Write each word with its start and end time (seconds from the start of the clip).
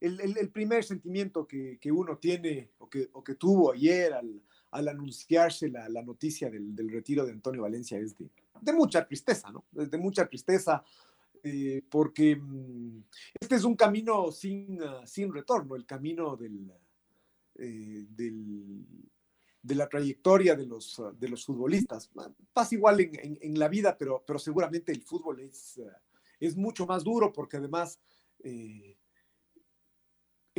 el, 0.00 0.50
primer 0.50 0.84
sentimiento 0.84 1.46
que, 1.46 1.78
uno 1.92 2.18
tiene 2.18 2.70
o 2.78 2.88
que, 2.88 3.10
que 3.24 3.34
tuvo 3.34 3.72
ayer 3.72 4.12
al, 4.12 4.88
anunciarse 4.88 5.68
la, 5.68 6.02
noticia 6.02 6.50
del, 6.50 6.90
retiro 6.90 7.24
de 7.24 7.32
Antonio 7.32 7.62
Valencia 7.62 7.98
es 7.98 8.16
de, 8.16 8.30
de 8.60 8.72
mucha 8.72 9.06
tristeza, 9.06 9.50
¿no? 9.50 9.64
De 9.72 9.98
mucha 9.98 10.26
tristeza 10.26 10.84
eh, 11.42 11.82
porque 11.88 12.36
mm, 12.36 13.04
este 13.40 13.56
es 13.56 13.64
un 13.64 13.76
camino 13.76 14.32
sin, 14.32 14.82
ah, 14.82 15.06
sin 15.06 15.32
retorno, 15.32 15.76
el 15.76 15.86
camino 15.86 16.36
del, 16.36 16.70
eh, 17.56 18.06
del, 18.10 18.84
de 19.62 19.74
la 19.74 19.88
trayectoria 19.88 20.54
de 20.56 20.66
los, 20.66 20.98
ah, 21.00 21.12
de 21.16 21.28
los 21.28 21.44
futbolistas. 21.44 22.10
Pasa 22.52 22.74
igual 22.74 23.00
en, 23.00 23.38
en, 23.40 23.58
la 23.58 23.68
vida, 23.68 23.96
pero, 23.96 24.24
pero 24.26 24.38
seguramente 24.38 24.92
el 24.92 25.02
fútbol 25.02 25.40
es, 25.40 25.80
ah, 25.84 26.00
es 26.40 26.56
mucho 26.56 26.86
más 26.86 27.04
duro 27.04 27.32
porque 27.32 27.56
además 27.56 28.00
eh, 28.40 28.87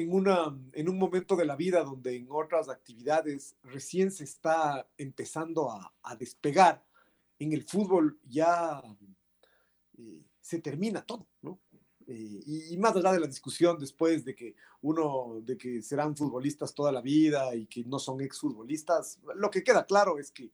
en, 0.02 0.14
una, 0.14 0.58
en 0.74 0.90
un 0.90 0.98
momento 0.98 1.36
de 1.36 1.46
la 1.46 1.56
vida 1.56 1.84
donde 1.84 2.16
en 2.16 2.28
otras 2.30 2.70
actividades 2.70 3.56
recién 3.64 4.12
se 4.12 4.24
está 4.24 4.88
empezando 4.98 5.72
a, 5.72 5.94
a 6.04 6.16
despegar, 6.16 6.84
en 7.40 7.54
el 7.54 7.64
fútbol 7.64 8.20
ya 8.28 8.82
se 10.42 10.60
termina 10.60 11.06
todo, 11.06 11.28
¿no? 11.42 11.60
Eh, 12.08 12.42
y, 12.72 12.78
más 12.78 12.96
allá 12.96 13.12
de 13.12 13.20
la 13.20 13.28
discusión 13.28 13.78
después 13.78 14.26
de 14.26 14.34
que 14.34 14.56
uno, 14.82 15.42
de 15.44 15.56
que 15.56 15.84
serán 15.84 16.18
futbolistas 16.18 16.74
toda 16.74 16.92
la 16.92 17.02
vida 17.02 17.54
y 17.56 17.68
que 17.68 17.84
no 17.84 18.00
son 18.00 18.20
exfutbolistas, 18.22 19.20
lo 19.36 19.52
que 19.52 19.64
queda 19.64 19.86
claro 19.86 20.18
es 20.18 20.32
que 20.32 20.52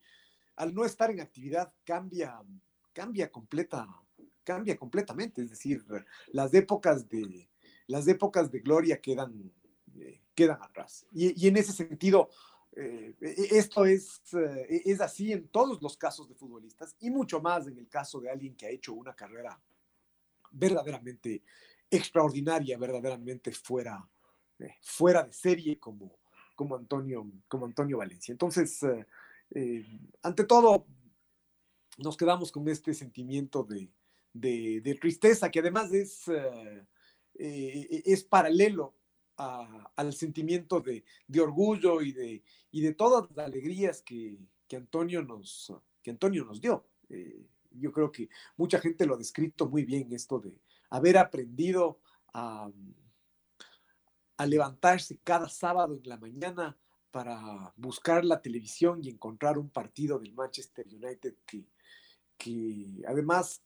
al 0.58 0.76
no 0.76 0.84
estar 0.84 1.12
en 1.12 1.22
actividad 1.22 1.74
cambia, 1.86 2.42
cambia 2.92 3.32
completa, 3.32 3.88
cambia 4.44 4.76
completamente, 4.76 5.44
es 5.44 5.50
decir, 5.50 5.86
las 6.34 6.54
épocas 6.54 7.08
de, 7.08 7.48
las 7.88 8.08
épocas 8.08 8.52
de 8.52 8.60
gloria 8.60 9.02
quedan, 9.02 9.52
eh, 9.98 10.22
quedan 10.34 10.62
atrás. 10.62 11.06
Y, 11.12 11.48
en 11.48 11.58
ese 11.58 11.74
sentido, 11.74 12.30
eh, 12.76 13.16
esto 13.22 13.86
es, 13.86 14.22
es 14.70 15.02
así 15.02 15.32
en 15.32 15.48
todos 15.48 15.82
los 15.82 15.98
casos 15.98 16.28
de 16.28 16.36
futbolistas 16.36 16.96
y 17.00 17.10
mucho 17.10 17.42
más 17.42 17.68
en 17.68 17.78
el 17.78 17.88
caso 17.88 18.20
de 18.20 18.30
alguien 18.30 18.56
que 18.56 18.66
ha 18.66 18.70
hecho 18.70 18.94
una 18.94 19.16
carrera 19.16 19.60
verdaderamente 20.52 21.44
extraordinaria, 21.90 22.78
verdaderamente 22.78 23.52
fuera, 23.52 24.08
eh, 24.60 24.76
fuera 24.82 25.24
de 25.24 25.34
serie 25.34 25.80
como, 25.80 26.20
como, 26.56 26.76
Antonio, 26.76 27.30
como 27.48 27.66
Antonio 27.66 27.98
Valencia. 27.98 28.32
Entonces, 28.32 28.82
eh, 28.84 29.06
eh, 29.52 29.86
ante 30.24 30.46
todo, 30.46 30.88
nos 31.98 32.18
quedamos 32.18 32.52
con 32.52 32.68
este 32.68 32.94
sentimiento 32.94 33.64
de, 33.64 33.90
de, 34.34 34.98
tristeza 35.00 35.50
que 35.50 35.60
además 35.60 35.94
es, 35.94 36.26
es 37.38 38.24
paralelo 38.24 38.96
al 39.38 40.14
sentimiento 40.14 40.80
de, 40.80 41.04
de, 41.28 41.42
orgullo 41.42 42.02
y 42.02 42.12
de, 42.12 42.44
y 42.72 42.82
de 42.82 42.94
todas 42.94 43.30
las 43.36 43.48
alegrías 43.48 44.02
que, 44.02 44.38
que 44.68 44.78
Antonio, 44.78 45.22
nos, 45.22 45.74
que 46.02 46.12
Antonio 46.12 46.46
nos 46.46 46.62
dio. 46.62 46.86
Yo 47.72 47.92
creo 47.92 48.12
que 48.12 48.30
mucha 48.58 48.80
gente 48.80 49.06
lo 49.06 49.16
ha 49.16 49.18
descrito 49.18 49.68
muy 49.68 49.84
bien, 49.84 50.12
esto 50.14 50.40
de 50.40 50.58
haber 50.90 51.18
aprendido 51.18 52.00
a, 52.34 52.72
levantarse 54.46 55.18
cada 55.24 55.48
sábado 55.48 55.96
en 55.96 56.08
la 56.10 56.18
mañana 56.18 56.78
para 57.10 57.74
buscar 57.78 58.26
la 58.26 58.42
televisión 58.42 59.00
y 59.02 59.10
encontrar 59.10 59.58
un 59.58 59.70
partido 59.70 60.20
del 60.20 60.34
Manchester 60.34 60.86
United 60.88 61.36
que, 61.46 61.66
que 62.38 63.02
además 63.08 63.64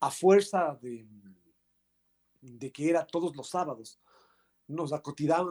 a, 0.00 0.10
fuerza 0.10 0.76
de, 0.82 1.06
de, 2.42 2.70
que 2.70 2.90
era 2.90 3.06
todos 3.06 3.34
los 3.36 3.48
sábados, 3.48 3.98
nos, 4.68 4.92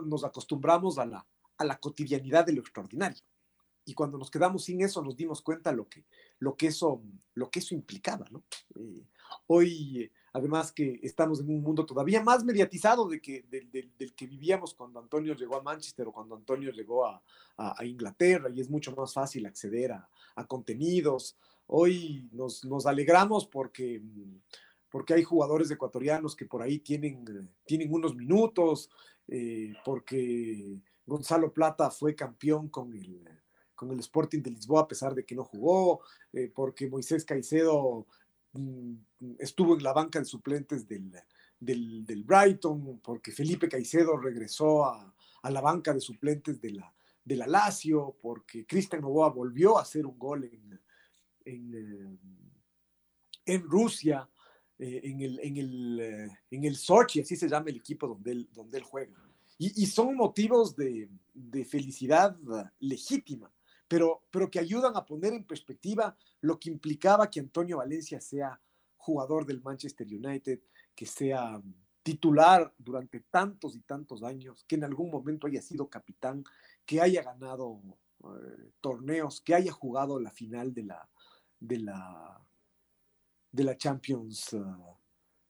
nos 0.04 0.24
acostumbramos 0.24 0.98
a 0.98 1.06
la, 1.06 1.26
a 1.56 1.64
la 1.64 1.78
cotidianidad 1.78 2.46
de 2.46 2.52
lo 2.52 2.60
extraordinario 2.60 3.22
y 3.84 3.94
cuando 3.94 4.18
nos 4.18 4.30
quedamos 4.30 4.64
sin 4.64 4.80
eso 4.80 5.02
nos 5.02 5.16
dimos 5.16 5.42
cuenta 5.42 5.72
lo 5.72 5.88
que, 5.88 6.04
lo 6.38 6.56
que, 6.56 6.68
eso, 6.68 7.02
lo 7.34 7.50
que 7.50 7.58
eso 7.58 7.74
implicaba. 7.74 8.26
¿no? 8.30 8.42
Eh, 8.76 9.04
hoy, 9.48 10.10
además 10.32 10.72
que 10.72 11.00
estamos 11.02 11.40
en 11.40 11.50
un 11.50 11.62
mundo 11.62 11.84
todavía 11.84 12.22
más 12.22 12.44
mediatizado 12.44 13.08
de 13.08 13.20
que, 13.20 13.42
del, 13.42 14.14
que 14.14 14.26
vivíamos 14.26 14.74
cuando 14.74 15.00
Antonio 15.00 15.34
llegó 15.34 15.56
a 15.56 15.62
Manchester 15.62 16.06
o 16.06 16.12
cuando 16.12 16.36
Antonio 16.36 16.70
llegó 16.70 17.06
a, 17.06 17.22
a, 17.56 17.84
Inglaterra 17.84 18.48
y 18.50 18.60
es 18.60 18.70
mucho 18.70 18.94
más 18.94 19.12
fácil 19.12 19.46
acceder 19.46 19.92
a, 19.92 20.08
a 20.36 20.46
contenidos. 20.46 21.36
Hoy 21.66 22.28
nos, 22.32 22.64
nos, 22.64 22.86
alegramos 22.86 23.46
porque, 23.46 24.00
porque 24.92 25.14
hay 25.14 25.24
jugadores 25.24 25.70
ecuatorianos 25.70 26.36
que 26.36 26.44
por 26.44 26.62
ahí 26.62 26.78
tienen, 26.78 27.50
tienen 27.64 27.92
unos 27.92 28.14
minutos, 28.14 28.90
eh, 29.26 29.72
porque 29.84 30.78
Gonzalo 31.06 31.52
Plata 31.52 31.90
fue 31.90 32.14
campeón 32.14 32.68
con 32.68 32.92
el 32.92 33.26
con 33.82 33.90
el 33.90 33.98
Sporting 33.98 34.42
de 34.42 34.52
Lisboa 34.52 34.82
a 34.82 34.86
pesar 34.86 35.12
de 35.12 35.24
que 35.24 35.34
no 35.34 35.42
jugó, 35.42 36.02
eh, 36.32 36.52
porque 36.54 36.88
Moisés 36.88 37.24
Caicedo 37.24 38.06
mm, 38.52 38.94
estuvo 39.40 39.74
en 39.74 39.82
la 39.82 39.92
banca 39.92 40.20
de 40.20 40.24
suplentes 40.24 40.86
del, 40.86 41.10
del, 41.58 42.22
Brighton, 42.22 43.00
porque 43.02 43.32
Felipe 43.32 43.68
Caicedo 43.68 44.16
regresó 44.16 44.84
a, 44.84 45.12
a, 45.42 45.50
la 45.50 45.60
banca 45.60 45.92
de 45.92 46.00
suplentes 46.00 46.60
de 46.60 46.70
la, 46.70 46.94
de 47.24 48.14
porque 48.22 48.64
Cristian 48.66 49.02
Novoa 49.02 49.30
volvió 49.30 49.76
a 49.76 49.82
hacer 49.82 50.06
un 50.06 50.16
gol 50.16 50.44
en, 50.44 50.80
en, 51.44 51.74
eh, 51.74 52.18
en 53.46 53.62
Rusia, 53.62 54.28
eh, 54.82 55.00
en, 55.04 55.20
el, 55.20 55.40
en, 55.40 55.56
el, 55.56 56.30
en 56.50 56.64
el 56.64 56.76
Sochi, 56.76 57.20
así 57.20 57.36
se 57.36 57.48
llama 57.48 57.70
el 57.70 57.76
equipo 57.76 58.08
donde 58.08 58.32
él, 58.32 58.48
donde 58.52 58.78
él 58.78 58.84
juega. 58.84 59.12
Y, 59.58 59.82
y 59.82 59.86
son 59.86 60.16
motivos 60.16 60.74
de, 60.74 61.08
de 61.34 61.64
felicidad 61.64 62.36
legítima 62.80 63.52
pero, 64.30 64.50
que 64.50 64.58
ayudan 64.58 64.96
a 64.96 65.04
poner 65.04 65.34
en 65.34 65.44
perspectiva 65.44 66.16
lo 66.40 66.58
que 66.58 66.70
implicaba 66.70 67.30
que 67.30 67.40
Antonio 67.40 67.76
Valencia 67.76 68.22
sea 68.22 68.58
jugador 68.96 69.44
del 69.44 69.60
Manchester 69.60 70.06
United, 70.06 70.60
que 70.94 71.04
sea 71.04 71.60
titular 72.02 72.72
durante 72.78 73.20
tantos 73.20 73.76
y 73.76 73.80
tantos 73.80 74.22
años, 74.22 74.64
que 74.66 74.76
en 74.76 74.84
algún 74.84 75.10
momento 75.10 75.46
haya 75.46 75.60
sido 75.60 75.90
capitán, 75.90 76.42
que 76.86 77.02
haya 77.02 77.22
ganado 77.22 77.82
eh, 78.24 78.70
torneos, 78.80 79.42
que 79.42 79.54
haya 79.54 79.72
jugado 79.72 80.18
la 80.18 80.30
final 80.30 80.72
de 80.72 80.84
la, 80.84 81.06
de 81.60 81.78
la, 81.80 82.40
de 83.52 83.64
la 83.64 83.76
Champions, 83.76 84.54
uh, 84.54 84.96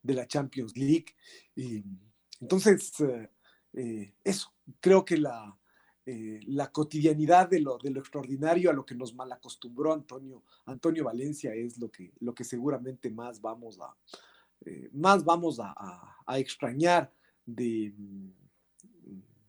de 0.02 0.14
la 0.14 0.26
Champions 0.26 0.76
League. 0.76 1.14
Y, 1.56 1.82
entonces, 2.40 2.92
eh, 3.72 4.12
eso, 4.24 4.52
creo 4.80 5.04
que 5.04 5.16
la, 5.16 5.56
eh, 6.04 6.40
la 6.48 6.72
cotidianidad 6.72 7.48
de 7.48 7.60
lo, 7.60 7.78
de 7.78 7.90
lo 7.90 8.00
extraordinario 8.00 8.70
a 8.70 8.72
lo 8.72 8.84
que 8.84 8.96
nos 8.96 9.14
malacostumbró 9.14 9.92
Antonio, 9.92 10.42
Antonio 10.66 11.04
Valencia 11.04 11.54
es 11.54 11.78
lo 11.78 11.92
que, 11.92 12.12
lo 12.18 12.34
que 12.34 12.42
seguramente 12.42 13.08
más 13.08 13.40
vamos 13.40 13.78
a, 13.80 13.94
eh, 14.64 14.90
más 14.92 15.24
vamos 15.24 15.60
a, 15.60 16.18
extrañar 16.36 17.12
de, 17.46 17.92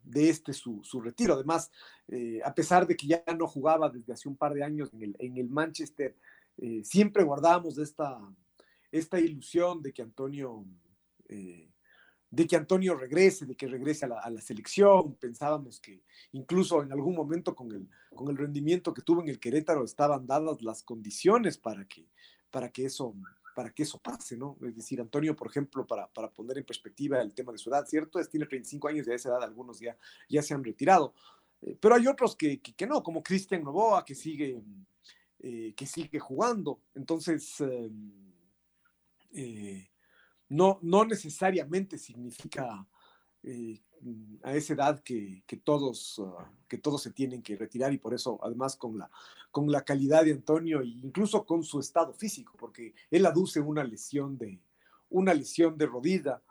de 0.04 0.30
este 0.30 0.54
su, 0.54 0.84
retiro. 1.04 1.34
Además, 1.34 1.72
eh, 2.08 2.40
a 2.46 2.54
pesar 2.54 2.86
de 2.86 2.96
que 2.96 3.08
ya 3.08 3.24
no 3.36 3.48
jugaba 3.48 3.90
desde 3.90 4.14
hace 4.14 4.30
un 4.30 4.36
par 4.36 4.54
de 4.54 4.64
años 4.64 4.94
en 4.94 5.02
el, 5.02 5.16
en 5.18 5.38
el 5.38 5.50
Manchester, 5.50 6.16
siempre 6.84 7.24
guardábamos 7.24 7.80
esta, 7.80 8.20
esta 8.94 9.20
ilusión 9.20 9.82
de 9.82 9.92
que 9.92 10.02
Antonio 10.02 10.66
de 12.34 12.48
que 12.48 12.56
Antonio 12.56 12.96
regrese, 12.96 13.46
de 13.46 13.56
que 13.56 13.68
regrese 13.68 14.06
a 14.06 14.30
la, 14.32 14.42
selección. 14.42 15.14
Pensábamos 15.18 15.80
que 15.80 16.02
incluso 16.32 16.82
en 16.82 16.92
algún 16.92 17.14
momento 17.14 17.54
con 17.54 17.72
el, 17.72 17.88
con 18.16 18.28
el 18.28 18.38
rendimiento 18.38 18.92
que 18.92 19.04
tuvo 19.04 19.22
en 19.22 19.30
el 19.30 19.40
Querétaro 19.40 19.86
estaban 19.86 20.26
dadas 20.26 20.64
las 20.64 20.82
condiciones 20.82 21.60
para 21.60 21.86
que, 21.86 22.10
para 22.50 22.72
que 22.72 22.86
eso 22.86 23.16
para 23.56 23.72
que 23.72 23.84
eso 23.84 24.00
pase, 24.02 24.36
¿no? 24.36 24.58
Es 24.64 24.76
decir, 24.76 25.00
Antonio, 25.00 25.36
por 25.36 25.46
ejemplo, 25.46 25.86
para, 25.86 26.08
para 26.08 26.28
poner 26.32 26.58
en 26.58 26.66
perspectiva 26.66 27.22
el 27.22 27.36
tema 27.36 27.52
de 27.52 27.60
su 27.60 27.70
edad, 27.70 27.86
¿cierto? 27.86 28.20
Es, 28.20 28.28
tiene 28.28 28.48
35 28.48 28.88
años 28.88 29.06
y 29.06 29.12
a 29.12 29.14
esa 29.14 29.30
edad 29.30 29.44
algunos 29.44 29.80
ya, 29.80 29.96
ya 30.28 30.42
se 30.42 30.56
han 30.56 30.64
retirado. 30.64 31.14
Eh, 31.62 31.78
pero 31.80 31.94
hay 31.94 32.08
otros 32.08 32.36
que, 32.36 32.60
que, 32.60 32.88
no, 32.88 33.04
como 33.04 33.22
Cristian 33.22 33.64
Novoa, 33.64 34.04
que 34.04 34.16
sigue, 34.16 34.60
eh, 35.38 35.72
que 35.78 35.86
sigue 35.86 36.18
jugando. 36.18 36.82
Entonces, 36.96 37.62
em, 37.62 38.33
eh, 39.34 39.90
no, 40.50 40.80
no 40.82 41.06
necesariamente 41.06 41.98
significa 41.98 42.88
a 44.44 44.54
esa 44.54 44.74
edad 44.74 45.02
que, 45.02 45.44
que 45.46 45.58
todos, 45.58 46.22
ah, 46.24 46.50
que 46.68 46.78
todos 46.78 47.02
se 47.02 47.12
tienen 47.12 47.42
que 47.42 47.56
retirar 47.56 47.94
y 47.94 47.98
por 47.98 48.14
eso, 48.14 48.40
además, 48.42 48.76
con 48.76 48.98
la, 48.98 49.10
con 49.52 49.72
la 49.72 49.84
calidad 49.84 50.24
de 50.24 50.32
Antonio 50.32 50.82
e 50.82 50.88
incluso 50.88 51.46
con 51.46 51.64
su 51.64 51.80
estado 51.80 52.14
físico, 52.14 52.54
porque 52.58 52.94
él 53.12 53.26
aduce 53.26 53.60
una 53.60 53.84
lesión 53.84 54.38
de, 54.38 54.60
una 55.10 55.34
lesión 55.34 55.78
de 55.78 55.86
rodilla 55.86 56.42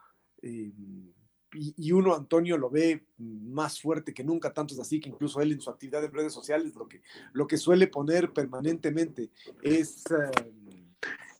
y, 1.54 1.92
uno, 1.92 2.14
Antonio, 2.14 2.56
lo 2.56 2.70
ve 2.70 3.06
más 3.18 3.80
fuerte 3.80 4.14
que 4.14 4.24
nunca, 4.24 4.52
tanto 4.52 4.72
es 4.72 4.80
así 4.80 5.00
que 5.00 5.10
incluso 5.10 5.40
él 5.40 5.52
en 5.52 5.60
su 5.60 5.68
actividad 5.68 6.02
en 6.02 6.12
redes 6.12 6.32
sociales 6.32 6.74
lo 6.74 6.88
que, 6.88 7.02
lo 7.34 7.46
que 7.46 7.58
suele 7.58 7.88
poner 7.88 8.32
permanentemente 8.32 9.30
es 9.62 10.04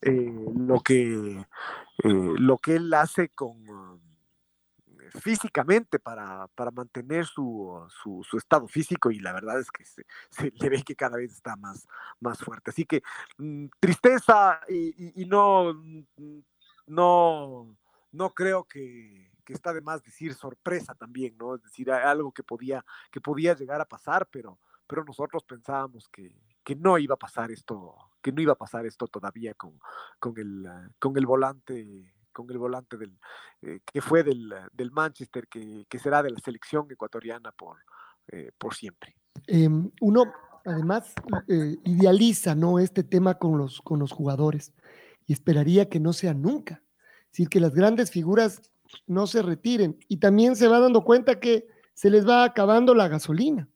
eh, 0.05 0.33
lo, 0.55 0.79
que, 0.81 1.39
eh, 1.39 1.45
lo 2.03 2.57
que 2.57 2.75
él 2.75 2.93
hace 2.93 3.29
con 3.29 4.01
físicamente 5.21 5.99
para, 5.99 6.47
para 6.55 6.71
mantener 6.71 7.25
su, 7.25 7.85
su, 8.01 8.37
estado 8.37 8.67
físico 8.67 9.11
y 9.11 9.19
la 9.19 9.31
verdad 9.31 9.59
es 9.59 9.69
que 9.69 9.85
se, 9.85 10.03
le 10.55 10.69
ve 10.69 10.83
que 10.83 10.95
cada 10.95 11.17
vez 11.17 11.31
está 11.31 11.55
más, 11.55 11.87
más 12.19 12.39
fuerte. 12.39 12.71
Así 12.71 12.85
que 12.85 13.03
mm, 13.37 13.67
tristeza 13.79 14.59
y, 14.67 15.21
y 15.21 15.25
no, 15.25 15.73
no, 16.87 17.77
no 18.11 18.29
creo 18.31 18.63
que, 18.63 19.31
que 19.43 19.53
está 19.53 19.73
de 19.73 19.81
más 19.81 20.03
decir 20.03 20.33
sorpresa 20.33 20.95
también, 20.95 21.35
¿no? 21.37 21.55
Es 21.55 21.63
decir, 21.63 21.91
algo 21.91 22.31
que 22.31 22.43
podía, 22.43 22.83
que 23.11 23.21
podía 23.21 23.55
llegar 23.55 23.81
a 23.81 23.85
pasar, 23.85 24.27
pero, 24.31 24.59
pero 24.87 25.03
nosotros 25.03 25.43
pensábamos 25.43 26.09
que, 26.09 26.35
que 26.63 26.75
no 26.75 26.97
iba 26.97 27.15
a 27.15 27.19
pasar 27.19 27.51
esto, 27.51 27.95
que 28.23 28.31
no 28.31 28.41
iba 28.41 28.53
a 28.53 28.57
pasar 28.57 28.87
esto 28.87 29.07
todavía 29.07 29.53
con, 29.53 29.79
con, 30.19 30.33
el, 30.37 30.67
con 30.97 31.15
el 31.17 31.25
volante 31.27 32.13
con 32.33 32.49
el 32.49 32.57
volante 32.57 32.97
del, 32.97 33.17
eh, 33.61 33.79
que 33.85 34.01
fue 34.01 34.23
del, 34.23 34.53
del 34.73 34.91
Manchester, 34.91 35.47
que, 35.47 35.85
que, 35.87 35.99
será 35.99 36.21
de 36.21 36.31
la 36.31 36.39
selección 36.39 36.87
ecuatoriana 36.89 37.51
por, 37.53 37.77
eh, 38.27 38.51
por 38.57 38.73
siempre. 38.73 39.15
Em, 39.47 39.89
uno, 40.01 40.25
además, 40.65 41.13
eh, 41.47 41.77
idealiza 41.85 42.55
¿no? 42.55 42.79
este 42.79 43.03
tema 43.03 43.35
con 43.35 43.57
los, 43.57 43.79
con 43.81 43.99
los 43.99 44.11
jugadores 44.11 44.73
y 45.25 45.33
esperaría 45.33 45.87
que 45.87 45.99
no 45.99 46.11
sea 46.11 46.33
nunca. 46.33 46.81
Decir, 47.29 47.47
que 47.47 47.59
las 47.59 47.73
grandes 47.73 48.11
figuras 48.11 48.61
no 49.07 49.27
se 49.27 49.41
retiren. 49.41 49.97
Y 50.07 50.17
también 50.17 50.55
se 50.55 50.67
va 50.67 50.79
dando 50.79 51.03
cuenta 51.03 51.39
que 51.39 51.67
se 51.93 52.09
les 52.09 52.27
va 52.27 52.43
acabando 52.43 52.93
la 52.93 53.07
gasolina, 53.07 53.69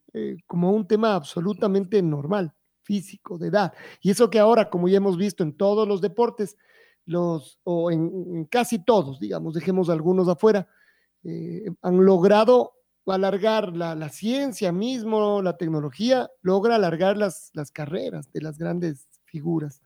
como 0.46 0.72
un 0.72 0.86
tema 0.86 1.14
absolutamente 1.14 2.02
normal, 2.02 2.52
físico, 2.88 3.36
de 3.36 3.48
edad. 3.48 3.74
Y 4.00 4.10
eso 4.10 4.30
que 4.30 4.38
ahora, 4.38 4.70
como 4.70 4.88
ya 4.88 4.96
hemos 4.96 5.18
visto 5.18 5.42
en 5.42 5.52
todos 5.52 5.86
los 5.86 6.00
deportes, 6.00 6.56
los, 7.04 7.60
o 7.64 7.90
en, 7.90 8.46
casi 8.46 8.78
todos, 8.82 9.20
digamos, 9.20 9.52
dejemos 9.52 9.90
algunos 9.90 10.26
afuera, 10.26 10.66
eh, 11.22 11.70
han 11.82 12.02
logrado 12.02 12.72
alargar 13.06 13.76
la, 13.76 13.94
la, 13.94 14.08
ciencia 14.08 14.72
mismo, 14.72 15.42
la 15.42 15.58
tecnología, 15.58 16.30
logra 16.40 16.76
alargar 16.76 17.18
las, 17.18 17.50
las 17.52 17.70
carreras 17.70 18.32
de 18.32 18.40
las 18.40 18.56
grandes 18.56 19.06
figuras. 19.26 19.82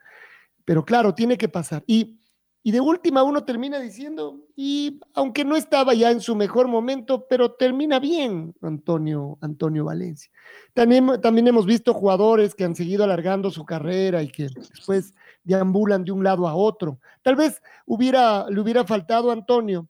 Pero 0.65 0.85
claro, 0.85 1.13
tiene 1.13 1.37
que 1.37 1.49
pasar. 1.49 1.83
Y 1.89 2.21
y 2.65 2.71
de 2.71 2.81
última 2.81 3.25
uno 3.25 3.45
termina 3.45 3.81
diciendo, 3.81 4.41
y 4.55 5.01
aunque 5.15 5.45
no 5.45 5.57
estaba 5.57 5.95
ya 5.95 6.11
en 6.11 6.21
su 6.21 6.37
mejor 6.37 6.69
momento, 6.69 7.27
pero 7.29 7.53
termina 7.53 7.99
bien 7.99 8.55
Antonio, 8.63 9.37
Antonio 9.41 9.85
Valencia. 9.85 10.31
También, 10.73 11.21
también 11.21 11.49
hemos 11.49 11.67
visto 11.67 11.93
jugadores 11.93 12.55
que 12.55 12.65
han 12.65 12.77
seguido 12.77 13.03
alargando 13.03 13.51
su 13.51 13.65
carrera 13.65 14.23
y 14.23 14.29
que 14.29 14.45
después 14.45 15.13
deambulan 15.43 16.05
de 16.05 16.13
un 16.13 16.23
lado 16.23 16.47
a 16.47 16.55
otro. 16.55 17.01
Tal 17.23 17.35
vez 17.35 17.61
hubiera, 17.85 18.49
le 18.49 18.61
hubiera 18.61 18.85
faltado 18.85 19.31
a 19.31 19.33
Antonio 19.33 19.89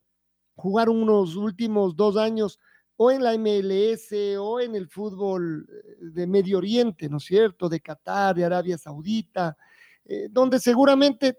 jugar 0.55 0.89
unos 0.89 1.37
últimos 1.37 1.95
dos 1.95 2.17
años 2.17 2.59
o 2.97 3.11
en 3.11 3.23
la 3.23 3.37
MLS 3.37 4.13
o 4.39 4.61
en 4.61 4.77
el 4.77 4.89
fútbol 4.89 5.67
eh, 5.69 5.97
de 6.01 6.27
Medio 6.27 6.59
Oriente, 6.59 7.09
¿no 7.09 7.19
es 7.19 7.25
cierto? 7.25 7.69
De 7.69 7.81
Qatar, 7.81 8.35
de 8.35 8.45
Arabia 8.45 8.79
Saudita, 8.79 9.57
eh, 10.05 10.29
donde 10.31 10.59
seguramente 10.59 11.39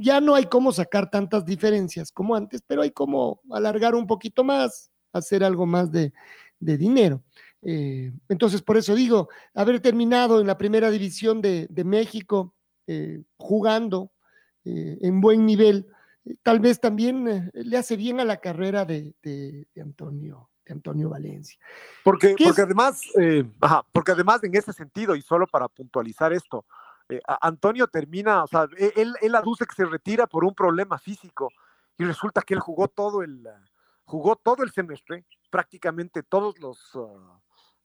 ya 0.00 0.20
no 0.20 0.34
hay 0.34 0.44
cómo 0.46 0.72
sacar 0.72 1.10
tantas 1.10 1.44
diferencias 1.44 2.12
como 2.12 2.34
antes, 2.34 2.62
pero 2.66 2.82
hay 2.82 2.90
como 2.90 3.40
alargar 3.50 3.94
un 3.94 4.06
poquito 4.06 4.44
más, 4.44 4.90
hacer 5.12 5.44
algo 5.44 5.66
más 5.66 5.90
de, 5.90 6.12
dinero. 6.58 7.22
Eh, 7.62 8.12
entonces, 8.28 8.62
por 8.62 8.76
eso 8.76 8.94
digo, 8.94 9.28
haber 9.54 9.80
terminado 9.80 10.40
en 10.40 10.46
la 10.46 10.56
primera 10.56 10.90
división 10.90 11.40
de, 11.40 11.68
México 11.84 12.54
eh, 12.86 13.22
jugando 13.36 14.10
eh, 14.64 14.98
en 15.02 15.20
buen 15.20 15.44
nivel, 15.44 15.86
tal 16.42 16.60
vez 16.60 16.80
también 16.80 17.50
le 17.52 17.76
hace 17.76 17.96
bien 17.96 18.20
a 18.20 18.24
la 18.24 18.38
carrera 18.38 18.84
de, 18.84 19.14
Antonio. 19.80 20.50
De 20.64 20.72
Antonio 20.72 21.10
Valencia. 21.10 21.58
Porque, 22.02 22.34
porque 22.42 22.62
además, 22.62 23.02
porque 23.92 24.12
además 24.12 24.42
en 24.44 24.54
ese 24.54 24.72
sentido, 24.72 25.14
y 25.14 25.20
solo 25.20 25.46
para 25.46 25.68
puntualizar 25.68 26.32
esto, 26.32 26.64
eh, 27.08 27.20
Antonio 27.40 27.86
termina, 27.88 28.44
o 28.44 28.46
sea, 28.46 28.66
e, 28.78 28.92
él, 28.96 29.14
él 29.20 29.34
aduce 29.34 29.66
que 29.66 29.74
se 29.74 29.84
retira 29.84 30.26
por 30.26 30.44
un 30.44 30.54
problema 30.54 30.98
físico 30.98 31.50
y 31.98 32.04
resulta 32.04 32.42
que 32.42 32.54
él 32.54 32.60
jugó 32.60 32.88
todo 32.88 33.22
el, 33.22 33.46
jugó 34.04 34.36
todo 34.36 34.62
el 34.62 34.70
semestre, 34.70 35.24
prácticamente 35.50 36.22
todos 36.22 36.58
los, 36.58 36.78
ah, 36.94 37.40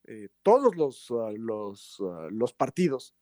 eh, 0.06 0.30
todos 0.42 0.76
los, 0.76 1.12
ah, 1.12 1.30
ah, 1.30 2.28
los, 2.32 2.54
partidos 2.54 3.14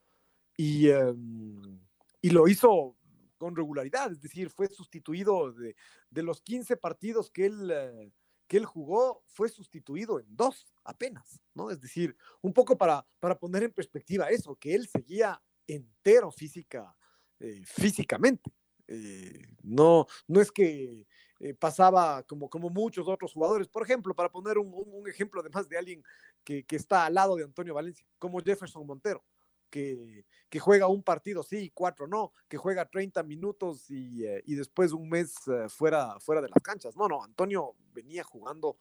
y, 0.56 0.90
em, 0.90 1.80
y, 2.22 2.30
lo 2.30 2.48
hizo 2.48 2.96
con 3.38 3.56
regularidad, 3.56 4.12
es 4.12 4.22
decir, 4.22 4.50
fue 4.50 4.68
sustituido 4.68 5.52
de, 5.52 5.76
de 6.10 6.24
los 6.24 6.42
15 6.42 6.78
partidos 6.78 7.30
que 7.30 7.46
él, 7.46 7.72
eh, 7.72 8.12
que 8.48 8.58
él 8.58 8.66
jugó, 8.66 9.24
fue 9.28 9.50
sustituido 9.50 10.20
en 10.20 10.26
dos 10.30 10.74
apenas, 10.84 11.40
¿no? 11.54 11.70
Es 11.70 11.82
decir, 11.82 12.16
un 12.42 12.54
poco 12.54 12.78
para, 12.78 13.06
para 13.20 13.38
poner 13.38 13.64
en 13.64 13.74
perspectiva 13.74 14.30
eso, 14.30 14.56
que 14.56 14.74
él 14.74 14.88
seguía 14.88 15.42
entero 15.68 16.32
física, 16.32 16.96
eh, 17.40 17.62
físicamente. 17.66 18.52
Eh, 18.88 19.46
no, 19.64 20.08
no 20.28 20.40
es 20.40 20.52
que 20.52 21.06
eh, 21.40 21.54
pasaba 21.54 22.24
como, 22.24 22.50
como 22.50 22.70
muchos 22.70 23.08
otros 23.08 23.34
jugadores. 23.34 23.68
Por 23.68 23.84
ejemplo, 23.84 24.16
para 24.16 24.30
poner 24.30 24.58
un, 24.58 24.74
un, 24.74 25.08
ejemplo 25.08 25.42
además 25.42 25.68
de 25.68 25.78
alguien 25.78 26.04
que, 26.44 26.66
que, 26.66 26.78
está 26.78 27.06
al 27.06 27.14
lado 27.14 27.36
de 27.36 27.44
Antonio 27.44 27.74
Valencia, 27.74 28.06
como 28.18 28.40
Jefferson 28.40 28.88
Montero, 28.88 29.24
que, 29.70 30.26
que 30.50 30.60
juega 30.60 30.88
un 30.88 31.04
partido 31.04 31.44
sí, 31.44 31.72
cuatro 31.74 32.08
no, 32.08 32.34
que 32.48 32.56
juega 32.56 32.90
30 32.90 33.22
minutos 33.24 33.90
y, 33.92 34.24
y 34.46 34.56
después 34.56 34.94
un 34.94 35.10
mes 35.10 35.36
fuera, 35.68 36.18
fuera 36.22 36.42
de 36.42 36.48
las 36.48 36.64
canchas. 36.64 36.96
No, 36.96 37.10
no, 37.10 37.22
Antonio 37.22 37.76
venía 37.92 38.24
jugando 38.24 38.78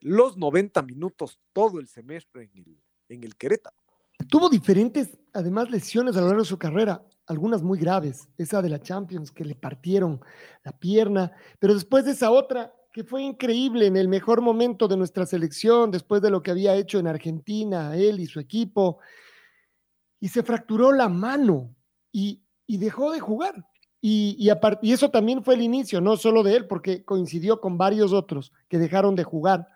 los 0.00 0.36
90 0.36 0.82
minutos 0.82 1.38
todo 1.52 1.78
el 1.78 1.86
semestre 1.86 2.50
en 2.52 2.58
el, 2.58 2.82
en 3.08 3.22
el 3.22 3.36
Querétaro. 3.36 3.77
Tuvo 4.28 4.48
diferentes, 4.48 5.18
además, 5.32 5.70
lesiones 5.70 6.16
a 6.16 6.20
lo 6.20 6.26
largo 6.26 6.42
de 6.42 6.48
su 6.48 6.58
carrera, 6.58 7.02
algunas 7.26 7.62
muy 7.62 7.78
graves, 7.78 8.28
esa 8.36 8.62
de 8.62 8.68
la 8.68 8.80
Champions, 8.80 9.30
que 9.30 9.44
le 9.44 9.54
partieron 9.54 10.20
la 10.64 10.72
pierna, 10.72 11.32
pero 11.58 11.74
después 11.74 12.04
de 12.04 12.12
esa 12.12 12.30
otra, 12.30 12.74
que 12.92 13.04
fue 13.04 13.22
increíble 13.22 13.86
en 13.86 13.96
el 13.96 14.08
mejor 14.08 14.40
momento 14.40 14.88
de 14.88 14.96
nuestra 14.96 15.26
selección, 15.26 15.90
después 15.90 16.22
de 16.22 16.30
lo 16.30 16.42
que 16.42 16.50
había 16.50 16.74
hecho 16.74 16.98
en 16.98 17.06
Argentina, 17.06 17.96
él 17.96 18.20
y 18.20 18.26
su 18.26 18.40
equipo, 18.40 18.98
y 20.20 20.28
se 20.28 20.42
fracturó 20.42 20.92
la 20.92 21.08
mano 21.08 21.74
y, 22.12 22.42
dejó 22.66 23.12
de 23.12 23.20
jugar. 23.20 23.66
Y, 24.00 24.36
y, 24.38 24.50
y 24.82 24.92
eso 24.92 25.10
también 25.10 25.42
fue 25.42 25.54
el 25.54 25.62
inicio, 25.62 26.00
no 26.00 26.16
solo 26.16 26.42
de 26.42 26.56
él, 26.56 26.66
porque 26.66 27.04
coincidió 27.04 27.60
con 27.60 27.78
varios 27.78 28.12
otros 28.12 28.52
que 28.68 28.78
dejaron 28.78 29.14
de 29.14 29.24
jugar 29.24 29.68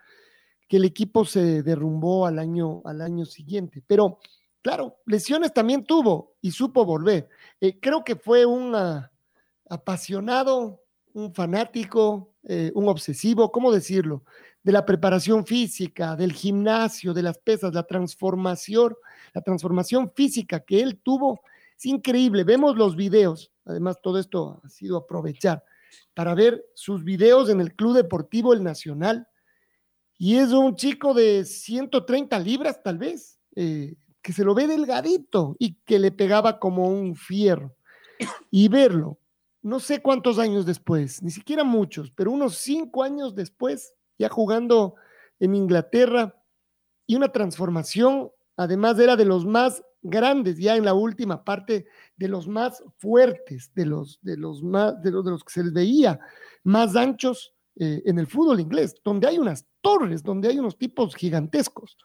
que 0.73 0.78
el 0.78 0.87
equipo 0.87 1.26
se 1.26 1.62
derrumbó 1.62 2.25
al 2.25 2.38
año, 2.38 2.80
al 2.87 3.02
año 3.02 3.26
siguiente. 3.26 3.82
Pero, 3.87 4.21
claro, 4.62 4.97
lesiones 5.07 5.52
también 5.52 5.85
tuvo 5.85 6.35
y 6.40 6.52
supo 6.52 6.85
volver. 6.85 7.28
Eh, 7.61 7.78
creo 7.81 8.04
que 8.04 8.16
fue 8.16 8.47
un 8.47 8.75
apasionado, 9.69 10.83
un 11.14 11.35
fanático, 11.35 12.35
eh, 12.45 12.73
un 12.75 12.88
obsesivo, 12.88 13.52
¿cómo 13.52 13.73
decirlo? 13.73 14.25
De 14.62 14.73
la 14.73 14.85
preparación 14.85 15.47
física, 15.47 16.16
del 16.16 16.33
gimnasio, 16.33 17.14
de 17.14 17.23
las 17.23 17.38
pesas, 17.38 17.75
la 17.75 17.85
transformación, 17.85 18.95
la 19.33 19.42
transformación 19.42 20.12
física 20.14 20.61
que 20.61 20.81
él 20.81 21.00
tuvo. 21.02 21.42
Es 21.76 21.87
increíble. 21.87 22.45
Vemos 22.45 22.76
los 22.76 22.97
videos. 22.97 23.50
Además, 23.64 23.99
todo 24.02 24.19
esto 24.19 24.61
ha 24.64 24.69
sido 24.69 24.97
aprovechar 24.97 25.64
para 26.14 26.35
ver 26.35 26.64
sus 26.75 27.04
videos 27.04 27.49
en 27.49 27.61
el 27.61 27.75
Club 27.75 27.95
Deportivo 27.95 28.52
El 28.52 28.62
Nacional. 28.62 29.28
Y 30.19 30.37
es 30.37 30.50
un 30.50 30.76
chico 30.76 31.14
de 31.14 31.45
130 31.45 32.38
libras 32.38 32.83
tal 32.83 32.99
vez, 32.99 33.40
eh, 33.57 33.95
que 34.23 34.33
se 34.33 34.45
lo 34.45 34.55
ve 34.55 34.67
delgadito 34.67 35.57
y 35.59 35.75
que 35.85 35.99
le 35.99 36.12
pegaba 36.12 36.59
como 36.59 36.88
un 36.88 37.17
fierro. 37.17 37.75
Y 38.50 38.69
verlo, 38.69 39.19
no 39.62 39.81
sé 39.81 40.00
cuántos 40.00 40.38
años 40.38 40.64
después, 40.64 41.23
ni 41.23 41.31
siquiera 41.31 41.64
muchos, 41.64 42.11
pero 42.12 42.31
unos 42.31 42.57
cinco 42.57 43.02
años 43.02 43.35
después, 43.35 43.95
ya 44.19 44.29
jugando 44.29 44.95
en 45.41 45.55
Inglaterra, 45.55 46.37
y 47.07 47.17
una 47.17 47.29
transformación, 47.31 48.31
además 48.57 48.99
era 48.99 49.17
de 49.17 49.25
los 49.25 49.45
más 49.45 49.83
grandes, 50.02 50.59
ya 50.59 50.76
en 50.76 50.85
la 50.85 50.95
última 50.95 51.45
parte, 51.45 51.87
de 52.17 52.29
los 52.29 52.49
más 52.49 52.83
fuertes, 52.99 53.73
de 53.75 53.87
los, 53.87 54.19
de 54.23 54.37
los, 54.37 54.62
más, 54.62 55.00
de 55.02 55.11
los, 55.11 55.25
de 55.25 55.31
los 55.33 55.45
que 55.45 55.52
se 55.52 55.64
les 55.64 55.73
veía 55.73 56.19
más 56.64 56.97
anchos 56.97 57.55
eh, 57.76 58.02
en 58.05 58.19
el 58.19 58.26
fútbol 58.26 58.61
inglés, 58.61 58.95
donde 59.05 59.26
hay 59.26 59.38
unas 59.38 59.67
torres, 59.81 60.23
donde 60.23 60.49
hay 60.49 60.59
unos 60.59 60.79
tipos 60.79 61.14
gigantescos. 61.14 61.97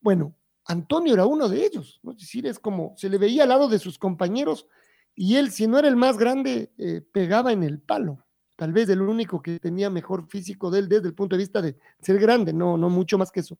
Bueno, 0.00 0.34
Antonio 0.66 1.14
era 1.14 1.26
uno 1.26 1.48
de 1.48 1.64
ellos, 1.64 2.00
¿no? 2.02 2.12
es 2.12 2.18
decir, 2.18 2.46
es 2.46 2.58
como 2.58 2.94
se 2.96 3.08
le 3.08 3.18
veía 3.18 3.42
al 3.42 3.50
lado 3.50 3.68
de 3.68 3.78
sus 3.78 3.98
compañeros 3.98 4.66
y 5.14 5.36
él, 5.36 5.50
si 5.50 5.66
no 5.66 5.78
era 5.78 5.88
el 5.88 5.96
más 5.96 6.16
grande, 6.16 6.72
eh, 6.78 7.00
pegaba 7.12 7.52
en 7.52 7.62
el 7.62 7.80
palo. 7.80 8.24
Tal 8.56 8.72
vez 8.72 8.88
el 8.88 9.02
único 9.02 9.42
que 9.42 9.58
tenía 9.58 9.90
mejor 9.90 10.26
físico 10.28 10.70
de 10.70 10.80
él 10.80 10.88
desde 10.88 11.08
el 11.08 11.14
punto 11.14 11.36
de 11.36 11.42
vista 11.42 11.60
de 11.60 11.76
ser 12.00 12.18
grande, 12.18 12.52
no, 12.52 12.76
no 12.76 12.88
mucho 12.88 13.18
más 13.18 13.30
que 13.30 13.40
eso, 13.40 13.58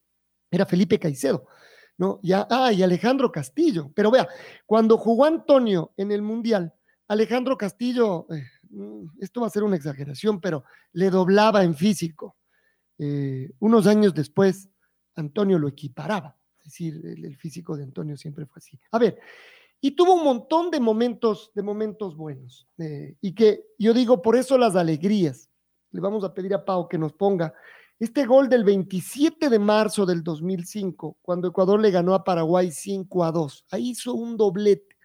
era 0.50 0.66
Felipe 0.66 0.98
Caicedo. 0.98 1.46
¿no? 1.96 2.20
Ya, 2.22 2.46
ah, 2.50 2.72
y 2.72 2.82
Alejandro 2.82 3.30
Castillo. 3.30 3.90
Pero 3.94 4.10
vea, 4.10 4.28
cuando 4.66 4.98
jugó 4.98 5.24
Antonio 5.24 5.92
en 5.96 6.12
el 6.12 6.22
Mundial, 6.22 6.74
Alejandro 7.08 7.56
Castillo, 7.56 8.26
eh, 8.30 8.44
mm, 8.70 9.06
esto 9.20 9.40
va 9.40 9.46
a 9.46 9.50
ser 9.50 9.62
una 9.62 9.76
exageración, 9.76 10.40
pero 10.40 10.64
le 10.92 11.10
doblaba 11.10 11.62
en 11.62 11.74
físico. 11.74 12.36
Eh, 12.98 13.50
unos 13.58 13.86
años 13.86 14.14
después, 14.14 14.68
Antonio 15.14 15.58
lo 15.58 15.68
equiparaba. 15.68 16.36
Decir, 16.64 17.00
el, 17.04 17.36
físico 17.36 17.76
de 17.76 17.84
Antonio 17.84 18.16
siempre 18.16 18.46
fue 18.46 18.58
así. 18.58 18.78
A 18.90 18.98
ver, 18.98 19.18
y 19.80 19.92
tuvo 19.92 20.14
un 20.14 20.24
montón 20.24 20.70
de 20.70 20.80
momentos, 20.80 21.52
de 21.54 21.62
momentos 21.62 22.16
buenos. 22.16 22.66
Eh, 22.78 23.16
y 23.20 23.34
que 23.34 23.66
yo 23.78 23.92
digo, 23.92 24.22
por 24.22 24.36
eso 24.36 24.56
las 24.56 24.76
alegrías. 24.76 25.50
Le 25.90 26.00
vamos 26.00 26.24
a 26.24 26.34
pedir 26.34 26.54
a 26.54 26.64
Pau 26.64 26.88
que 26.88 26.98
nos 26.98 27.12
ponga 27.12 27.54
este 28.00 28.26
gol 28.26 28.48
del 28.48 28.64
27 28.64 29.48
de 29.48 29.58
marzo 29.58 30.04
del 30.04 30.24
2005, 30.24 31.18
cuando 31.22 31.48
Ecuador 31.48 31.80
le 31.80 31.92
ganó 31.92 32.14
a 32.14 32.24
Paraguay 32.24 32.70
5 32.72 33.24
a 33.24 33.30
2, 33.30 33.66
ahí 33.70 33.90
hizo 33.90 34.14
un 34.14 34.36
doblete. 34.36 34.96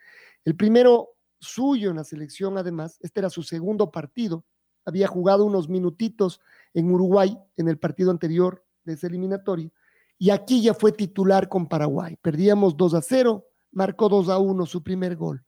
El 0.43 0.55
primero 0.55 1.09
suyo 1.39 1.91
en 1.91 1.97
la 1.97 2.03
selección, 2.03 2.57
además, 2.57 2.97
este 3.01 3.19
era 3.19 3.29
su 3.29 3.43
segundo 3.43 3.91
partido, 3.91 4.43
había 4.85 5.07
jugado 5.07 5.45
unos 5.45 5.69
minutitos 5.69 6.41
en 6.73 6.91
Uruguay 6.91 7.37
en 7.57 7.67
el 7.67 7.77
partido 7.77 8.09
anterior 8.09 8.65
de 8.83 8.93
ese 8.93 9.07
eliminatorio, 9.07 9.71
y 10.19 10.29
aquí 10.29 10.61
ya 10.61 10.75
fue 10.75 10.91
titular 10.91 11.49
con 11.49 11.67
Paraguay. 11.67 12.15
Perdíamos 12.21 12.77
2 12.77 12.93
a 12.93 13.01
0, 13.01 13.43
marcó 13.71 14.07
2 14.09 14.29
a 14.29 14.37
1 14.37 14.65
su 14.67 14.83
primer 14.83 15.15
gol. 15.15 15.43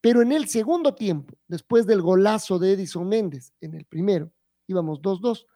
Pero 0.00 0.22
en 0.22 0.32
el 0.32 0.48
segundo 0.48 0.94
tiempo, 0.94 1.34
después 1.46 1.86
del 1.86 2.00
golazo 2.00 2.58
de 2.58 2.72
Edison 2.72 3.06
Méndez, 3.06 3.52
en 3.60 3.74
el 3.74 3.84
primero, 3.84 4.32
íbamos 4.66 5.00
2-2, 5.00 5.46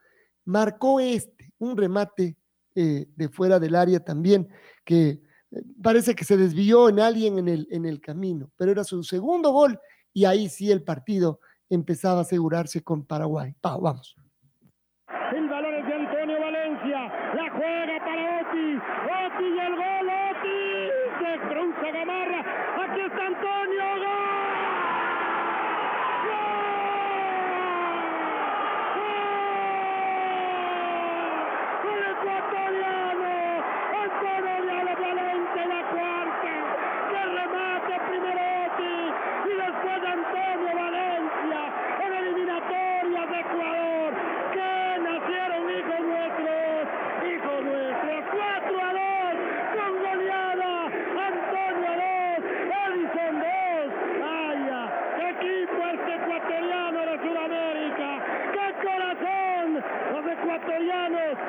marcó 0.45 1.01
este, 1.01 1.53
un 1.59 1.77
remate 1.77 2.37
eh, 2.75 3.07
de 3.17 3.29
fuera 3.29 3.59
del 3.59 3.75
área 3.75 4.01
también, 4.01 4.49
que 4.85 5.09
eh, 5.09 5.63
parece 5.83 6.15
que 6.15 6.25
se 6.25 6.37
desvió 6.37 6.89
en 6.89 7.01
alguien 7.01 7.39
en 7.39 7.49
el, 7.49 7.69
en 7.71 7.87
el 7.87 8.01
camino, 8.01 8.51
pero 8.57 8.71
era 8.71 8.85
su 8.85 9.03
segundo 9.03 9.51
gol 9.51 9.79
y 10.13 10.25
ahí 10.25 10.49
sí 10.49 10.71
el 10.71 10.83
partido 10.83 11.41
empezaba 11.69 12.19
a 12.19 12.23
asegurarse 12.23 12.83
con 12.83 13.05
Paraguay. 13.05 13.55
vamos. 13.63 14.15
El 15.35 15.49
balón 15.49 15.75
es 15.75 15.87
de 15.87 15.95
Antonio 15.95 16.41
Valencia, 16.41 16.99
la 17.35 17.51
juega 17.51 17.99
para 18.05 18.41
Oti, 18.41 18.77
Oti 18.77 19.45
y 19.45 19.59
el 19.59 19.75
gol, 19.75 20.09
Oti, 20.31 20.59
se 21.19 21.49
cruza 21.49 21.91
Gamarra, 21.91 22.41
aquí 22.85 23.01
está 23.01 23.27
Antonio, 23.27 23.85
gol. 24.05 24.37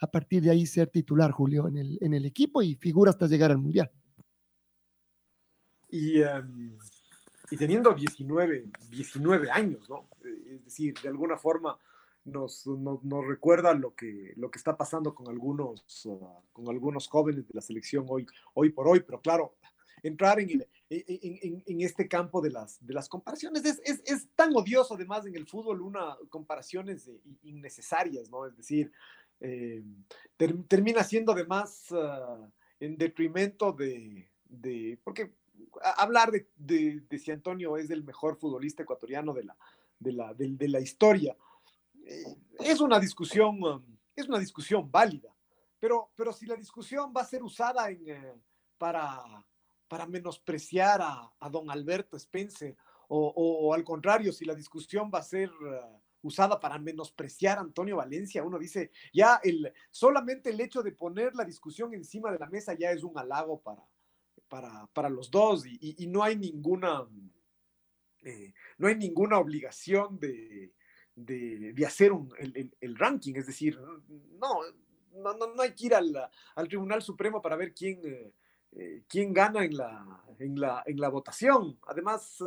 a 0.00 0.10
partir 0.10 0.42
de 0.42 0.50
ahí 0.50 0.66
ser 0.66 0.88
titular, 0.88 1.30
Julio, 1.30 1.68
en 1.68 1.76
el, 1.76 1.98
en 2.00 2.14
el 2.14 2.24
equipo 2.24 2.62
y 2.62 2.74
figura 2.74 3.10
hasta 3.10 3.26
llegar 3.26 3.50
al 3.50 3.58
Mundial. 3.58 3.90
Y, 5.90 6.20
em, 6.20 6.78
y 7.50 7.56
teniendo 7.56 7.94
19, 7.94 8.66
19 8.90 9.50
años, 9.50 9.88
¿no? 9.88 10.08
Es 10.22 10.64
decir, 10.64 10.94
de 11.02 11.08
alguna 11.08 11.36
forma 11.36 11.78
nos, 12.24 12.66
nos, 12.66 13.26
recuerda 13.26 13.72
lo 13.74 13.94
que, 13.94 14.34
lo 14.36 14.50
que 14.50 14.58
está 14.58 14.76
pasando 14.76 15.14
con 15.14 15.28
algunos, 15.28 16.06
ah, 16.06 16.40
con 16.52 16.68
algunos 16.68 17.08
jóvenes 17.08 17.48
de 17.48 17.54
la 17.54 17.62
selección 17.62 18.04
hoy, 18.08 18.26
hoy 18.54 18.70
por 18.70 18.86
hoy, 18.86 19.00
pero 19.00 19.20
claro, 19.20 19.56
entrar 20.02 20.38
en, 20.40 20.64
en, 20.90 21.80
este 21.80 22.06
campo 22.06 22.40
de 22.40 22.50
las, 22.50 22.84
de 22.84 22.94
las 22.94 23.08
comparaciones 23.08 23.64
es, 23.64 23.80
es, 23.84 24.02
es, 24.04 24.28
tan 24.34 24.54
odioso 24.54 24.94
además 24.94 25.26
en 25.26 25.34
el 25.34 25.46
fútbol, 25.46 25.80
una 25.80 26.16
comparaciones 26.28 27.10
innecesarias, 27.42 28.30
¿no? 28.30 28.46
Es 28.46 28.56
decir, 28.56 28.92
eh, 29.40 29.82
termina 30.36 31.04
siendo 31.04 31.32
además 31.32 31.90
uh, 31.90 32.50
en 32.80 32.96
detrimento 32.96 33.72
de, 33.72 34.30
de 34.44 34.98
porque 35.02 35.32
hablar 35.96 36.30
de, 36.30 36.48
de, 36.56 37.02
de, 37.08 37.18
si 37.18 37.30
Antonio 37.30 37.76
es 37.76 37.90
el 37.90 38.04
mejor 38.04 38.36
futbolista 38.36 38.82
ecuatoriano 38.82 39.32
de 39.32 39.44
la, 39.44 39.56
de 39.98 40.12
la, 40.12 40.34
de, 40.34 40.68
la 40.68 40.80
historia, 40.80 41.36
es 42.58 42.80
una 42.80 42.98
discusión, 42.98 43.62
um, 43.62 43.82
es 44.14 44.28
una 44.28 44.38
discusión 44.38 44.90
válida, 44.90 45.34
pero, 45.78 46.10
pero 46.14 46.32
si 46.32 46.46
la 46.46 46.56
discusión 46.56 47.12
va 47.16 47.22
a 47.22 47.26
ser 47.26 47.42
usada 47.42 47.90
en, 47.90 48.08
eh, 48.08 48.34
para, 48.76 49.44
para 49.86 50.06
menospreciar 50.06 51.00
a, 51.02 51.50
don 51.50 51.70
Alberto 51.70 52.16
Spencer, 52.16 52.76
o, 53.10 53.72
al 53.72 53.84
contrario, 53.84 54.32
si 54.32 54.44
la 54.44 54.54
discusión 54.54 55.10
va 55.12 55.20
a 55.20 55.22
ser 55.22 55.50
uh, 55.50 55.98
usada 56.22 56.58
para 56.58 56.78
menospreciar 56.78 57.58
a 57.58 57.62
Antonio 57.62 57.96
Valencia, 57.96 58.42
uno 58.42 58.58
dice, 58.58 58.90
ya 59.12 59.40
el, 59.42 59.72
solamente 59.90 60.50
el 60.50 60.60
hecho 60.60 60.82
de 60.82 60.92
poner 60.92 61.34
la 61.34 61.44
discusión 61.44 61.94
encima 61.94 62.32
de 62.32 62.38
la 62.38 62.48
mesa 62.48 62.74
ya 62.74 62.90
es 62.90 63.02
un 63.02 63.16
halago 63.18 63.60
para, 63.60 63.82
para, 64.48 64.86
para 64.92 65.08
los 65.08 65.30
dos 65.30 65.64
y, 65.66 66.06
no 66.08 66.22
hay 66.22 66.36
ninguna, 66.36 67.06
eh, 68.22 68.52
no 68.78 68.88
hay 68.88 68.96
ninguna 68.96 69.38
obligación 69.38 70.18
de, 70.18 70.72
de, 71.14 71.86
hacer 71.86 72.12
un, 72.12 72.32
el, 72.80 72.96
ranking, 72.96 73.34
es 73.36 73.46
decir, 73.46 73.78
no, 74.38 74.60
no, 75.12 75.34
no, 75.34 75.62
hay 75.62 75.74
que 75.74 75.86
ir 75.86 75.94
al, 75.94 76.14
al 76.54 76.68
Tribunal 76.68 77.02
Supremo 77.02 77.40
para 77.42 77.56
ver 77.56 77.74
quién, 77.74 78.00
eh, 78.04 78.32
eh, 78.72 79.02
quién 79.08 79.32
gana 79.32 79.64
en 79.64 79.76
la, 79.76 80.24
en, 80.38 80.60
la, 80.60 80.82
en 80.86 81.00
la 81.00 81.08
votación. 81.08 81.78
Además, 81.86 82.42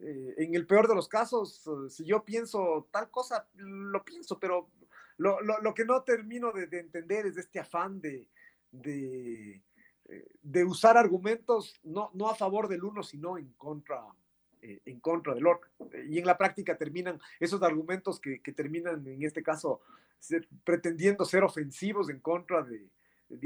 eh, 0.00 0.34
en 0.38 0.54
el 0.54 0.66
peor 0.66 0.88
de 0.88 0.94
los 0.94 1.08
casos, 1.08 1.68
si 1.90 2.04
yo 2.04 2.24
pienso 2.24 2.88
tal 2.90 3.10
cosa, 3.10 3.48
lo 3.54 4.04
pienso, 4.04 4.38
pero 4.38 4.68
lo, 5.16 5.40
lo, 5.40 5.60
lo 5.60 5.74
que 5.74 5.84
no 5.84 6.02
termino 6.02 6.52
de, 6.52 6.66
de, 6.66 6.80
entender 6.80 7.26
es 7.26 7.36
este 7.36 7.58
afán 7.58 8.00
de, 8.00 8.28
de, 8.70 9.60
de 10.42 10.64
usar 10.64 10.96
argumentos 10.96 11.78
no, 11.82 12.10
no, 12.14 12.28
a 12.28 12.34
favor 12.34 12.68
del 12.68 12.84
uno, 12.84 13.02
sino 13.02 13.36
en 13.36 13.52
contra, 13.54 14.02
eh, 14.62 14.80
en 14.86 15.00
contra 15.00 15.34
del 15.34 15.46
otro. 15.46 15.68
Y 16.08 16.18
en 16.18 16.26
la 16.26 16.38
práctica 16.38 16.76
terminan 16.76 17.20
esos 17.38 17.62
argumentos 17.62 18.18
que, 18.20 18.38
terminan, 18.52 19.06
en 19.06 19.22
este 19.22 19.42
caso, 19.42 19.80
pretendiendo 20.64 21.24
ser 21.24 21.44
ofensivos 21.44 22.08
en 22.08 22.20
contra 22.20 22.62
de, 22.62 22.88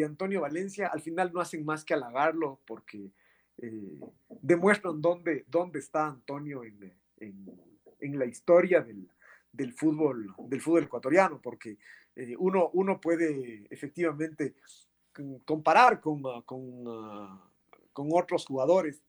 Antonio 0.05 0.43
Valencia, 0.43 0.87
al 0.87 1.01
final 1.01 1.33
no 1.33 1.41
hacen 1.41 1.65
más 1.65 1.85
que 1.85 1.95
halagarlo 1.95 2.61
porque 2.67 3.11
eh, 3.59 4.01
demuestran 4.41 5.01
dónde, 5.01 5.45
dónde 5.49 5.79
está 5.79 6.07
Antonio 6.07 6.65
en, 6.65 6.93
en, 7.19 8.19
la 8.19 8.25
historia 8.25 8.81
del, 8.81 9.09
del, 9.53 9.73
fútbol, 9.73 10.35
del 10.49 10.61
fútbol 10.61 10.85
ecuatoriano, 10.85 11.41
porque 11.41 11.79
eh, 12.17 12.35
uno, 12.39 12.71
uno 12.73 13.01
puede 13.01 13.67
efectivamente 13.71 14.55
comparar 15.45 16.01
con, 16.01 16.23
con, 16.45 16.85
con 17.93 18.09
otros 18.13 18.47
jugadores, 18.47 19.03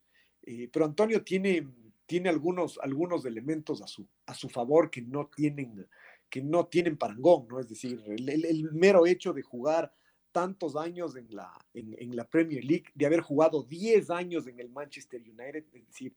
pero 0.72 0.86
Antonio 0.86 1.24
tiene 1.24 1.66
tiene 2.06 2.30
algunos, 2.30 2.80
algunos 2.80 3.26
elementos 3.26 3.82
a 3.82 3.88
su, 3.88 4.08
a 4.26 4.34
su 4.34 4.50
favor 4.50 4.90
que 4.90 5.02
no 5.02 5.32
tienen, 5.36 5.88
que 6.30 6.42
no 6.42 6.68
tienen 6.68 6.98
parangón, 6.98 7.48
¿no? 7.48 7.60
Es 7.60 7.70
decir, 7.70 8.04
el, 8.08 8.70
mero 8.74 9.06
hecho 9.06 9.34
de 9.34 9.42
jugar 9.42 9.94
tantos 10.34 10.76
años 10.76 11.16
en 11.16 11.28
la, 11.30 11.54
en, 11.74 11.96
en, 11.98 12.14
la 12.16 12.26
Premier 12.28 12.66
League, 12.66 12.88
de 12.94 13.06
haber 13.06 13.22
jugado 13.22 13.64
10 13.64 14.10
años 14.10 14.48
en 14.48 14.60
el 14.60 14.70
Manchester 14.70 15.22
United, 15.22 15.64
es 15.72 15.88
decir, 15.88 16.14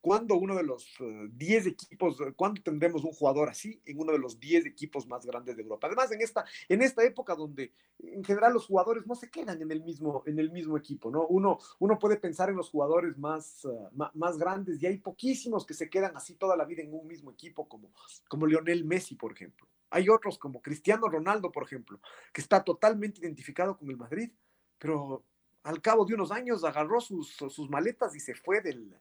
¿Cuándo 0.00 0.36
uno 0.36 0.54
de 0.54 0.62
los 0.62 0.86
10 1.32 1.66
eh, 1.66 1.68
equipos, 1.70 2.20
eh, 2.20 2.32
cuándo 2.36 2.62
tendremos 2.62 3.02
un 3.02 3.12
jugador 3.12 3.48
así 3.48 3.82
en 3.84 3.98
uno 3.98 4.12
de 4.12 4.18
los 4.18 4.38
10 4.38 4.66
equipos 4.66 5.08
más 5.08 5.26
grandes 5.26 5.56
de 5.56 5.62
Europa? 5.62 5.88
Además, 5.88 6.12
en 6.12 6.20
esta, 6.20 6.44
en 6.68 6.82
esta 6.82 7.02
época 7.04 7.34
donde 7.34 7.72
en 7.98 8.22
general 8.22 8.52
los 8.52 8.66
jugadores 8.66 9.06
no 9.06 9.16
se 9.16 9.28
quedan 9.28 9.60
en 9.60 9.72
el 9.72 9.82
mismo, 9.82 10.22
en 10.24 10.38
el 10.38 10.52
mismo 10.52 10.76
equipo, 10.76 11.10
¿no? 11.10 11.26
Uno, 11.26 11.58
uno 11.80 11.98
puede 11.98 12.16
pensar 12.16 12.48
en 12.48 12.56
los 12.56 12.70
jugadores 12.70 13.18
más, 13.18 13.64
eh, 13.64 14.08
más, 14.14 14.38
grandes 14.38 14.80
y 14.80 14.86
hay 14.86 14.98
poquísimos 14.98 15.66
que 15.66 15.74
se 15.74 15.90
quedan 15.90 16.16
así 16.16 16.34
toda 16.34 16.56
la 16.56 16.64
vida 16.64 16.82
en 16.82 16.94
un 16.94 17.06
mismo 17.06 17.32
equipo, 17.32 17.68
como, 17.68 17.90
como 18.28 18.46
Lionel 18.46 18.84
Messi, 18.84 19.16
por 19.16 19.32
ejemplo. 19.32 19.66
Hay 19.90 20.08
otros 20.08 20.38
como 20.38 20.60
Cristiano 20.60 21.08
Ronaldo, 21.08 21.50
por 21.50 21.64
ejemplo, 21.64 22.00
que 22.32 22.40
está 22.40 22.62
totalmente 22.62 23.20
identificado 23.20 23.76
con 23.76 23.88
el 23.90 23.96
Madrid, 23.96 24.30
pero 24.78 25.24
al 25.62 25.80
cabo 25.80 26.04
de 26.04 26.14
unos 26.14 26.30
años 26.30 26.64
agarró 26.64 27.00
sus, 27.00 27.34
sus 27.34 27.68
maletas 27.70 28.14
y 28.14 28.20
se 28.20 28.34
fue 28.34 28.60
del, 28.60 28.94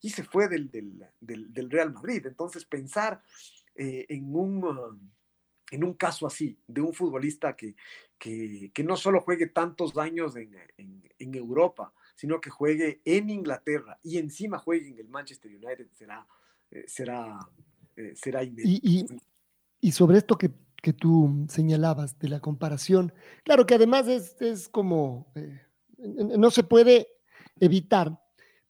y 0.00 0.10
se 0.10 0.22
fue 0.22 0.48
del, 0.48 0.70
del, 1.20 1.70
Real 1.70 1.92
Madrid. 1.92 2.26
Entonces, 2.26 2.64
pensar 2.64 3.22
eh, 3.74 4.06
en, 4.08 4.34
un, 4.34 5.12
en 5.70 5.84
un 5.84 5.94
caso 5.94 6.26
así, 6.26 6.58
de 6.66 6.80
un 6.80 6.92
futbolista 6.92 7.56
que, 7.56 7.74
que, 8.18 8.84
no 8.84 8.96
solo 8.96 9.20
juegue 9.20 9.46
tantos 9.46 9.96
años 9.96 10.36
en, 10.36 10.54
en, 10.76 11.34
Europa, 11.34 11.92
sino 12.14 12.40
que 12.40 12.50
juegue 12.50 13.00
en 13.04 13.30
Inglaterra 13.30 13.98
y 14.02 14.18
encima 14.18 14.58
juegue 14.58 14.88
en 14.88 14.98
el 14.98 15.08
Manchester 15.08 15.50
United, 15.50 15.88
será, 15.92 16.26
eh, 16.70 16.84
será, 16.86 17.38
eh, 17.96 18.12
será 18.14 18.42
y, 18.44 18.54
y, 18.82 19.06
sobre 19.92 20.18
esto 20.18 20.36
que, 20.36 20.50
que, 20.82 20.92
tú 20.92 21.46
señalabas 21.48 22.18
de 22.18 22.28
la 22.28 22.40
comparación, 22.40 23.12
claro 23.44 23.66
que 23.66 23.74
además 23.74 24.08
es, 24.08 24.40
es 24.40 24.68
como, 24.68 25.32
no 25.98 26.50
se 26.50 26.62
puede 26.62 27.08
evitar 27.60 28.18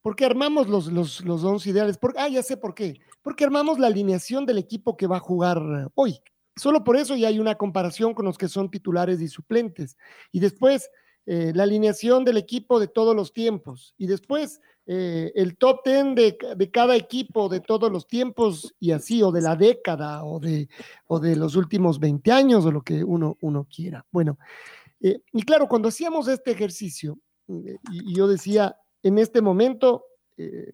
porque 0.05 0.23
armamos 0.23 0.67
los, 0.67 0.85
los, 0.85 1.25
los 1.25 1.43
11 1.43 1.67
ideales. 1.67 1.97
ah, 2.17 2.27
ya 2.27 2.43
sé 2.43 2.57
por 2.57 2.75
qué. 2.75 3.01
Porque 3.23 3.43
armamos 3.43 3.79
la 3.79 3.87
alineación 3.87 4.45
del 4.45 4.59
equipo 4.59 4.95
que 4.95 5.07
va 5.07 5.17
a 5.17 5.19
jugar 5.19 5.57
eh, 5.57 5.87
hoy. 5.95 6.19
Solo 6.55 6.83
por 6.83 6.95
eso 6.95 7.15
ya 7.15 7.29
hay 7.29 7.39
una 7.39 7.55
comparación 7.55 8.13
con 8.13 8.25
los 8.25 8.37
que 8.37 8.47
son 8.47 8.69
titulares 8.69 9.19
y 9.19 9.27
suplentes. 9.27 9.97
Y 10.31 10.41
después, 10.41 10.91
eh, 11.25 11.53
la 11.55 11.63
alineación 11.63 12.23
del 12.23 12.37
equipo 12.37 12.79
de 12.79 12.87
todos 12.87 13.15
los 13.15 13.33
tiempos. 13.33 13.95
Y 13.97 14.05
después, 14.05 14.61
eh, 14.87 15.31
el 15.35 15.57
top 15.57 15.81
10 15.83 16.15
de, 16.15 16.37
de, 16.55 16.71
cada 16.71 16.95
equipo 16.95 17.49
de 17.49 17.59
todos 17.59 17.91
los 17.91 18.07
tiempos 18.07 18.75
y 18.79 18.91
así, 18.91 19.23
o 19.23 19.31
de 19.31 19.41
la 19.41 19.55
década, 19.55 20.23
o 20.23 20.39
de, 20.39 20.69
o 21.07 21.19
de 21.19 21.35
los 21.35 21.55
últimos 21.55 21.99
20 21.99 22.31
años, 22.31 22.65
o 22.65 22.71
lo 22.71 22.81
que 22.81 23.03
uno, 23.03 23.37
uno 23.41 23.67
quiera. 23.73 24.05
Bueno, 24.11 24.37
y 24.99 25.43
claro, 25.43 25.67
cuando 25.67 25.89
hacíamos 25.89 26.27
este 26.27 26.51
ejercicio, 26.51 27.19
y 27.47 28.15
yo 28.15 28.27
decía, 28.27 28.75
en 29.03 29.19
este 29.19 29.41
momento, 29.41 30.03
eh, 30.37 30.71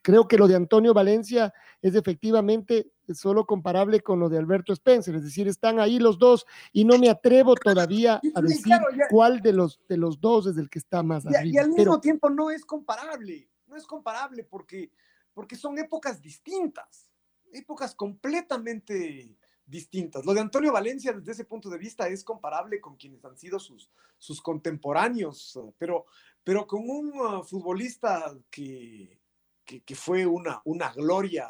creo 0.00 0.28
que 0.28 0.38
lo 0.38 0.46
de 0.46 0.54
Antonio 0.54 0.94
Valencia 0.94 1.52
es 1.82 1.94
efectivamente 1.96 2.92
solo 3.14 3.44
comparable 3.44 4.00
con 4.00 4.20
lo 4.20 4.28
de 4.28 4.38
Alberto 4.38 4.72
Spencer, 4.72 5.16
es 5.16 5.24
decir, 5.24 5.48
están 5.48 5.80
ahí 5.80 5.98
los 5.98 6.18
dos 6.18 6.46
y 6.72 6.84
no 6.84 6.96
me 6.96 7.10
atrevo 7.10 7.56
todavía 7.56 8.20
a 8.34 8.40
decir 8.40 8.76
cuál 9.10 9.40
de 9.40 9.52
los, 9.52 9.80
de 9.88 9.96
los 9.96 10.20
dos 10.20 10.46
es 10.46 10.56
el 10.56 10.70
que 10.70 10.78
está 10.78 11.02
más 11.02 11.26
arriba. 11.26 11.44
Y, 11.44 11.58
al 11.58 11.70
mismo 11.70 12.00
tiempo 12.00 12.30
no 12.30 12.50
es 12.50 12.64
comparable, 12.64 13.50
no 13.66 13.76
es 13.76 13.86
comparable 13.86 14.44
porque, 14.44 14.92
porque 15.34 15.56
son 15.56 15.76
épocas 15.78 16.22
distintas, 16.22 17.10
épocas 17.52 17.94
completamente 17.94 19.36
distintas. 19.70 20.24
Lo 20.26 20.34
de 20.34 20.40
Antonio 20.40 20.72
Valencia 20.72 21.12
desde 21.12 21.32
ese 21.32 21.44
punto 21.44 21.70
de 21.70 21.78
vista 21.78 22.08
es 22.08 22.24
comparable 22.24 22.80
con 22.80 22.96
quienes 22.96 23.24
han 23.24 23.38
sido 23.38 23.58
sus, 23.60 23.90
sus 24.18 24.42
contemporáneos, 24.42 25.58
pero, 25.78 26.06
pero 26.42 26.66
con 26.66 26.90
un 26.90 27.12
uh, 27.18 27.44
futbolista 27.44 28.36
que, 28.50 29.20
que, 29.64 29.94
fue 29.94 30.26
una, 30.26 30.60
una 30.64 30.92
gloria 30.92 31.48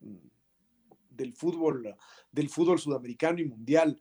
mm, 0.00 0.16
del 1.10 1.32
fútbol, 1.34 1.96
del 2.30 2.48
fútbol 2.48 2.78
sudamericano 2.78 3.40
y 3.40 3.46
mundial, 3.46 4.00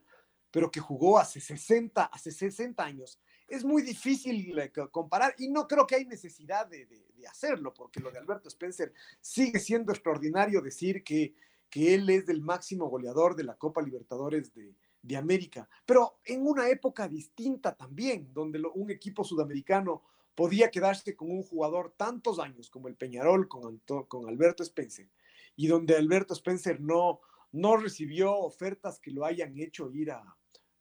pero 0.52 0.70
que 0.70 0.80
jugó 0.80 1.17
hace 1.17 1.41
60, 1.41 2.06
hace 2.06 2.32
60 2.32 2.84
años. 2.84 3.20
Es 3.48 3.63
muy 3.63 3.82
difícil 3.82 4.58
eh, 4.60 4.72
comparar 4.91 5.34
y 5.39 5.50
no 5.50 5.67
creo 5.67 5.88
que 5.88 5.96
hay 5.96 6.06
necesidad 6.06 6.67
de, 6.67 6.86
de, 6.86 7.08
hacerlo, 7.28 7.74
porque 7.74 8.00
lo 8.00 8.10
de 8.10 8.20
Alberto 8.20 8.48
Spencer 8.48 8.93
sigue 9.20 9.60
siendo 9.60 9.91
extraordinario 9.91 10.62
decir 10.62 11.04
que, 11.04 11.36
que 11.70 11.96
él 11.96 12.10
es 12.10 12.28
el 12.30 12.42
máximo 12.42 12.88
goleador 12.90 13.36
de 13.36 13.44
la 13.44 13.56
Copa 13.56 13.82
Libertadores 13.82 14.54
de, 14.54 14.76
de 15.02 15.18
América, 15.18 15.70
pero 15.86 16.20
en 16.26 16.46
una 16.46 16.70
época 16.70 17.08
distinta 17.08 17.76
también, 17.76 18.34
donde 18.34 18.62
un 18.74 18.92
equipo 18.92 19.24
sudamericano 19.24 20.04
podía 20.36 20.70
quedarse 20.70 21.16
con 21.16 21.32
un 21.32 21.44
jugador 21.44 21.94
tantos 21.98 22.40
años 22.40 22.70
como 22.70 22.88
el 22.88 22.96
Peñarol 22.96 23.48
con, 23.48 23.82
con 24.08 24.30
Alberto 24.30 24.64
Spencer, 24.64 25.10
y 25.56 25.68
donde 25.68 25.96
Alberto 25.96 26.34
Spencer 26.34 26.80
no, 26.80 27.22
no 27.52 27.78
recibió 27.78 28.36
ofertas 28.36 29.00
que 29.00 29.12
lo 29.12 29.26
hayan 29.26 29.58
hecho 29.58 29.92
ir 29.92 30.12
a, 30.12 30.38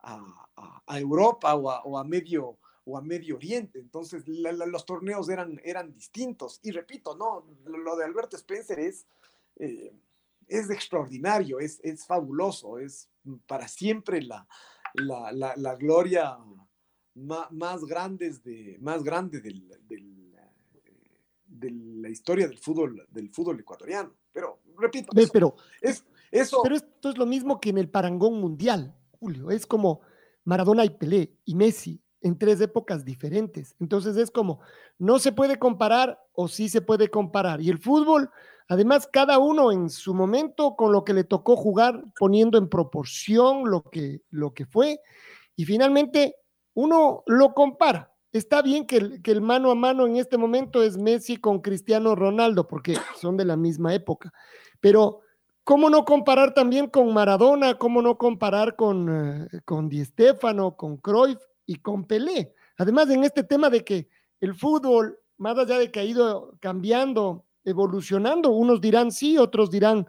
a, 0.07 0.99
Europa 0.99 1.55
o 1.55 1.99
a, 1.99 2.05
medio, 2.05 2.59
o 2.85 2.96
a 2.96 3.03
Medio 3.03 3.37
Oriente. 3.37 3.79
Entonces 3.79 4.25
los 4.27 4.87
torneos 4.87 5.29
eran, 5.29 5.61
eran 5.64 5.92
distintos. 5.92 6.61
Y 6.62 6.70
repito, 6.70 7.16
no, 7.16 7.46
lo, 7.64 7.96
de 7.96 8.05
Alberto 8.05 8.37
Spencer 8.37 8.79
es, 8.79 9.07
eh, 9.57 9.92
es 10.46 10.70
extraordinario, 10.70 11.59
es, 11.59 11.80
es 11.82 12.06
fabuloso, 12.06 12.78
es 12.78 13.09
para 13.46 13.68
siempre 13.68 14.22
la, 14.22 14.46
la, 14.94 15.54
la 15.56 15.74
gloria 15.76 16.38
más, 17.14 17.85
grandes 17.85 18.42
de, 18.42 18.76
más 18.80 19.02
grande 19.02 19.40
del, 19.40 19.66
de 21.46 21.70
la 21.70 22.09
historia 22.09 22.46
del 22.46 22.59
fútbol, 22.59 23.06
del 23.11 23.30
fútbol 23.30 23.59
ecuatoriano. 23.61 24.14
Pero, 24.32 24.61
repito, 24.78 25.11
pero, 25.32 25.56
es, 25.80 26.04
eso... 26.30 26.61
pero 26.62 26.76
esto 26.76 27.11
es 27.11 27.18
lo 27.18 27.26
mismo 27.26 27.61
que 27.61 27.70
en 27.70 27.78
el 27.78 27.88
parangón 27.88 28.38
mundial, 28.40 28.94
Julio. 29.18 29.50
Es 29.50 29.66
como 29.66 30.02
Maradona 30.44 30.85
y 30.85 30.90
Pelé 30.90 31.38
y 31.44 31.54
Messi 31.54 32.02
en 32.20 32.38
tres 32.38 32.61
épocas 32.61 33.05
diferentes. 33.05 33.74
Entonces 33.81 34.16
es 34.16 34.31
como, 34.31 34.61
no 34.98 35.18
se 35.18 35.33
puede 35.33 35.59
comparar 35.59 36.20
o 36.33 36.48
sí 36.48 36.68
se 36.68 36.81
puede 36.81 37.09
comparar. 37.09 37.61
Y 37.61 37.70
el 37.70 37.79
fútbol, 37.79 38.31
además, 38.68 39.09
cada 39.12 39.38
uno 39.38 39.72
en 39.72 39.90
su 39.90 40.14
momento 40.14 40.76
con 40.76 40.92
lo 40.92 41.05
que 41.05 41.14
le 41.14 41.24
tocó 41.24 41.57
jugar, 41.57 42.05
poniendo 42.18 42.59
en 42.59 42.68
proporción 42.68 43.70
lo 43.70 43.83
que, 43.83 44.22
lo 44.31 44.55
que 44.55 44.66
fue. 44.66 45.00
Y 45.55 45.64
finalmente, 45.64 46.37
uno 46.74 47.22
lo 47.26 47.55
compara. 47.55 48.12
Está 48.33 48.61
bien 48.61 48.87
que 48.87 48.96
el, 48.96 49.22
que 49.22 49.31
el, 49.31 49.40
mano 49.40 49.70
a 49.70 49.74
mano 49.74 50.07
en 50.07 50.16
este 50.16 50.37
momento 50.37 50.83
es 50.83 50.98
Messi 50.98 51.38
con 51.38 51.61
Cristiano 51.61 52.14
Ronaldo, 52.14 52.66
porque 52.66 52.96
son 53.20 53.37
de 53.37 53.44
la 53.44 53.57
misma 53.57 53.94
época. 53.94 54.33
Pero, 54.81 55.20
¿cómo 55.64 55.88
no 55.88 56.05
comparar 56.05 56.52
también 56.52 56.88
con 56.88 57.12
Maradona? 57.14 57.79
¿Cómo 57.79 58.02
no 58.02 58.18
comparar 58.18 58.76
con, 58.76 59.09
eh, 59.09 59.61
con 59.64 59.88
Di 59.88 60.05
Stefano, 60.05 60.76
con 60.76 60.98
Cruyff 60.98 61.38
y 61.66 61.76
con 61.76 62.05
Pelé? 62.05 62.55
Además, 62.79 63.11
en 63.11 63.24
este 63.24 63.42
tema 63.42 63.68
de 63.68 63.85
que 63.85 64.09
el 64.40 64.55
fútbol, 64.55 65.18
más 65.38 65.59
allá 65.59 65.79
de 65.79 65.90
que 65.90 66.00
ha 66.00 66.05
ido 66.05 66.57
cambiando, 66.61 67.44
evolucionando, 67.64 68.50
unos 68.50 68.81
dirán 68.81 69.11
sí, 69.11 69.37
otros 69.37 69.70
dirán 69.70 70.07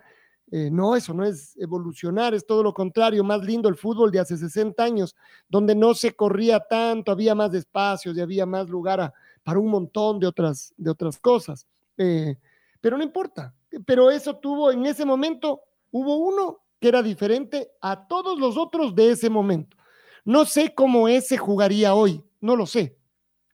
eh, 0.49 0.69
no, 0.71 0.95
eso 0.95 1.13
no 1.13 1.25
es 1.25 1.57
evolucionar, 1.57 2.33
es 2.33 2.45
todo 2.45 2.63
lo 2.63 2.73
contrario, 2.73 3.21
más 3.23 3.43
lindo 3.43 3.67
el 3.67 3.75
fútbol 3.75 4.11
de 4.11 4.19
hace 4.19 4.37
60 4.37 4.81
años, 4.81 5.13
donde 5.49 5.75
no 5.75 5.93
se 5.93 6.15
corría 6.15 6.61
tanto, 6.61 7.11
había 7.11 7.35
más 7.35 7.53
espacios 7.53 8.15
y 8.15 8.21
había 8.21 8.45
más 8.45 8.69
lugar 8.69 9.13
para 9.43 9.59
un 9.59 9.69
montón 9.69 10.19
de 10.19 10.27
otras, 10.27 10.73
de 10.77 10.89
otras 10.89 11.19
cosas. 11.19 11.67
Eh, 11.97 12.37
pero 12.79 12.97
no 12.97 13.03
importa, 13.03 13.53
pero 13.85 14.09
eso 14.09 14.37
tuvo 14.37 14.71
en 14.71 14.85
ese 14.85 15.03
momento, 15.03 15.63
hubo 15.91 16.15
uno 16.15 16.59
que 16.79 16.87
era 16.87 17.03
diferente 17.03 17.71
a 17.81 18.07
todos 18.07 18.39
los 18.39 18.57
otros 18.57 18.95
de 18.95 19.11
ese 19.11 19.29
momento. 19.29 19.75
No 20.27 20.43
sé 20.45 20.75
cómo 20.75 21.07
ese 21.07 21.37
jugaría 21.37 21.93
hoy, 21.93 22.21
no 22.41 22.57
lo 22.57 22.65
sé, 22.65 22.97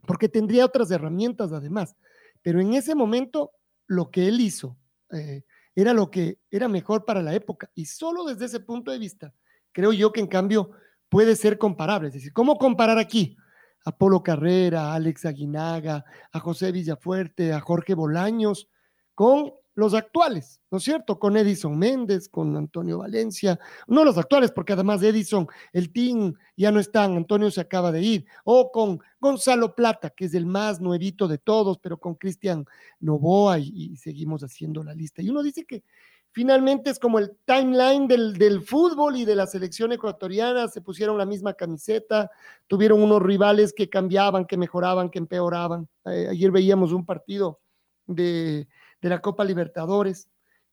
porque 0.07 0.27
tendría 0.27 0.65
otras 0.65 0.89
herramientas 0.89 1.53
además, 1.53 1.95
pero 2.41 2.59
en 2.59 2.73
ese 2.73 2.95
momento 2.95 3.51
lo 3.85 4.09
que 4.09 4.27
él 4.27 4.41
hizo 4.41 4.75
eh, 5.11 5.43
era 5.75 5.93
lo 5.93 6.09
que 6.09 6.39
era 6.49 6.67
mejor 6.67 7.05
para 7.05 7.21
la 7.21 7.35
época. 7.35 7.69
Y 7.75 7.85
solo 7.85 8.25
desde 8.25 8.45
ese 8.45 8.59
punto 8.59 8.89
de 8.89 8.97
vista, 8.97 9.35
creo 9.71 9.93
yo 9.93 10.11
que 10.11 10.21
en 10.21 10.25
cambio 10.25 10.71
puede 11.09 11.35
ser 11.35 11.59
comparable. 11.59 12.07
Es 12.07 12.15
decir, 12.15 12.33
¿cómo 12.33 12.57
comparar 12.57 12.97
aquí? 12.97 13.37
A 13.85 13.95
Polo 13.95 14.23
Carrera, 14.23 14.85
a 14.85 14.95
Alex 14.95 15.25
Aguinaga, 15.25 16.03
a 16.31 16.39
José 16.39 16.71
Villafuerte, 16.71 17.53
a 17.53 17.59
Jorge 17.59 17.93
Bolaños, 17.93 18.67
con 19.13 19.53
los 19.75 19.93
actuales, 19.93 20.61
¿no 20.69 20.77
es 20.77 20.83
cierto? 20.83 21.17
Con 21.17 21.35
Edison 21.35 21.77
Méndez, 21.77 22.29
con 22.29 22.55
Antonio 22.55 22.99
Valencia, 22.99 23.59
no 23.87 24.05
los 24.05 24.17
actuales, 24.17 24.51
porque 24.51 24.73
además 24.73 25.01
de 25.01 25.09
Edison, 25.09 25.47
el 25.71 25.91
team 25.91 26.35
ya 26.55 26.71
no 26.71 26.79
están, 26.79 27.17
Antonio 27.17 27.49
se 27.49 27.61
acaba 27.61 27.91
de 27.91 28.01
ir, 28.01 28.25
o 28.43 28.71
con 28.71 28.99
Gonzalo 29.19 29.73
Plata, 29.73 30.11
que 30.11 30.25
es 30.25 30.33
el 30.35 30.45
más 30.45 30.79
nuevito 30.79 31.27
de 31.27 31.39
todos, 31.39 31.79
pero 31.79 31.97
con 31.97 32.15
Cristian 32.15 32.65
Novoa 32.99 33.59
y, 33.59 33.97
seguimos 33.97 34.43
haciendo 34.43 34.83
la 34.83 34.93
lista. 34.93 35.21
Y 35.21 35.29
uno 35.29 35.41
dice 35.41 35.65
que 35.65 35.83
finalmente 36.31 36.89
es 36.89 36.99
como 36.99 37.17
el 37.17 37.35
timeline 37.45 38.07
del, 38.07 38.61
fútbol 38.61 39.15
y 39.17 39.25
de 39.25 39.35
la 39.35 39.47
selección 39.47 39.91
ecuatoriana, 39.91 40.67
se 40.67 40.81
pusieron 40.81 41.17
la 41.17 41.25
misma 41.25 41.53
camiseta, 41.53 42.29
tuvieron 42.67 43.01
unos 43.01 43.21
rivales 43.21 43.73
que 43.73 43.89
cambiaban, 43.89 44.45
que 44.45 44.57
mejoraban, 44.57 45.09
que 45.09 45.19
empeoraban. 45.19 45.87
Eh, 46.05 46.27
ayer 46.29 46.51
veíamos 46.51 46.91
un 46.91 47.05
partido 47.05 47.59
de 48.05 48.67
de 49.03 49.09
la 49.09 49.21
Copa 49.21 49.43
Libertadores. 49.43 50.29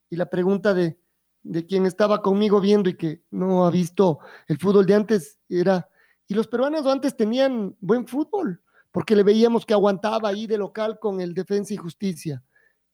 Y 0.08 0.16
la 0.16 0.30
pregunta 0.30 0.72
de, 0.72 0.98
de 1.42 1.66
quien 1.66 1.84
estaba 1.84 2.22
conmigo 2.22 2.60
viendo 2.60 2.88
y 2.88 2.96
que 2.96 3.22
no 3.30 3.66
ha 3.66 3.70
visto 3.70 4.20
el 4.46 4.58
fútbol 4.58 4.86
de 4.86 4.94
antes 4.94 5.38
era, 5.48 5.88
¿y 6.26 6.34
los 6.34 6.46
peruanos 6.46 6.86
antes 6.86 7.16
tenían 7.16 7.76
buen 7.80 8.06
fútbol? 8.06 8.62
Porque 8.92 9.14
le 9.14 9.22
veíamos 9.22 9.66
que 9.66 9.74
aguantaba 9.74 10.28
ahí 10.28 10.46
de 10.46 10.58
local 10.58 10.98
con 10.98 11.20
el 11.20 11.34
Defensa 11.34 11.74
y 11.74 11.76
Justicia. 11.76 12.42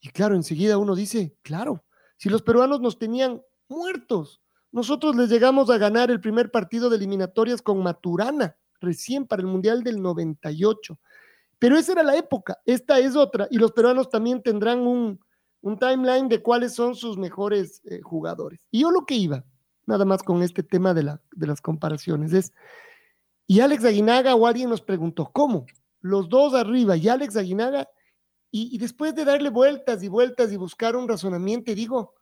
Y 0.00 0.08
claro, 0.08 0.34
enseguida 0.34 0.78
uno 0.78 0.94
dice, 0.94 1.36
claro, 1.42 1.84
si 2.16 2.28
los 2.28 2.42
peruanos 2.42 2.80
nos 2.80 2.98
tenían 2.98 3.42
muertos, 3.68 4.40
nosotros 4.72 5.16
les 5.16 5.28
llegamos 5.30 5.70
a 5.70 5.78
ganar 5.78 6.10
el 6.10 6.20
primer 6.20 6.50
partido 6.50 6.90
de 6.90 6.96
eliminatorias 6.96 7.62
con 7.62 7.82
Maturana, 7.82 8.56
recién 8.80 9.26
para 9.26 9.40
el 9.40 9.48
Mundial 9.48 9.82
del 9.82 10.02
98. 10.02 10.98
Pero 11.58 11.78
esa 11.78 11.92
era 11.92 12.02
la 12.02 12.16
época, 12.16 12.58
esta 12.66 12.98
es 12.98 13.16
otra, 13.16 13.48
y 13.50 13.56
los 13.56 13.72
peruanos 13.72 14.10
también 14.10 14.42
tendrán 14.42 14.80
un, 14.80 15.18
un 15.66 15.76
timeline 15.76 16.28
de 16.28 16.40
cuáles 16.42 16.74
son 16.74 16.94
sus 16.94 17.18
mejores 17.18 17.82
eh, 17.86 18.00
jugadores. 18.00 18.60
Y 18.70 18.82
yo 18.82 18.92
lo 18.92 19.04
que 19.04 19.16
iba, 19.16 19.44
nada 19.84 20.04
más 20.04 20.22
con 20.22 20.44
este 20.44 20.62
tema 20.62 20.94
de, 20.94 21.02
la, 21.02 21.20
de 21.32 21.46
las 21.48 21.60
comparaciones, 21.60 22.32
es, 22.32 22.52
y 23.48 23.58
Alex 23.58 23.84
Aguinaga 23.84 24.36
o 24.36 24.46
alguien 24.46 24.70
nos 24.70 24.80
preguntó, 24.80 25.28
¿cómo? 25.32 25.66
Los 26.00 26.28
dos 26.28 26.54
arriba 26.54 26.96
y 26.96 27.08
Alex 27.08 27.36
Aguinaga, 27.36 27.88
y, 28.52 28.72
y 28.72 28.78
después 28.78 29.16
de 29.16 29.24
darle 29.24 29.50
vueltas 29.50 30.04
y 30.04 30.08
vueltas 30.08 30.52
y 30.52 30.56
buscar 30.56 30.94
un 30.94 31.08
razonamiento, 31.08 31.74
digo, 31.74 32.14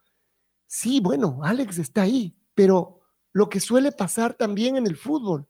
sí, 0.66 1.00
bueno, 1.00 1.40
Alex 1.42 1.76
está 1.76 2.00
ahí, 2.00 2.34
pero 2.54 3.02
lo 3.34 3.50
que 3.50 3.60
suele 3.60 3.92
pasar 3.92 4.32
también 4.32 4.76
en 4.76 4.86
el 4.86 4.96
fútbol, 4.96 5.46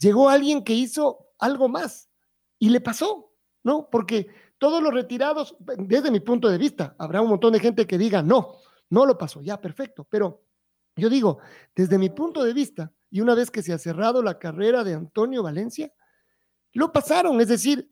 llegó 0.00 0.28
alguien 0.28 0.64
que 0.64 0.72
hizo 0.72 1.28
algo 1.38 1.68
más 1.68 2.10
y 2.58 2.70
le 2.70 2.80
pasó, 2.80 3.32
¿no? 3.62 3.88
Porque 3.88 4.26
todos 4.58 4.82
los 4.82 4.92
retirados, 4.92 5.56
desde 5.78 6.10
mi 6.10 6.20
punto 6.20 6.48
de 6.48 6.58
vista, 6.58 6.94
habrá 6.98 7.20
un 7.20 7.28
montón 7.28 7.52
de 7.52 7.60
gente 7.60 7.86
que 7.86 7.98
diga, 7.98 8.22
no, 8.22 8.56
no 8.90 9.06
lo 9.06 9.18
pasó, 9.18 9.42
ya, 9.42 9.60
perfecto, 9.60 10.06
pero 10.08 10.42
yo 10.96 11.10
digo, 11.10 11.38
desde 11.74 11.98
mi 11.98 12.08
punto 12.08 12.42
de 12.42 12.52
vista, 12.52 12.92
y 13.10 13.20
una 13.20 13.34
vez 13.34 13.50
que 13.50 13.62
se 13.62 13.72
ha 13.72 13.78
cerrado 13.78 14.22
la 14.22 14.38
carrera 14.38 14.82
de 14.82 14.94
Antonio 14.94 15.42
Valencia, 15.42 15.92
lo 16.72 16.92
pasaron, 16.92 17.40
es 17.40 17.48
decir, 17.48 17.90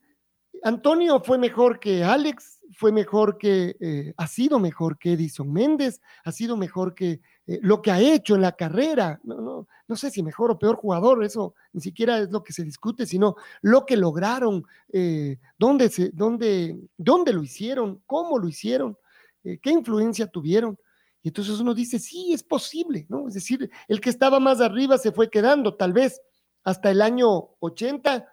Antonio 0.63 1.21
fue 1.21 1.37
mejor 1.37 1.79
que 1.79 2.03
Alex, 2.03 2.61
fue 2.77 2.91
mejor 2.91 3.37
que, 3.37 3.77
eh, 3.81 4.15
ha 4.17 4.27
sido 4.27 4.59
mejor 4.59 4.99
que 4.99 5.13
Edison 5.13 5.53
Méndez, 5.53 6.01
ha 6.25 6.33
sido 6.33 6.57
mejor 6.57 6.95
que 6.95 7.21
eh, 7.47 7.59
lo 7.63 7.83
que 7.83 7.91
ha 7.91 8.01
hecho 8.01 8.35
en 8.35 8.43
la 8.43 8.53
carrera. 8.53 9.21
No, 9.25 9.41
no, 9.41 9.69
no 9.87 9.97
sé 9.97 10.11
si 10.11 10.23
mejor 10.23 10.51
o 10.51 10.59
peor 10.59 10.77
jugador, 10.77 11.25
eso 11.25 11.55
ni 11.73 11.81
siquiera 11.81 12.19
es 12.19 12.31
lo 12.31 12.43
que 12.43 12.53
se 12.53 12.65
discute, 12.65 13.07
sino 13.07 13.37
lo 13.63 13.85
que 13.85 13.97
lograron, 13.97 14.65
eh, 14.93 15.39
dónde, 15.59 15.89
se, 15.89 16.11
dónde, 16.11 16.79
dónde 16.97 17.33
lo 17.33 17.43
hicieron, 17.43 18.03
cómo 18.07 18.39
lo 18.39 18.49
hicieron, 18.49 18.97
qué 19.43 19.71
influencia 19.71 20.27
tuvieron. 20.27 20.79
Y 21.23 21.29
entonces 21.29 21.59
uno 21.61 21.75
dice, 21.75 21.99
sí, 21.99 22.33
es 22.33 22.43
posible, 22.43 23.07
¿no? 23.09 23.29
Es 23.29 23.35
decir, 23.35 23.71
el 23.89 24.01
que 24.01 24.11
estaba 24.11 24.41
más 24.41 24.61
arriba 24.61 24.97
se 24.97 25.13
fue 25.13 25.29
quedando, 25.29 25.75
tal 25.75 25.93
vez 25.93 26.21
hasta 26.65 26.91
el 26.91 27.03
año 27.03 27.51
80 27.61 28.27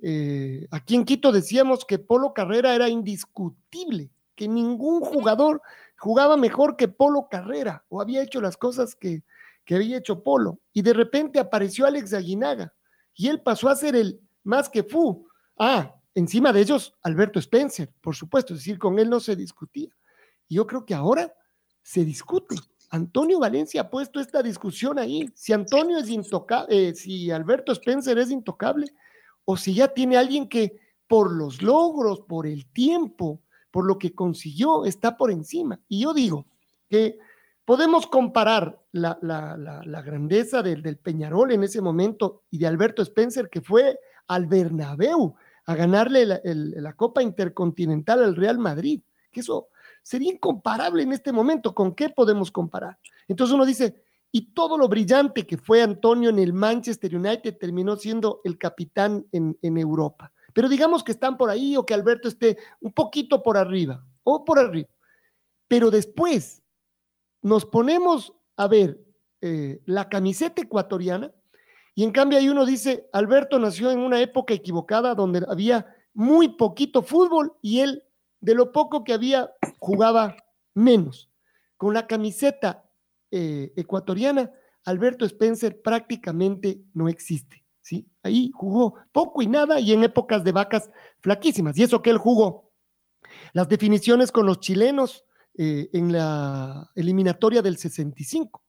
eh, 0.00 0.68
aquí 0.70 0.94
en 0.94 1.04
Quito 1.04 1.32
decíamos 1.32 1.84
que 1.84 1.98
Polo 1.98 2.32
Carrera 2.32 2.74
era 2.74 2.88
indiscutible, 2.88 4.10
que 4.34 4.46
ningún 4.46 5.00
jugador 5.00 5.60
jugaba 5.98 6.36
mejor 6.36 6.76
que 6.76 6.88
Polo 6.88 7.28
Carrera 7.30 7.84
o 7.88 8.00
había 8.00 8.22
hecho 8.22 8.40
las 8.40 8.56
cosas 8.56 8.94
que, 8.94 9.24
que 9.64 9.74
había 9.74 9.98
hecho 9.98 10.22
Polo. 10.22 10.60
Y 10.72 10.82
de 10.82 10.94
repente 10.94 11.38
apareció 11.38 11.86
Alex 11.86 12.14
Aguinaga 12.14 12.72
y 13.14 13.28
él 13.28 13.42
pasó 13.42 13.68
a 13.68 13.76
ser 13.76 13.96
el 13.96 14.20
más 14.44 14.68
que 14.68 14.84
Fu. 14.84 15.28
Ah, 15.58 15.94
encima 16.14 16.52
de 16.52 16.60
ellos, 16.60 16.94
Alberto 17.02 17.38
Spencer, 17.38 17.92
por 18.00 18.14
supuesto, 18.14 18.54
es 18.54 18.60
decir, 18.60 18.78
con 18.78 18.98
él 18.98 19.10
no 19.10 19.20
se 19.20 19.36
discutía. 19.36 19.90
Y 20.46 20.54
yo 20.54 20.66
creo 20.66 20.86
que 20.86 20.94
ahora 20.94 21.34
se 21.82 22.04
discute. 22.04 22.56
Antonio 22.90 23.38
Valencia 23.40 23.82
ha 23.82 23.90
puesto 23.90 24.20
esta 24.20 24.42
discusión 24.42 24.98
ahí. 24.98 25.28
Si 25.34 25.52
Antonio 25.52 25.98
es 25.98 26.08
intocable, 26.08 26.88
eh, 26.88 26.94
si 26.94 27.30
Alberto 27.30 27.72
Spencer 27.72 28.16
es 28.18 28.30
intocable, 28.30 28.86
o 29.44 29.56
si 29.56 29.74
ya 29.74 29.88
tiene 29.88 30.16
alguien 30.16 30.48
que 30.48 30.78
por 31.06 31.32
los 31.32 31.60
logros, 31.60 32.20
por 32.20 32.46
el 32.46 32.66
tiempo, 32.72 33.42
por 33.70 33.86
lo 33.86 33.98
que 33.98 34.14
consiguió, 34.14 34.84
está 34.84 35.16
por 35.16 35.30
encima. 35.30 35.80
Y 35.88 36.02
yo 36.02 36.14
digo 36.14 36.46
que 36.88 37.18
podemos 37.64 38.06
comparar 38.06 38.80
la, 38.92 39.18
grandeza 40.04 40.62
del, 40.62 40.96
Peñarol 40.96 41.52
en 41.52 41.64
ese 41.64 41.80
momento 41.80 42.44
y 42.50 42.58
de 42.58 42.66
Alberto 42.66 43.02
Spencer, 43.02 43.50
que 43.50 43.60
fue 43.60 43.98
al 44.26 44.46
Bernabéu 44.46 45.34
a 45.66 45.74
ganarle 45.74 46.24
la, 46.24 46.92
Copa 46.94 47.22
Intercontinental 47.22 48.24
al 48.24 48.36
Real 48.36 48.58
Madrid, 48.58 49.02
que 49.30 49.40
eso 49.40 49.68
sería 50.02 50.32
incomparable 50.32 51.02
en 51.02 51.12
este 51.12 51.30
momento. 51.30 51.74
¿Con 51.74 51.94
qué 51.94 52.08
podemos 52.08 52.50
comparar? 52.50 52.98
Entonces 53.26 53.54
uno 53.54 53.66
dice, 53.66 54.02
y 54.32 54.52
todo 54.52 54.76
lo 54.76 54.88
brillante 54.88 55.46
que 55.46 55.56
fue 55.56 55.82
Antonio 55.82 56.30
en 56.30 56.38
el 56.38 56.52
Manchester 56.52 57.14
United 57.14 57.56
terminó 57.58 57.96
siendo 57.96 58.40
el 58.44 58.58
capitán 58.58 59.26
en, 59.32 59.56
Europa. 59.62 60.32
Pero 60.52 60.68
digamos 60.68 61.04
que 61.04 61.12
están 61.12 61.36
por 61.36 61.50
ahí 61.50 61.76
o 61.76 61.84
que 61.84 61.94
Alberto 61.94 62.28
esté 62.28 62.58
un 62.80 62.92
poquito 62.92 63.42
por 63.42 63.56
arriba 63.56 64.04
o 64.24 64.44
por 64.44 64.58
arriba. 64.58 64.88
Pero 65.68 65.90
después 65.90 66.62
nos 67.42 67.64
ponemos 67.64 68.32
a 68.56 68.66
ver 68.66 69.00
eh, 69.40 69.80
la 69.84 70.08
camiseta 70.08 70.62
ecuatoriana 70.62 71.32
y 71.94 72.04
en 72.04 72.12
cambio 72.12 72.38
ahí 72.38 72.48
uno 72.48 72.64
dice, 72.64 73.08
Alberto 73.12 73.58
nació 73.58 73.90
en 73.90 73.98
una 73.98 74.20
época 74.20 74.54
equivocada 74.54 75.14
donde 75.14 75.44
había 75.48 75.86
muy 76.14 76.48
poquito 76.48 77.02
fútbol 77.02 77.54
y 77.60 77.80
él 77.80 78.04
de 78.40 78.54
lo 78.54 78.70
poco 78.70 79.04
que 79.04 79.12
había 79.12 79.50
jugaba 79.78 80.36
menos. 80.74 81.28
Con 81.76 81.94
la 81.94 82.06
camiseta 82.06 82.84
eh, 83.30 83.72
ecuatoriana, 83.76 84.50
Alberto 84.84 85.24
Spencer 85.24 85.82
prácticamente 85.82 86.80
no 86.94 87.08
existe. 87.08 87.57
Ahí 88.28 88.50
jugó 88.54 88.94
poco 89.12 89.42
y 89.42 89.46
nada 89.46 89.80
y 89.80 89.92
en 89.92 90.04
épocas 90.04 90.44
de 90.44 90.52
vacas 90.52 90.90
flaquísimas. 91.20 91.76
Y 91.76 91.82
eso 91.82 92.02
que 92.02 92.10
él 92.10 92.18
jugó. 92.18 92.72
Las 93.52 93.68
definiciones 93.68 94.30
con 94.30 94.46
los 94.46 94.60
chilenos 94.60 95.24
eh, 95.56 95.90
en 95.92 96.12
la 96.12 96.90
eliminatoria 96.94 97.62
del 97.62 97.76
65. 97.76 98.62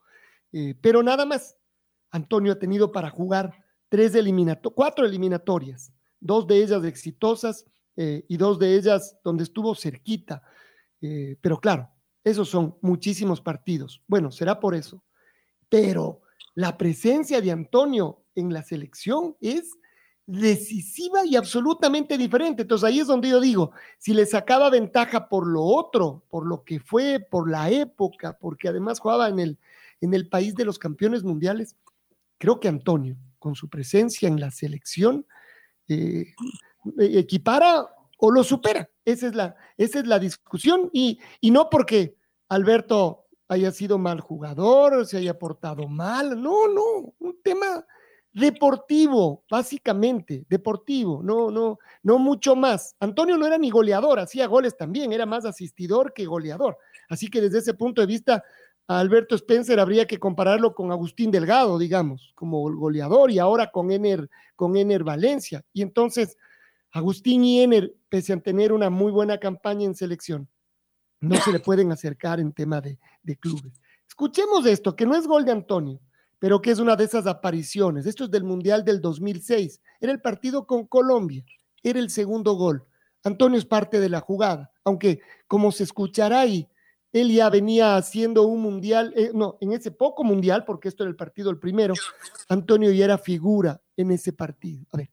Eh, 0.52 0.76
pero 0.82 1.04
nada 1.04 1.26
más. 1.26 1.56
Antonio 2.12 2.54
ha 2.54 2.60
tenido 2.60 2.92
para 2.92 3.12
jugar 3.12 3.54
tres 3.88 4.14
cuatro 4.74 5.06
eliminatorias, 5.06 5.94
dos 6.20 6.48
de 6.48 6.64
ellas 6.64 6.84
exitosas 6.84 7.66
y 7.96 8.38
dos 8.38 8.58
de 8.58 8.76
ellas 8.76 9.18
donde 9.24 9.44
estuvo 9.44 9.76
cerquita. 9.76 10.42
pero 11.42 11.60
claro, 11.60 11.92
esos 12.24 12.50
son 12.50 12.78
muchísimos 12.82 13.42
partidos. 13.42 14.02
Bueno, 14.08 14.32
será 14.32 14.60
por 14.60 14.76
eso. 14.76 15.04
Pero 15.70 16.22
la 16.56 16.78
presencia 16.78 17.42
de 17.42 17.52
Antonio 17.52 18.26
en 18.40 18.54
la 18.54 18.64
selección 18.64 19.36
es 19.42 19.78
decisiva 20.30 21.26
y 21.26 21.36
absolutamente 21.36 22.16
diferente. 22.18 22.62
Entonces 22.62 22.88
ahí 22.88 23.00
es 23.00 23.08
donde 23.08 23.30
yo 23.30 23.42
digo, 23.42 23.72
si 23.98 24.14
le 24.14 24.28
sacaba 24.28 24.70
ventaja 24.70 25.28
por 25.28 25.48
lo 25.48 25.64
otro, 25.64 26.24
por 26.30 26.46
lo 26.46 26.64
que 26.64 26.80
fue, 26.80 27.20
por 27.20 27.50
la 27.50 27.72
época, 27.72 28.38
porque 28.40 28.68
además 28.68 29.00
jugaba 29.00 29.28
en 29.28 29.40
el, 29.40 29.58
en 30.02 30.14
el 30.14 30.30
país 30.30 30.54
de 30.54 30.66
los 30.66 30.78
campeones 30.78 31.24
mundiales, 31.24 31.76
creo 32.38 32.60
que 32.60 32.68
Antonio, 32.68 33.18
con 33.40 33.56
su 33.56 33.70
presencia 33.70 34.28
en 34.28 34.40
la 34.40 34.52
selección, 34.52 35.26
eh, 35.88 36.28
equipara 37.00 37.90
o 38.20 38.30
lo 38.30 38.44
supera. 38.44 38.88
Esa 39.06 39.28
es 39.28 39.36
la, 39.36 39.56
esa 39.78 40.00
es 40.00 40.06
la 40.06 40.20
discusión 40.20 40.92
y, 40.94 41.20
y 41.42 41.50
no 41.50 41.72
porque 41.72 42.16
Alberto 42.50 43.26
haya 43.48 43.72
sido 43.72 43.98
mal 43.98 44.20
jugador, 44.20 45.08
se 45.08 45.18
haya 45.18 45.40
portado 45.40 45.88
mal, 45.88 46.40
no, 46.40 46.68
no, 46.68 47.16
un 47.18 47.42
tema 47.42 47.84
deportivo, 48.32 49.44
básicamente, 49.50 50.46
deportivo, 50.50 51.22
no, 51.24 51.50
no, 51.50 51.80
no 52.04 52.20
mucho 52.20 52.56
más. 52.56 52.96
Antonio 53.00 53.38
no 53.38 53.48
era 53.48 53.58
ni 53.58 53.70
goleador, 53.70 54.20
hacía 54.20 54.48
goles 54.48 54.78
también, 54.78 55.12
era 55.12 55.26
más 55.26 55.46
asistidor 55.46 56.14
que 56.14 56.26
goleador. 56.26 56.78
Así 57.10 57.28
que 57.28 57.42
desde 57.42 57.60
ese 57.60 57.74
punto 57.74 58.02
de 58.02 58.08
vista, 58.08 58.44
a 58.88 59.00
Alberto 59.00 59.36
Spencer 59.36 59.80
habría 59.80 60.08
que 60.08 60.20
compararlo 60.20 60.74
con 60.74 60.92
Agustín 60.92 61.32
Delgado, 61.32 61.78
digamos, 61.78 62.32
como 62.36 62.62
goleador 62.76 63.30
y 63.32 63.40
ahora 63.40 63.72
con 63.72 63.92
Ener, 63.92 64.30
con 64.56 64.76
Ener 64.76 65.04
Valencia. 65.04 65.64
Y 65.74 65.82
entonces, 65.82 66.38
Agustín 66.92 67.44
y 67.44 67.62
Ener, 67.62 67.94
pese 68.10 68.34
a 68.34 68.40
tener 68.40 68.74
una 68.74 68.90
muy 68.90 69.12
buena 69.12 69.38
campaña 69.38 69.86
en 69.86 69.96
selección, 69.96 70.48
no 71.20 71.36
se 71.36 71.52
le 71.52 71.60
pueden 71.60 71.92
acercar 71.92 72.40
en 72.40 72.54
tema 72.54 72.82
de, 72.82 72.98
de 73.22 73.36
clubes. 73.38 73.80
Escuchemos 74.08 74.66
esto, 74.66 74.96
que 74.96 75.06
no 75.06 75.16
es 75.16 75.28
gol 75.28 75.46
de 75.46 75.52
Antonio, 75.52 76.00
pero 76.40 76.62
que 76.62 76.72
es 76.72 76.80
una 76.80 76.96
de 76.96 77.04
esas 77.04 77.28
apariciones. 77.28 78.06
Esto 78.06 78.24
es 78.24 78.32
del 78.32 78.44
Mundial 78.44 78.84
del 78.84 79.02
2006. 79.02 79.82
Era 80.00 80.12
el 80.12 80.22
partido 80.22 80.66
con 80.66 80.88
Colombia. 80.88 81.44
Era 81.84 82.00
el 82.00 82.10
segundo 82.10 82.54
gol. 82.54 82.86
Antonio 83.24 83.60
es 83.60 83.66
parte 83.66 84.00
de 84.00 84.10
la 84.10 84.22
jugada, 84.22 84.72
aunque 84.86 85.20
como 85.48 85.72
se 85.74 85.84
escuchará 85.84 86.40
ahí, 86.40 86.70
él 87.12 87.32
ya 87.32 87.50
venía 87.50 87.98
haciendo 87.98 88.44
un 88.44 88.62
mundial, 88.62 89.14
eh, 89.18 89.32
no, 89.34 89.58
en 89.60 89.74
ese 89.74 89.92
poco 89.92 90.24
mundial, 90.24 90.64
porque 90.64 90.88
esto 90.88 91.04
era 91.04 91.10
el 91.10 91.18
partido 91.18 91.50
el 91.50 91.60
primero, 91.60 91.96
Antonio 92.48 92.92
ya 92.92 93.06
era 93.06 93.18
figura 93.18 93.82
en 93.98 94.12
ese 94.12 94.32
partido. 94.32 94.86
A 94.92 94.98
ver 94.98 95.10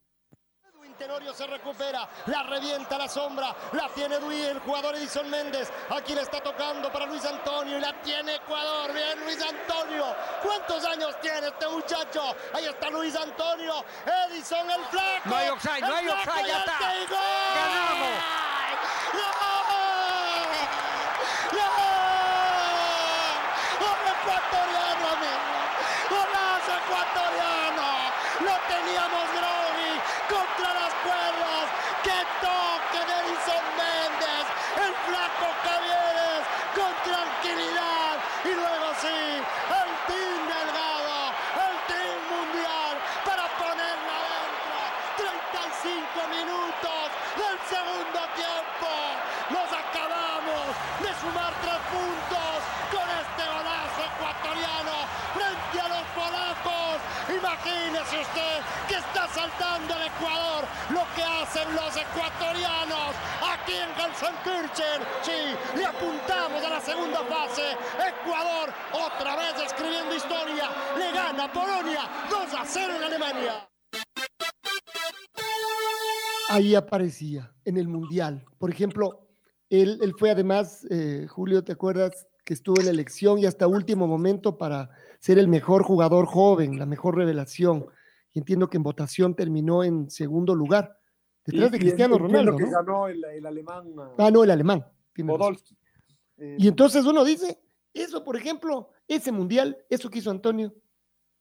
se 1.34 1.46
recupera, 1.46 2.08
la 2.26 2.42
revienta 2.44 2.96
la 2.96 3.08
sombra, 3.08 3.54
la 3.72 3.88
tiene 3.90 4.18
Luis, 4.20 4.46
el 4.46 4.58
jugador 4.60 4.94
Edison 4.96 5.28
Méndez, 5.28 5.70
aquí 5.90 6.14
le 6.14 6.22
está 6.22 6.40
tocando 6.40 6.90
para 6.90 7.04
Luis 7.06 7.24
Antonio 7.24 7.76
y 7.76 7.80
la 7.80 7.92
tiene 8.00 8.36
Ecuador, 8.36 8.92
bien 8.94 9.20
Luis 9.24 9.42
Antonio, 9.42 10.16
¿cuántos 10.42 10.84
años 10.86 11.14
tiene 11.20 11.48
este 11.48 11.68
muchacho? 11.68 12.34
Ahí 12.54 12.64
está 12.66 12.88
Luis 12.90 13.14
Antonio, 13.14 13.84
Edison 14.28 14.70
el 14.70 14.84
flaco. 14.86 15.28
No 15.28 15.36
hay 15.36 15.48
offside, 15.48 15.80
no 15.80 15.94
hay 15.94 16.08
offside, 16.08 16.46
ya 16.46 16.58
está. 16.60 16.78
Ganamos. 17.54 18.46
ecuatoriano, 24.26 25.06
amigo. 25.16 25.56
Golazo 26.10 26.72
ecuatoriano. 26.82 27.88
Lo 28.40 28.54
teníamos 28.66 29.24
Groni 29.36 29.92
contra 30.28 30.74
las 30.74 30.92
cuerdas. 31.06 31.66
¡Qué 32.02 32.18
toque 32.42 33.00
de 33.06 33.14
Edison 33.22 33.66
Méndez! 33.78 34.46
El 34.76 34.94
flaco 35.06 35.46
Cavieres 35.64 36.42
con 36.74 36.92
tranquilidad. 37.06 38.14
Y 38.44 38.52
luego 38.54 38.88
sí, 39.00 39.20
el 39.80 39.90
team 40.06 40.40
delgado, 40.46 41.16
el 41.66 41.76
team 41.90 42.18
mundial 42.34 42.94
para 43.24 43.46
ponerla 43.62 44.14
adentro. 44.22 44.78
35 45.16 46.28
minutos 46.34 47.06
del 47.38 47.56
segundo 47.70 48.20
tiempo. 48.34 48.90
Nos 49.50 49.70
acabamos 49.70 50.66
de 51.00 51.10
sumar 51.20 51.52
tres 51.62 51.80
puntos 51.94 52.56
con 52.90 53.06
este 53.06 53.42
golazo 53.46 54.00
ecuatoriano 54.10 54.94
frente 55.34 55.80
a 55.80 55.88
los 55.88 56.06
polacos. 56.18 56.98
Imagínese 57.30 58.20
usted 58.20 58.58
que 58.88 58.96
está 58.96 59.28
saltando 59.28 59.94
el 59.96 60.02
Ecuador 60.02 60.64
lo 60.90 61.04
los 61.74 61.96
ecuatorianos 61.96 63.14
aquí 63.42 63.74
en 63.74 63.90
Gelsenkirchen. 63.94 65.00
Sí, 65.22 65.76
le 65.76 65.84
apuntamos 65.86 66.64
a 66.64 66.70
la 66.70 66.80
segunda 66.80 67.20
fase. 67.24 67.72
Ecuador 67.96 68.72
otra 68.92 69.36
vez 69.36 69.54
escribiendo 69.64 70.14
historia. 70.14 70.68
Le 70.98 71.12
gana 71.12 71.52
Polonia 71.52 72.02
2 72.30 72.54
a 72.54 72.64
0 72.64 72.94
en 72.96 73.02
Alemania. 73.02 73.68
Ahí 76.48 76.74
aparecía 76.74 77.52
en 77.64 77.76
el 77.76 77.88
Mundial. 77.88 78.44
Por 78.58 78.70
ejemplo, 78.70 79.28
él, 79.68 80.14
fue 80.18 80.30
además, 80.30 80.86
eh, 80.90 81.26
Julio, 81.28 81.64
¿te 81.64 81.72
acuerdas? 81.72 82.26
que 82.46 82.54
estuvo 82.54 82.78
en 82.78 82.84
la 82.84 82.92
elección 82.92 83.40
y 83.40 83.44
hasta 83.44 83.66
último 83.66 84.06
momento 84.06 84.56
para 84.56 84.88
ser 85.18 85.36
el 85.40 85.48
mejor 85.48 85.82
jugador 85.82 86.26
joven, 86.26 86.78
la 86.78 86.86
mejor 86.86 87.16
revelación. 87.16 87.86
Entiendo 88.34 88.70
que 88.70 88.76
en 88.76 88.84
votación 88.84 89.34
terminó 89.34 89.82
en 89.82 90.08
segundo 90.08 90.54
lugar, 90.54 90.96
detrás 91.46 91.70
de 91.70 91.78
Cristiano 91.78 92.18
Ronaldo. 92.18 92.56
que 92.56 92.70
ganó 92.70 93.08
el, 93.08 93.24
el, 93.24 93.46
alemán. 93.46 93.94
Ah, 94.18 94.30
no, 94.30 94.44
el 94.44 94.50
alemán. 94.50 94.84
Podolski. 95.14 95.76
Eh, 96.38 96.56
y 96.58 96.68
entonces 96.68 97.04
uno 97.06 97.24
dice, 97.24 97.58
eso, 97.94 98.22
por 98.22 98.36
ejemplo, 98.36 98.90
ese 99.08 99.32
mundial, 99.32 99.78
eso 99.88 100.10
que 100.10 100.18
hizo 100.18 100.30
Antonio, 100.30 100.74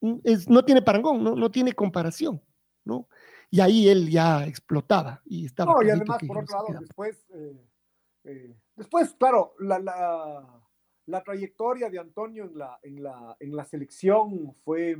mm, 0.02 0.20
es, 0.24 0.50
no 0.50 0.64
tiene 0.64 0.82
parangón, 0.82 1.24
no, 1.24 1.36
no 1.36 1.52
tiene 1.52 1.74
comparación, 1.74 2.42
¿no? 2.86 3.08
Y 3.52 3.60
ahí 3.60 3.90
él 3.90 4.10
ya 4.10 4.46
explotaba 4.46 5.22
y 5.26 5.46
estaba. 5.46 5.74
No, 5.74 5.84
y 5.84 5.90
además, 5.90 6.20
por 6.26 6.38
otro 6.38 6.58
lado, 6.58 6.80
después, 6.80 7.26
eh, 7.34 7.66
eh, 8.24 8.56
después, 8.76 9.14
claro, 9.20 9.54
la, 9.60 9.80
la, 9.80 10.64
la 11.06 11.24
trayectoria 11.24 11.90
de 11.90 12.00
Antonio 12.00 12.46
en 12.46 12.58
la, 12.58 12.80
en 12.82 13.04
la, 13.04 13.38
en 13.40 13.56
la 13.56 13.66
selección 13.66 14.54
fue, 14.64 14.98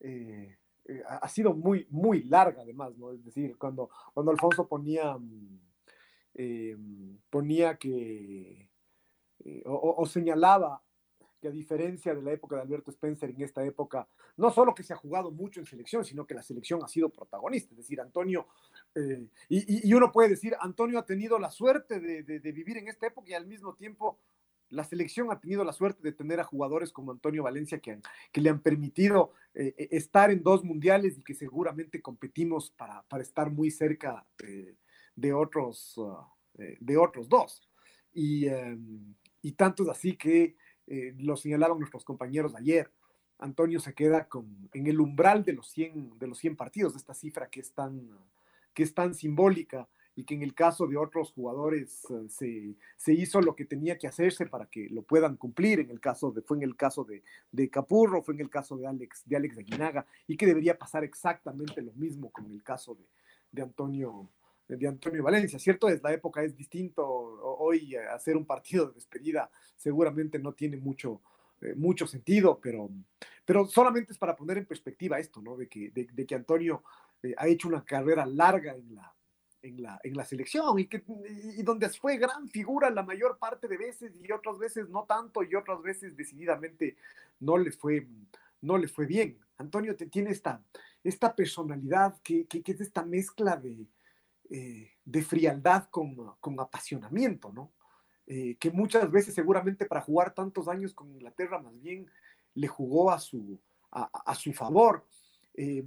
eh, 0.00 0.58
eh, 0.88 1.02
ha 1.06 1.28
sido 1.28 1.54
muy, 1.54 1.86
muy 1.90 2.22
larga 2.24 2.62
además, 2.62 2.96
¿no? 2.96 3.12
Es 3.12 3.24
decir, 3.24 3.56
cuando, 3.58 3.90
cuando 4.14 4.32
Alfonso 4.32 4.68
ponía, 4.68 5.18
eh, 6.34 6.76
ponía 7.28 7.76
que, 7.76 8.70
o, 9.64 9.94
o, 9.98 10.06
señalaba 10.06 10.82
que 11.40 11.48
a 11.48 11.50
diferencia 11.50 12.14
de 12.14 12.22
la 12.22 12.32
época 12.32 12.56
de 12.56 12.62
Alberto 12.62 12.90
Spencer, 12.90 13.30
en 13.30 13.42
esta 13.42 13.64
época, 13.64 14.08
no 14.36 14.50
solo 14.50 14.74
que 14.74 14.82
se 14.82 14.92
ha 14.92 14.96
jugado 14.96 15.30
mucho 15.30 15.60
en 15.60 15.66
selección, 15.66 16.04
sino 16.04 16.26
que 16.26 16.34
la 16.34 16.42
selección 16.42 16.82
ha 16.82 16.88
sido 16.88 17.08
protagonista. 17.08 17.72
Es 17.72 17.78
decir, 17.78 18.00
Antonio, 18.00 18.46
eh, 18.94 19.26
y, 19.48 19.88
y, 19.88 19.94
uno 19.94 20.12
puede 20.12 20.30
decir, 20.30 20.54
Antonio 20.60 20.98
ha 20.98 21.06
tenido 21.06 21.38
la 21.38 21.50
suerte 21.50 22.00
de, 22.00 22.22
de, 22.22 22.52
vivir 22.52 22.78
en 22.78 22.88
esta 22.88 23.06
época 23.06 23.30
y 23.30 23.34
al 23.34 23.46
mismo 23.46 23.74
tiempo 23.74 24.18
la 24.70 24.84
selección 24.84 25.30
ha 25.30 25.40
tenido 25.40 25.64
la 25.64 25.72
suerte 25.72 26.02
de 26.02 26.12
tener 26.12 26.40
a 26.40 26.44
jugadores 26.44 26.92
como 26.92 27.12
Antonio 27.12 27.42
Valencia 27.42 27.78
que, 27.78 28.00
le 28.34 28.50
han 28.50 28.60
permitido 28.60 29.32
eh, 29.54 29.88
estar 29.90 30.30
en 30.30 30.42
dos 30.42 30.64
mundiales 30.64 31.18
y 31.18 31.22
que 31.22 31.34
seguramente 31.34 32.02
competimos 32.02 32.70
para, 32.70 33.04
estar 33.20 33.50
muy 33.50 33.70
cerca 33.70 34.26
de, 35.14 35.32
otros, 35.32 35.96
uh, 35.98 36.16
de 36.80 36.96
otros 36.96 37.28
dos. 37.28 37.62
Y, 38.12 38.48
um, 38.48 39.14
y, 39.42 39.52
tanto 39.52 39.84
es 39.84 39.88
así 39.88 40.16
que 40.16 40.56
eh, 40.86 41.14
lo 41.18 41.36
señalaron 41.36 41.78
nuestros 41.78 42.04
compañeros 42.04 42.54
ayer. 42.54 42.90
Antonio 43.38 43.80
se 43.80 43.94
queda 43.94 44.28
en 44.72 44.86
el 44.86 45.00
umbral 45.00 45.44
de 45.44 45.52
los 45.52 45.68
100, 45.70 46.18
de 46.18 46.26
los 46.26 46.38
100 46.38 46.56
partidos, 46.56 46.96
esta 46.96 47.12
cifra 47.12 47.48
que 47.50 47.60
es 47.60 47.72
tan, 47.72 48.08
que 48.72 48.82
es 48.82 48.94
tan 48.94 49.14
simbólica 49.14 49.88
y 50.16 50.24
que 50.24 50.34
en 50.34 50.42
el 50.42 50.54
caso 50.54 50.86
de 50.86 50.96
otros 50.96 51.30
jugadores 51.32 52.04
uh, 52.08 52.26
se, 52.28 52.74
se, 52.96 53.12
hizo 53.12 53.42
lo 53.42 53.54
que 53.54 53.66
tenía 53.66 53.98
que 53.98 54.08
hacerse 54.08 54.46
para 54.46 54.66
que 54.66 54.88
lo 54.88 55.02
puedan 55.02 55.36
cumplir. 55.36 55.78
En 55.78 55.90
el 55.90 56.00
caso 56.00 56.34
fue 56.46 56.56
en 56.56 56.62
el 56.62 56.74
caso 56.74 57.04
de, 57.04 57.22
de, 57.52 57.68
Capurro, 57.68 58.22
fue 58.22 58.34
en 58.34 58.40
el 58.40 58.50
caso 58.50 58.78
de 58.78 58.86
Alex, 58.86 59.22
de 59.26 59.36
Alex 59.36 59.58
Aguinaga, 59.58 60.06
y 60.26 60.38
que 60.38 60.46
debería 60.46 60.78
pasar 60.78 61.04
exactamente 61.04 61.82
lo 61.82 61.92
mismo 61.92 62.30
con 62.32 62.50
el 62.50 62.62
caso 62.62 62.94
de, 62.94 63.04
de 63.52 63.62
Antonio 63.62 64.30
de 64.68 64.88
Antonio 64.88 65.22
Valencia, 65.22 65.60
¿cierto? 65.60 65.88
Es 65.88 66.02
la 66.02 66.12
época 66.12 66.42
es 66.42 66.56
distinto. 66.56 67.06
Hoy 67.06 67.94
eh, 67.94 68.00
hacer 68.08 68.36
un 68.36 68.44
partido 68.44 68.88
de 68.88 68.94
despedida 68.94 69.48
seguramente 69.76 70.40
no 70.40 70.54
tiene 70.54 70.76
mucho, 70.76 71.22
eh, 71.60 71.74
mucho 71.76 72.04
sentido, 72.08 72.58
pero, 72.60 72.90
pero 73.44 73.66
solamente 73.66 74.12
es 74.12 74.18
para 74.18 74.34
poner 74.34 74.58
en 74.58 74.66
perspectiva 74.66 75.20
esto, 75.20 75.40
¿no? 75.40 75.56
De 75.56 75.68
que, 75.68 75.92
de 75.92 76.26
que 76.26 76.34
Antonio 76.34 76.82
eh, 77.22 77.34
ha 77.38 77.46
hecho 77.46 77.68
una 77.68 77.84
carrera 77.84 78.26
larga 78.26 78.74
en 78.74 78.94
la, 78.96 79.15
en 79.68 79.82
la, 79.82 79.98
en 80.02 80.14
la 80.16 80.24
selección 80.24 80.78
y, 80.78 80.86
que, 80.86 81.02
y 81.56 81.62
donde 81.62 81.88
fue 81.88 82.16
gran 82.16 82.48
figura 82.48 82.90
la 82.90 83.02
mayor 83.02 83.38
parte 83.38 83.68
de 83.68 83.76
veces 83.76 84.12
y 84.22 84.30
otras 84.32 84.58
veces 84.58 84.88
no 84.88 85.04
tanto 85.04 85.42
y 85.42 85.54
otras 85.54 85.82
veces 85.82 86.16
decididamente 86.16 86.96
no 87.40 87.58
le 87.58 87.70
fue, 87.72 88.06
no 88.60 88.78
le 88.78 88.88
fue 88.88 89.06
bien. 89.06 89.38
Antonio 89.58 89.96
te, 89.96 90.06
tiene 90.06 90.30
esta, 90.30 90.62
esta 91.02 91.34
personalidad 91.34 92.18
que, 92.22 92.46
que, 92.46 92.62
que 92.62 92.72
es 92.72 92.80
esta 92.80 93.04
mezcla 93.04 93.56
de, 93.56 93.86
eh, 94.50 94.92
de 95.04 95.22
frialdad 95.22 95.88
con, 95.90 96.14
con 96.40 96.60
apasionamiento, 96.60 97.52
¿no? 97.52 97.72
Eh, 98.28 98.56
que 98.58 98.70
muchas 98.72 99.08
veces 99.10 99.34
seguramente 99.34 99.86
para 99.86 100.00
jugar 100.00 100.34
tantos 100.34 100.66
años 100.66 100.92
con 100.92 101.08
Inglaterra 101.10 101.60
más 101.60 101.80
bien 101.80 102.10
le 102.54 102.66
jugó 102.66 103.12
a 103.12 103.20
su, 103.20 103.60
a, 103.92 104.10
a 104.26 104.34
su 104.34 104.52
favor. 104.52 105.06
Eh, 105.54 105.84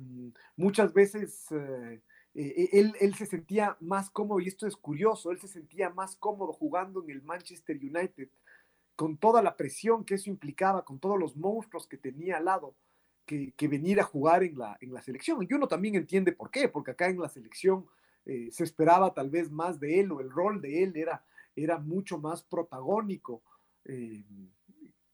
muchas 0.55 0.93
veces 0.93 1.45
eh, 1.51 2.01
eh, 2.35 2.69
él, 2.73 2.93
él, 2.99 3.15
se 3.15 3.25
sentía 3.25 3.77
más 3.79 4.09
cómodo, 4.09 4.39
y 4.39 4.47
esto 4.47 4.67
es 4.67 4.75
curioso, 4.75 5.31
él 5.31 5.39
se 5.39 5.47
sentía 5.47 5.89
más 5.89 6.15
cómodo 6.15 6.53
jugando 6.53 7.03
en 7.03 7.09
el 7.09 7.21
Manchester 7.21 7.77
United, 7.77 8.29
con 8.95 9.17
toda 9.17 9.41
la 9.41 9.55
presión 9.55 10.03
que 10.03 10.15
eso 10.15 10.29
implicaba, 10.29 10.83
con 10.83 10.99
todos 10.99 11.17
los 11.17 11.35
monstruos 11.35 11.87
que 11.87 11.97
tenía 11.97 12.37
al 12.37 12.45
lado, 12.45 12.75
que, 13.25 13.53
venir 13.67 13.99
a 13.99 14.03
jugar 14.03 14.43
en 14.43 14.57
la, 14.57 15.01
selección. 15.01 15.45
Y 15.47 15.53
uno 15.53 15.67
también 15.67 15.95
entiende 15.95 16.31
por 16.31 16.49
qué, 16.49 16.67
porque 16.67 16.91
acá 16.91 17.07
en 17.07 17.19
la 17.19 17.29
selección 17.29 17.85
eh, 18.25 18.49
se 18.51 18.63
esperaba 18.63 19.13
tal 19.13 19.29
vez 19.29 19.51
más 19.51 19.79
de 19.79 19.99
él, 19.99 20.11
o 20.11 20.19
el 20.19 20.31
rol 20.31 20.61
de 20.61 20.83
él 20.83 20.95
era, 20.95 21.77
mucho 21.77 22.17
más 22.17 22.41
protagónico 22.41 23.43
eh, 23.85 24.23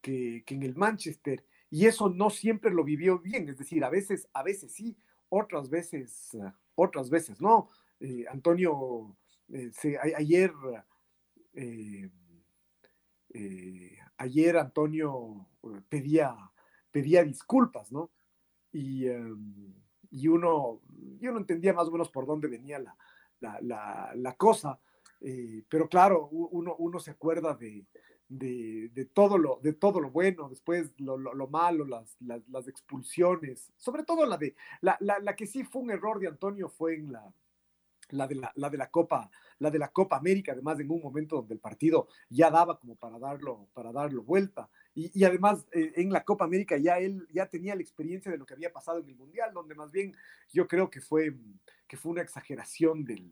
que, 0.01 0.43
que 0.45 0.55
en 0.55 0.63
el 0.63 0.75
Manchester 0.75 1.43
y 1.75 1.87
eso 1.87 2.09
no 2.09 2.29
siempre 2.29 2.71
lo 2.71 2.83
vivió 2.83 3.19
bien, 3.19 3.49
es 3.49 3.57
decir, 3.57 3.83
a 3.83 3.89
veces, 3.89 4.29
a 4.33 4.43
veces 4.43 4.71
sí, 4.71 4.95
otras 5.27 5.69
veces, 5.69 6.37
otras 6.75 7.09
veces 7.09 7.41
no. 7.41 7.69
Eh, 7.99 8.25
Antonio, 8.29 9.17
eh, 9.49 9.71
ayer, 10.15 10.51
eh, 11.53 12.09
ayer 14.17 14.57
Antonio 14.57 15.47
pedía, 15.89 16.35
pedía 16.91 17.23
disculpas, 17.23 17.91
¿no? 17.91 18.11
Y, 18.71 19.07
em, 19.07 19.73
y, 20.11 20.27
uno, 20.27 20.81
yo 21.19 21.31
no 21.31 21.39
entendía 21.39 21.73
más 21.73 21.87
o 21.87 21.91
menos 21.91 22.09
por 22.09 22.25
dónde 22.25 22.47
venía 22.47 22.79
la, 22.79 22.95
la, 23.39 24.11
la, 24.15 24.35
cosa, 24.35 24.79
pero 25.69 25.87
claro, 25.87 26.27
uno, 26.27 26.75
uno 26.77 26.99
se 26.99 27.11
acuerda 27.11 27.53
de, 27.55 27.85
de, 28.27 29.09
todo, 29.13 29.37
lo, 29.37 29.59
de 29.61 29.73
todo 29.73 29.99
lo 29.99 30.09
bueno, 30.09 30.49
después 30.49 30.93
lo, 30.97 31.17
lo, 31.17 31.47
malo, 31.47 31.85
las, 31.85 32.17
las, 32.19 32.67
expulsiones, 32.67 33.71
sobre 33.77 34.03
todo 34.03 34.25
la 34.25 34.37
de, 34.37 34.55
la, 34.81 34.97
la, 34.99 35.35
que 35.35 35.45
sí 35.45 35.63
fue 35.63 35.83
un 35.83 35.91
error 35.91 36.19
de 36.19 36.27
Antonio 36.27 36.69
fue 36.69 36.95
en 36.95 37.11
la, 37.11 37.31
la 38.09 38.27
de 38.27 38.35
la, 38.35 38.51
la, 38.55 38.69
de 38.69 38.77
la 38.77 38.89
Copa, 38.89 39.29
la 39.59 39.69
de 39.69 39.79
la 39.79 39.89
Copa 39.89 40.17
América, 40.17 40.53
además 40.53 40.79
en 40.79 40.89
un 40.89 41.01
momento 41.01 41.37
donde 41.37 41.53
el 41.53 41.59
partido 41.59 42.07
ya 42.29 42.49
daba 42.49 42.79
como 42.79 42.95
para 42.95 43.19
darlo, 43.19 43.67
para 43.73 43.91
darlo 43.91 44.23
vuelta. 44.23 44.69
Y, 44.95 45.11
y 45.19 45.23
además 45.23 45.65
eh, 45.71 45.93
en 45.95 46.11
la 46.11 46.23
Copa 46.23 46.45
América 46.45 46.77
ya 46.77 46.97
él 46.97 47.27
ya 47.31 47.47
tenía 47.47 47.75
la 47.75 47.81
experiencia 47.81 48.31
de 48.31 48.37
lo 48.37 48.45
que 48.45 48.53
había 48.53 48.73
pasado 48.73 48.99
en 48.99 49.09
el 49.09 49.15
Mundial, 49.15 49.53
donde 49.53 49.75
más 49.75 49.91
bien 49.91 50.15
yo 50.51 50.67
creo 50.67 50.89
que 50.89 51.01
fue, 51.01 51.35
que 51.87 51.97
fue 51.97 52.11
una 52.11 52.21
exageración 52.21 53.05
del, 53.05 53.31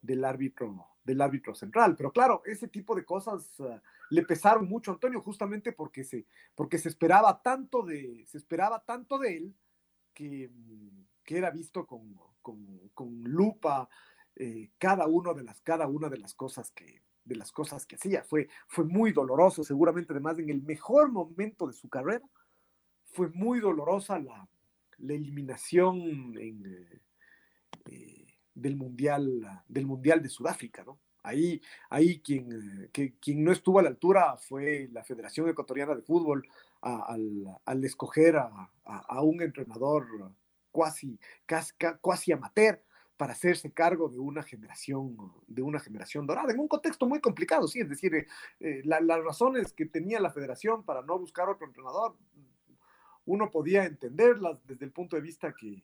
del 0.00 0.24
árbitro, 0.24 0.86
del 1.08 1.22
árbitro 1.22 1.54
central. 1.54 1.96
Pero 1.96 2.12
claro, 2.12 2.42
ese 2.44 2.68
tipo 2.68 2.94
de 2.94 3.04
cosas 3.04 3.58
uh, 3.60 3.80
le 4.10 4.22
pesaron 4.22 4.68
mucho 4.68 4.90
a 4.90 4.94
Antonio 4.94 5.22
justamente 5.22 5.72
porque 5.72 6.04
se, 6.04 6.26
porque 6.54 6.78
se 6.78 6.90
esperaba 6.90 7.40
tanto 7.42 7.82
de, 7.82 8.24
se 8.26 8.36
esperaba 8.36 8.84
tanto 8.84 9.18
de 9.18 9.36
él 9.38 9.54
que, 10.12 10.50
que 11.24 11.38
era 11.38 11.50
visto 11.50 11.86
con, 11.86 12.14
con, 12.42 12.90
con 12.92 13.22
lupa 13.22 13.88
eh, 14.36 14.70
cada, 14.76 15.06
uno 15.06 15.32
de 15.32 15.44
las, 15.44 15.60
cada 15.62 15.86
una 15.86 16.10
de 16.10 16.18
las 16.18 16.34
cosas 16.34 16.70
que, 16.72 17.02
de 17.24 17.36
las 17.36 17.52
cosas 17.52 17.86
que 17.86 17.96
hacía. 17.96 18.22
Fue, 18.22 18.48
fue 18.66 18.84
muy 18.84 19.12
doloroso, 19.12 19.64
seguramente 19.64 20.12
además 20.12 20.38
en 20.38 20.50
el 20.50 20.62
mejor 20.62 21.10
momento 21.10 21.66
de 21.66 21.72
su 21.72 21.88
carrera, 21.88 22.28
fue 23.06 23.30
muy 23.30 23.60
dolorosa 23.60 24.18
la, 24.18 24.46
la 24.98 25.14
eliminación 25.14 25.96
en, 26.38 26.66
eh, 26.66 27.00
eh, 27.86 28.17
del, 28.60 28.76
mundial, 28.76 29.62
del 29.68 29.86
Mundial 29.86 30.22
de 30.22 30.28
Sudáfrica, 30.28 30.84
¿no? 30.84 30.98
Ahí, 31.22 31.60
ahí 31.90 32.20
quien, 32.20 32.88
que, 32.92 33.14
quien 33.18 33.44
no 33.44 33.52
estuvo 33.52 33.78
a 33.78 33.82
la 33.82 33.88
altura 33.88 34.36
fue 34.36 34.88
la 34.92 35.04
Federación 35.04 35.48
Ecuatoriana 35.48 35.94
de 35.94 36.02
Fútbol 36.02 36.48
al, 36.80 37.44
al, 37.64 37.84
escoger 37.84 38.36
a, 38.36 38.70
a, 38.84 39.22
un 39.22 39.42
entrenador 39.42 40.06
cuasi, 40.70 41.18
casi, 41.44 42.32
amateur 42.32 42.82
para 43.16 43.32
hacerse 43.32 43.72
cargo 43.72 44.08
de 44.08 44.20
una 44.20 44.44
generación 44.44 45.16
de 45.48 45.60
una 45.60 45.80
generación 45.80 46.24
dorada 46.24 46.52
en 46.52 46.60
un 46.60 46.68
contexto 46.68 47.04
muy 47.04 47.20
complicado 47.20 47.66
sí 47.66 47.80
es 47.80 47.88
decir 47.88 48.28
eh, 48.60 48.82
las 48.84 49.24
razones 49.24 49.72
que 49.72 49.86
tenía 49.86 50.20
la 50.20 50.30
federación 50.30 50.84
para 50.84 51.02
no 51.02 51.18
buscar 51.18 51.48
otro 51.48 51.66
entrenador 51.66 52.14
uno 53.26 53.50
podía 53.50 53.84
entenderlas 53.84 54.64
desde 54.66 54.84
el 54.84 54.92
punto 54.92 55.16
de 55.16 55.22
vista 55.22 55.52
que, 55.52 55.82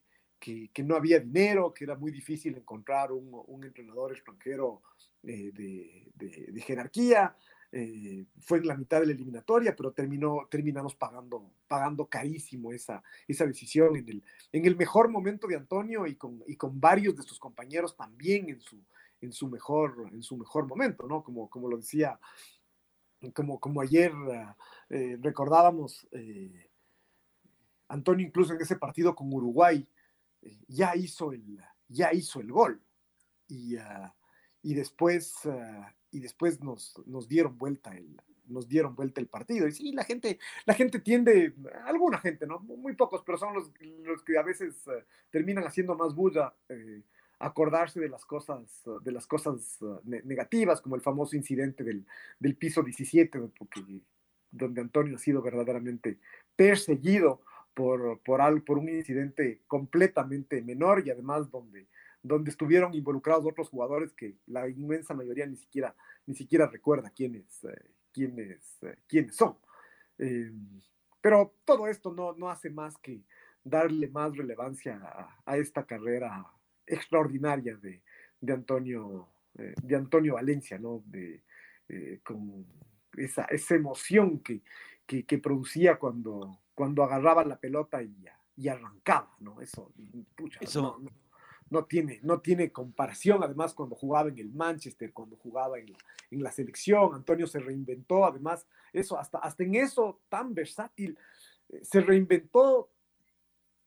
que, 0.72 0.83
no 0.83 0.94
había 0.94 1.20
dinero, 1.20 1.72
que 1.72 1.85
era 1.85 1.96
muy 1.96 2.12
difícil 2.12 2.57
encontrar 2.57 3.12
un, 3.12 3.64
entrenador 3.64 4.12
extranjero 4.12 4.83
eh, 5.22 5.50
de, 5.54 6.61
jerarquía. 6.61 7.35
Eh, 7.72 8.26
fue 8.40 8.59
en 8.59 8.68
la 8.68 8.76
mitad 8.76 9.00
de 9.00 9.07
la 9.07 9.12
eliminatoria, 9.12 9.74
pero 9.74 9.92
terminó, 9.92 10.46
terminamos 10.48 10.94
pagando, 10.94 11.50
pagando 11.66 12.07
carísimo 12.07 12.72
esa, 12.72 13.02
esa 13.26 13.46
decisión 13.46 13.96
en 13.96 14.09
el, 14.09 14.22
en 14.52 14.64
el 14.64 14.76
mejor 14.76 15.09
momento 15.09 15.48
de 15.48 15.57
Antonio 15.57 16.07
y 16.07 16.14
con, 16.14 16.44
y 16.46 16.57
con 16.57 16.78
varios 16.78 17.16
de 17.16 17.24
sus 17.24 17.40
compañeros 17.40 17.96
también 17.96 18.48
en 18.48 18.61
su, 18.61 18.78
en 19.20 19.33
su, 19.33 19.48
mejor, 19.48 20.09
en 20.12 20.22
su 20.22 20.37
mejor 20.37 20.68
momento, 20.68 21.09
¿no? 21.09 21.24
Como, 21.24 21.50
como 21.50 21.68
lo 21.68 21.78
decía, 21.78 22.20
como, 23.33 23.59
como 23.59 23.80
ayer 23.80 24.12
eh, 24.90 25.16
recordábamos, 25.20 26.07
Antonio 27.88 28.24
incluso 28.24 28.54
en 28.54 28.61
ese 28.61 28.76
partido 28.76 29.16
con 29.16 29.33
Uruguay, 29.33 29.85
ya 30.68 30.94
hizo 30.96 31.33
el, 31.33 31.59
ya 31.88 32.12
hizo 32.12 32.40
el 32.40 32.52
gol. 32.52 32.80
Y, 33.48 33.76
ah, 33.76 34.14
y 34.62 34.74
después, 34.74 35.35
ah, 35.46 35.94
y 36.11 36.20
después 36.20 36.62
nos, 36.62 37.00
nos, 37.07 37.28
dieron 37.28 37.59
vuelta 37.59 37.96
el, 37.96 38.20
nos 38.46 38.68
dieron 38.68 38.94
vuelta 38.94 39.20
el 39.20 39.26
partido. 39.26 39.66
Y 39.66 39.72
sí, 39.72 39.92
la 39.92 40.04
gente, 40.04 40.38
la 40.66 40.74
gente 40.74 41.00
tiende, 41.00 41.54
alguna 41.85 42.18
gente, 42.18 42.46
¿no? 42.46 42.61
Muy 42.61 42.94
pocos, 42.94 43.22
pero 43.24 43.38
son 43.38 43.54
los, 43.54 43.70
los 44.02 44.22
que 44.22 44.38
a 44.38 44.42
veces 44.42 44.87
ah, 44.88 45.04
terminan 45.30 45.64
haciendo 45.64 45.94
más 45.94 46.14
bulla, 46.14 46.54
eh, 46.68 47.02
acordarse 47.38 48.00
de 48.00 48.09
las 48.09 48.24
cosas, 48.24 48.83
de 49.02 49.12
las 49.12 49.26
cosas 49.26 49.78
negativas, 50.04 50.80
como 50.80 50.94
el 50.94 51.02
famoso 51.02 51.37
incidente 51.37 51.85
del, 51.85 52.07
del 52.38 52.57
piso 52.57 52.83
17, 52.83 53.38
porque, 53.59 53.83
donde 54.50 54.80
Antonio 54.80 55.16
ha 55.16 55.18
sido 55.18 55.42
verdaderamente 55.42 56.18
perseguido 56.57 57.42
por, 57.74 58.20
por, 58.20 58.64
por 58.64 58.78
un 58.78 58.88
incidente 58.88 59.62
completamente 59.66 60.62
menor 60.62 61.02
y 61.06 61.10
además 61.10 61.50
donde, 61.50 61.88
donde 62.22 62.50
estuvieron 62.50 62.94
involucrados 62.94 63.44
otros 63.44 63.68
jugadores 63.68 64.12
que 64.12 64.37
la 64.46 64.68
inmensa 64.68 65.12
mayoría 65.12 65.46
ni 65.46 65.56
siquiera, 65.56 65.94
ni 66.26 66.34
siquiera 66.34 66.66
recuerda 66.66 67.10
quiénes, 67.10 67.64
eh, 67.64 67.90
quiénes, 68.12 68.82
eh, 68.82 68.96
quiénes 69.06 69.37
son. 69.37 69.56
Eh, 70.18 70.52
pero 71.20 71.54
todo 71.64 71.88
esto 71.88 72.12
no, 72.12 72.32
no 72.34 72.48
hace 72.48 72.70
más 72.70 72.96
que 72.98 73.22
darle 73.64 74.08
más 74.08 74.37
relevancia 74.37 75.00
a, 75.44 75.56
esta 75.56 75.84
carrera 75.84 76.46
extraordinaria 76.87 77.76
de, 77.76 78.02
de 78.40 78.52
Antonio, 78.52 79.28
de 79.54 79.96
Antonio 79.96 80.34
Valencia, 80.34 80.78
¿no? 80.78 81.02
De, 81.06 81.42
con 82.22 82.66
esa, 83.16 83.44
esa 83.44 83.74
emoción 83.74 84.40
que, 84.40 84.60
que, 85.06 85.24
que 85.24 85.38
producía 85.38 85.96
cuando, 85.96 86.58
cuando 86.74 87.02
agarraba 87.02 87.44
la 87.44 87.58
pelota 87.58 88.02
y, 88.02 88.24
y 88.56 88.68
arrancaba, 88.68 89.34
¿no? 89.40 89.60
Eso, 89.60 89.92
pucha, 90.37 90.60
Eso... 90.60 91.00
No, 91.70 91.87
tiene, 91.87 92.20
no 92.22 92.40
tiene 92.40 92.70
comparación, 92.70 93.42
además 93.42 93.72
cuando 93.72 93.96
jugaba 93.96 94.28
en 94.28 94.38
el 94.38 94.52
Manchester, 94.52 95.12
cuando 95.12 95.37
jugaba 95.37 95.78
en 95.78 95.90
la, 95.90 95.98
en 96.30 96.42
la 96.42 96.52
selección, 96.52 97.14
Antonio 97.14 97.46
se 97.46 97.58
reinventó, 97.58 98.26
además, 98.26 98.66
eso, 98.92 99.18
hasta, 99.18 99.38
hasta 99.38 99.64
en 99.64 99.74
eso 99.76 100.20
tan 100.28 100.54
versátil, 100.54 101.18
eh, 101.70 101.80
se 101.82 102.00
reinventó 102.02 102.90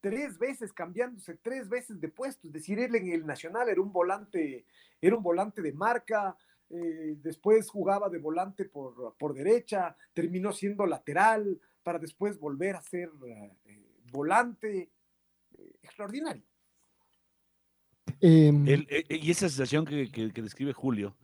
tres 0.02 0.38
veces, 0.38 0.74
cambiándose 0.74 1.36
tres 1.36 1.70
veces 1.70 2.02
de 2.02 2.10
puesto, 2.10 2.48
es 2.48 2.54
decir, 2.54 2.80
él 2.80 2.96
en 2.96 3.10
el 3.10 3.26
Nacional 3.26 3.70
era 3.70 3.80
un 3.80 3.94
volante, 3.94 4.66
era 5.00 5.16
un 5.16 5.24
volante 5.24 5.62
de 5.62 5.72
marca, 5.72 6.36
eh, 6.70 7.16
después 7.22 7.70
jugaba 7.70 8.10
de 8.10 8.18
volante 8.18 8.66
por, 8.66 9.16
por 9.18 9.34
derecha, 9.34 9.96
terminó 10.14 10.52
siendo 10.52 10.86
lateral, 10.86 11.60
para 11.88 12.00
después 12.00 12.38
volver 12.38 12.76
a 12.76 12.82
ser 12.82 13.10
eh, 13.26 13.82
volante 14.12 14.92
eh, 15.58 15.72
extraordinario. 15.82 16.44
Em, 18.20 18.68
eh, 18.68 19.06
y 19.08 19.32
esa 19.32 19.48
sensación 19.48 19.86
que, 19.86 20.32
describe 20.36 20.74
Julio, 20.74 21.16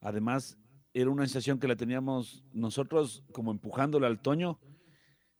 además, 0.00 0.56
era 0.94 1.10
una 1.10 1.26
sensación 1.26 1.58
que 1.58 1.68
la 1.68 1.76
teníamos 1.76 2.46
nosotros 2.54 3.24
como 3.30 3.50
empujándole 3.50 4.06
al 4.06 4.22
Toño, 4.22 4.58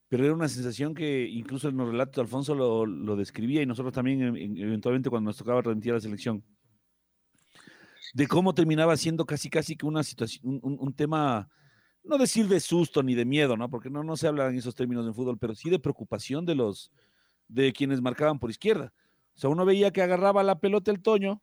pero 0.08 0.26
era 0.26 0.34
una 0.34 0.48
sensación 0.48 0.94
que 0.94 1.26
incluso 1.26 1.70
en 1.70 1.78
los 1.78 1.88
relatos 1.88 2.16
de 2.16 2.20
Alfonso 2.20 2.54
lo, 2.54 3.16
describía 3.16 3.62
y 3.62 3.66
nosotros 3.66 3.94
también 3.94 4.20
eventualmente 4.58 5.08
cuando 5.08 5.30
nos 5.30 5.38
tocaba 5.38 5.62
transmitir 5.62 5.94
la 5.94 6.00
selección, 6.00 6.44
de 8.12 8.26
cómo 8.26 8.54
terminaba 8.54 8.94
siendo 8.98 9.24
casi 9.24 9.48
casi 9.48 9.74
que 9.74 9.86
una 9.86 10.02
situación, 10.02 10.60
un 10.62 10.92
tema 10.92 11.48
no 12.06 12.18
decir 12.18 12.48
de 12.48 12.60
susto 12.60 13.02
ni 13.02 13.14
de 13.14 13.24
miedo, 13.24 13.56
¿no? 13.56 13.68
Porque 13.68 13.90
no, 13.90 14.02
no 14.02 14.16
se 14.16 14.28
habla 14.28 14.48
en 14.48 14.56
esos 14.56 14.74
términos 14.74 15.06
en 15.06 15.14
fútbol, 15.14 15.38
pero 15.38 15.54
sí 15.54 15.70
de 15.70 15.78
preocupación 15.78 16.46
de 16.46 16.54
los, 16.54 16.90
de 17.48 17.72
quienes 17.72 18.00
marcaban 18.00 18.38
por 18.38 18.50
izquierda. 18.50 18.92
O 19.34 19.38
sea, 19.38 19.50
uno 19.50 19.64
veía 19.64 19.90
que 19.90 20.02
agarraba 20.02 20.42
la 20.42 20.58
pelota 20.58 20.90
el 20.90 21.02
Toño 21.02 21.42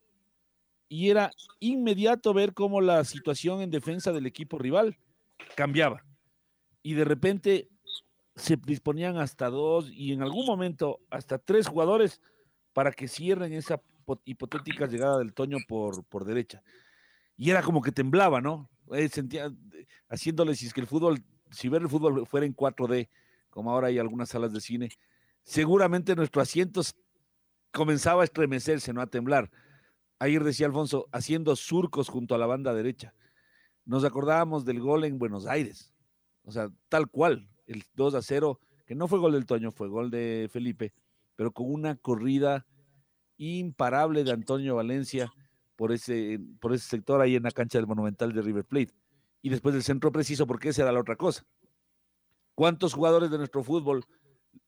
y 0.89 1.09
era 1.09 1.31
inmediato 1.59 2.33
ver 2.33 2.53
cómo 2.53 2.81
la 2.81 3.03
situación 3.03 3.61
en 3.61 3.69
defensa 3.69 4.11
del 4.11 4.25
equipo 4.25 4.57
rival 4.57 4.97
cambiaba. 5.55 6.03
Y 6.81 6.93
de 6.93 7.05
repente 7.05 7.69
se 8.35 8.57
disponían 8.57 9.17
hasta 9.17 9.49
dos 9.49 9.91
y 9.91 10.11
en 10.11 10.23
algún 10.23 10.45
momento 10.45 10.99
hasta 11.09 11.37
tres 11.37 11.67
jugadores 11.67 12.21
para 12.73 12.91
que 12.91 13.07
cierren 13.07 13.53
esa 13.53 13.81
hipotética 14.25 14.87
llegada 14.87 15.19
del 15.19 15.33
Toño 15.33 15.57
por, 15.67 16.03
por 16.05 16.25
derecha. 16.25 16.63
Y 17.37 17.51
era 17.51 17.61
como 17.61 17.81
que 17.81 17.91
temblaba, 17.91 18.41
¿no? 18.41 18.69
Eh, 18.91 19.09
sentía, 19.09 19.51
haciéndole, 20.09 20.55
si 20.55 20.67
es 20.67 20.73
que 20.73 20.81
el 20.81 20.87
fútbol, 20.87 21.23
si 21.51 21.69
ver 21.69 21.81
el 21.81 21.89
fútbol 21.89 22.25
fuera 22.27 22.45
en 22.45 22.55
4D, 22.55 23.09
como 23.49 23.71
ahora 23.71 23.87
hay 23.87 23.99
algunas 23.99 24.29
salas 24.29 24.51
de 24.51 24.61
cine, 24.61 24.89
seguramente 25.43 26.15
nuestros 26.15 26.47
asientos 26.47 26.95
comenzaba 27.71 28.21
a 28.21 28.25
estremecerse, 28.25 28.93
no 28.93 29.01
a 29.01 29.07
temblar. 29.07 29.51
Ayer 30.19 30.43
decía 30.43 30.67
Alfonso, 30.67 31.07
haciendo 31.11 31.55
surcos 31.55 32.09
junto 32.09 32.35
a 32.35 32.37
la 32.37 32.45
banda 32.45 32.73
derecha. 32.73 33.13
Nos 33.85 34.03
acordábamos 34.05 34.63
del 34.63 34.79
gol 34.79 35.03
en 35.03 35.19
Buenos 35.19 35.45
Aires, 35.45 35.93
o 36.43 36.51
sea, 36.51 36.69
tal 36.87 37.09
cual, 37.09 37.49
el 37.67 37.83
2 37.95 38.15
a 38.15 38.21
0 38.21 38.59
que 38.85 38.95
no 38.95 39.07
fue 39.07 39.19
gol 39.19 39.33
del 39.33 39.45
Toño, 39.45 39.71
fue 39.71 39.87
gol 39.87 40.09
de 40.11 40.49
Felipe, 40.51 40.93
pero 41.35 41.51
con 41.51 41.71
una 41.71 41.95
corrida 41.95 42.65
imparable 43.37 44.23
de 44.23 44.31
Antonio 44.31 44.75
Valencia 44.75 45.33
por 45.83 45.91
ese, 45.91 46.39
por 46.61 46.73
ese 46.73 46.87
sector 46.87 47.19
ahí 47.19 47.35
en 47.35 47.43
la 47.43 47.51
cancha 47.51 47.77
del 47.77 47.87
Monumental 47.87 48.31
de 48.31 48.41
River 48.41 48.63
Plate. 48.63 48.93
Y 49.41 49.49
después 49.49 49.73
del 49.73 49.83
centro 49.83 50.13
preciso, 50.13 50.47
porque 50.47 50.69
esa 50.69 50.83
era 50.83 50.93
la 50.93 51.01
otra 51.01 51.17
cosa. 51.17 51.43
¿Cuántos 52.55 52.93
jugadores 52.93 53.29
de 53.29 53.37
nuestro 53.37 53.65
fútbol 53.65 54.05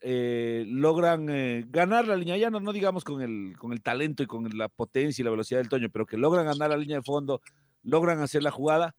eh, 0.02 0.66
logran 0.68 1.30
eh, 1.30 1.64
ganar 1.70 2.06
la 2.06 2.18
línea, 2.18 2.36
ya 2.36 2.50
no, 2.50 2.60
no 2.60 2.74
digamos 2.74 3.06
con 3.06 3.22
el, 3.22 3.56
con 3.58 3.72
el 3.72 3.82
talento 3.82 4.24
y 4.24 4.28
con 4.28 4.50
la 4.58 4.68
potencia 4.68 5.22
y 5.22 5.24
la 5.24 5.32
velocidad 5.32 5.62
del 5.62 5.70
Toño, 5.70 5.90
pero 5.90 6.06
que 6.06 6.18
logran 6.18 6.48
ganar 6.48 6.72
la 6.72 6.76
línea 6.76 6.98
de 6.98 7.04
fondo, 7.04 7.40
logran 7.82 8.20
hacer 8.20 8.44
la 8.44 8.52
jugada, 8.52 8.94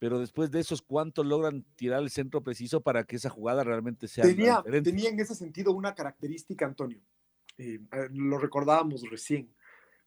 pero 0.00 0.18
después 0.18 0.50
de 0.50 0.58
esos, 0.58 0.82
¿cuántos 0.82 1.24
logran 1.24 1.64
tirar 1.76 2.02
el 2.02 2.10
centro 2.10 2.42
preciso 2.42 2.80
para 2.80 3.04
que 3.04 3.14
esa 3.14 3.30
jugada 3.30 3.62
realmente 3.62 4.08
sea 4.08 4.24
tenía, 4.24 4.56
diferente? 4.56 4.90
tenía 4.90 5.10
en 5.10 5.20
ese 5.20 5.36
sentido 5.36 5.70
una 5.70 5.94
característica, 5.94 6.66
Antonio. 6.66 7.00
Eh, 7.58 7.78
lo 8.10 8.38
recordábamos 8.38 9.08
recién 9.08 9.54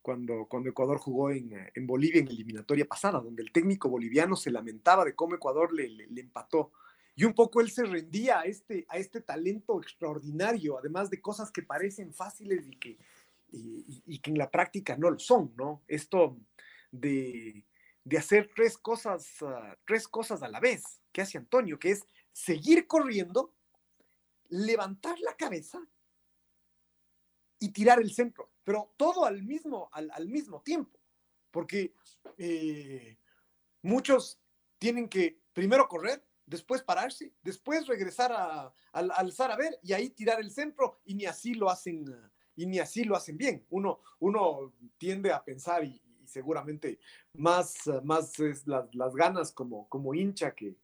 cuando, 0.01 0.45
cuando 0.45 0.69
Ecuador 0.69 0.97
jugó 0.97 1.31
en, 1.31 1.53
en, 1.73 1.87
Bolivia 1.87 2.19
en 2.19 2.27
la 2.27 2.33
eliminatoria 2.33 2.85
pasada, 2.85 3.19
donde 3.19 3.43
el 3.43 3.51
técnico 3.51 3.89
boliviano 3.89 4.35
se 4.35 4.51
lamentaba 4.51 5.05
de 5.05 5.15
cómo 5.15 5.35
Ecuador 5.35 5.73
le, 5.73 5.89
le, 5.89 6.07
le 6.07 6.21
empató 6.21 6.71
y 7.15 7.25
un 7.25 7.33
poco 7.33 7.61
él 7.61 7.69
se 7.69 7.83
rendía 7.83 8.39
a 8.39 8.43
este, 8.43 8.85
a 8.89 8.97
este 8.97 9.21
talento 9.21 9.81
extraordinario, 9.81 10.77
además 10.77 11.09
de 11.09 11.21
cosas 11.21 11.51
que 11.51 11.61
parecen 11.61 12.13
fáciles 12.13 12.67
y 12.67 12.75
que, 12.77 12.97
y, 13.51 14.03
y 14.05 14.19
que 14.19 14.31
en 14.31 14.37
la 14.37 14.49
práctica 14.49 14.97
no 14.97 15.09
lo 15.09 15.19
son, 15.19 15.53
¿no? 15.57 15.83
Esto 15.87 16.37
de, 16.91 17.65
de 18.03 18.17
hacer 18.17 18.49
tres 18.55 18.77
cosas, 18.77 19.41
uh, 19.41 19.75
tres 19.85 20.07
cosas 20.07 20.41
a 20.41 20.47
la 20.47 20.59
vez 20.59 21.01
que 21.11 21.21
hace 21.21 21.37
Antonio, 21.37 21.77
que 21.77 21.91
es 21.91 22.05
seguir 22.31 22.87
corriendo, 22.87 23.53
levantar 24.49 25.19
la 25.19 25.35
cabeza 25.35 25.85
y 27.59 27.69
tirar 27.69 27.99
el 28.01 28.11
centro, 28.13 28.50
pero 28.63 28.93
todo 28.97 29.25
al 29.25 29.43
mismo, 29.43 29.89
al, 29.91 30.11
al 30.11 30.27
mismo 30.27 30.61
tiempo, 30.61 30.99
porque 31.51 31.93
eh, 32.37 33.17
muchos 33.81 34.39
tienen 34.77 35.07
que 35.07 35.39
primero 35.53 35.87
correr, 35.87 36.23
después 36.45 36.83
pararse, 36.83 37.33
después 37.41 37.87
regresar 37.87 38.31
a, 38.31 38.61
a, 38.63 38.73
a, 38.93 38.99
alzar 39.17 39.51
a 39.51 39.57
ver 39.57 39.79
y 39.83 39.93
ahí 39.93 40.09
tirar 40.09 40.39
el 40.39 40.51
centro 40.51 40.99
y 41.05 41.15
ni 41.15 41.25
así 41.25 41.53
lo 41.53 41.69
hacen 41.69 42.05
y 42.55 42.65
ni 42.65 42.79
así 42.79 43.03
lo 43.03 43.15
hacen 43.15 43.37
bien. 43.37 43.65
Uno, 43.69 44.01
uno 44.19 44.73
tiende 44.97 45.31
a 45.31 45.43
pensar 45.43 45.83
y, 45.83 46.01
seguramente 46.25 46.99
más, 47.33 47.75
más 48.03 48.37
las 48.93 49.15
ganas 49.15 49.51
como, 49.51 49.87
como 49.89 50.13
hincha 50.13 50.55
que, 50.55 50.77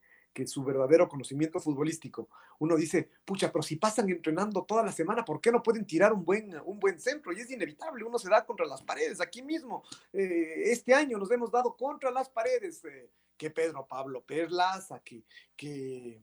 su 0.46 0.62
verdadero 0.64 1.08
conocimiento 1.08 1.60
futbolístico. 1.60 2.28
Uno 2.58 2.76
dice, 2.76 3.08
pucha, 3.24 3.50
pero 3.50 3.62
si 3.62 3.76
pasan 3.76 4.08
entrenando 4.10 4.64
toda 4.64 4.82
la 4.82 4.92
semana, 4.92 5.24
¿por 5.24 5.40
qué 5.40 5.50
no 5.50 5.62
pueden 5.62 5.86
tirar 5.86 6.12
un 6.12 6.24
buen, 6.24 6.54
un 6.64 6.78
buen 6.78 7.00
centro? 7.00 7.32
Y 7.32 7.40
es 7.40 7.50
inevitable, 7.50 8.04
uno 8.04 8.18
se 8.18 8.28
da 8.28 8.44
contra 8.44 8.66
las 8.66 8.82
paredes. 8.82 9.20
Aquí 9.20 9.42
mismo, 9.42 9.82
eh, 10.12 10.64
este 10.66 10.94
año 10.94 11.18
nos 11.18 11.30
hemos 11.30 11.50
dado 11.50 11.76
contra 11.76 12.10
las 12.10 12.28
paredes. 12.28 12.84
Eh, 12.84 13.10
que 13.38 13.50
Pedro 13.50 13.86
Pablo 13.86 14.24
Perlaza, 14.24 15.00
que, 15.00 15.22
que, 15.56 16.20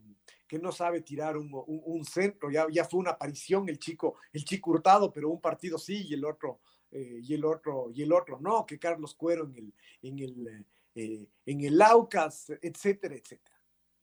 no 0.61 0.71
sabe 0.71 1.01
tirar 1.01 1.37
un, 1.37 1.49
un, 1.65 2.05
centro, 2.05 2.51
ya, 2.51 2.65
ya 2.69 2.85
fue 2.85 2.99
una 2.99 3.11
aparición 3.11 3.67
el 3.69 3.79
chico, 3.79 4.15
el 4.33 4.43
chico 4.43 4.71
Hurtado, 4.71 5.11
pero 5.11 5.29
un 5.29 5.41
partido 5.41 5.77
sí 5.77 6.05
y 6.09 6.13
el 6.13 6.25
otro, 6.25 6.59
eh, 6.91 7.19
y 7.21 7.33
el 7.33 7.45
otro, 7.45 7.89
y 7.93 8.03
el 8.03 8.11
otro 8.11 8.39
no, 8.39 8.65
que 8.65 8.77
Carlos 8.77 9.15
Cuero 9.15 9.45
en 9.45 9.55
el, 9.55 9.73
en 10.01 10.19
el, 10.19 11.27
en 11.45 11.61
el 11.61 11.81
Aucas, 11.81 12.51
etcétera, 12.61 13.15
etcétera. 13.15 13.54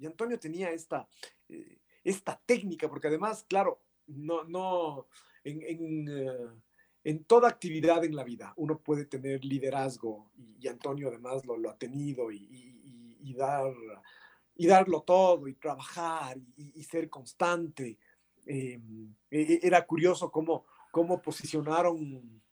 Y 0.02 0.06
Antonio 0.06 0.38
tenía 0.38 0.70
esta, 0.70 1.08
eh, 1.48 1.78
esta 2.04 2.40
técnica, 2.44 2.88
porque 2.88 3.08
además, 3.08 3.44
claro, 3.48 3.80
no, 4.06 4.44
no, 4.44 5.06
en, 5.44 5.62
en 5.62 6.62
en 7.04 7.24
toda 7.24 7.48
actividad 7.48 8.04
en 8.04 8.14
la 8.14 8.24
vida 8.24 8.52
uno 8.56 8.78
puede 8.78 9.06
tener 9.06 9.44
liderazgo 9.44 10.30
y, 10.36 10.68
Antonio 10.68 11.08
además 11.08 11.44
lo, 11.44 11.56
lo 11.56 11.70
ha 11.70 11.76
tenido 11.76 12.30
y, 12.30 13.18
y, 13.20 13.34
dar, 13.34 13.72
y 14.54 14.66
darlo 14.66 15.02
todo 15.02 15.48
y 15.48 15.54
trabajar 15.54 16.38
y, 16.56 16.82
ser 16.84 17.08
constante. 17.10 17.98
Eh, 18.46 18.80
era 19.30 19.84
curioso 19.84 20.30
cómo, 20.30 20.64
cómo 20.92 21.20
posicionaron 21.20 22.42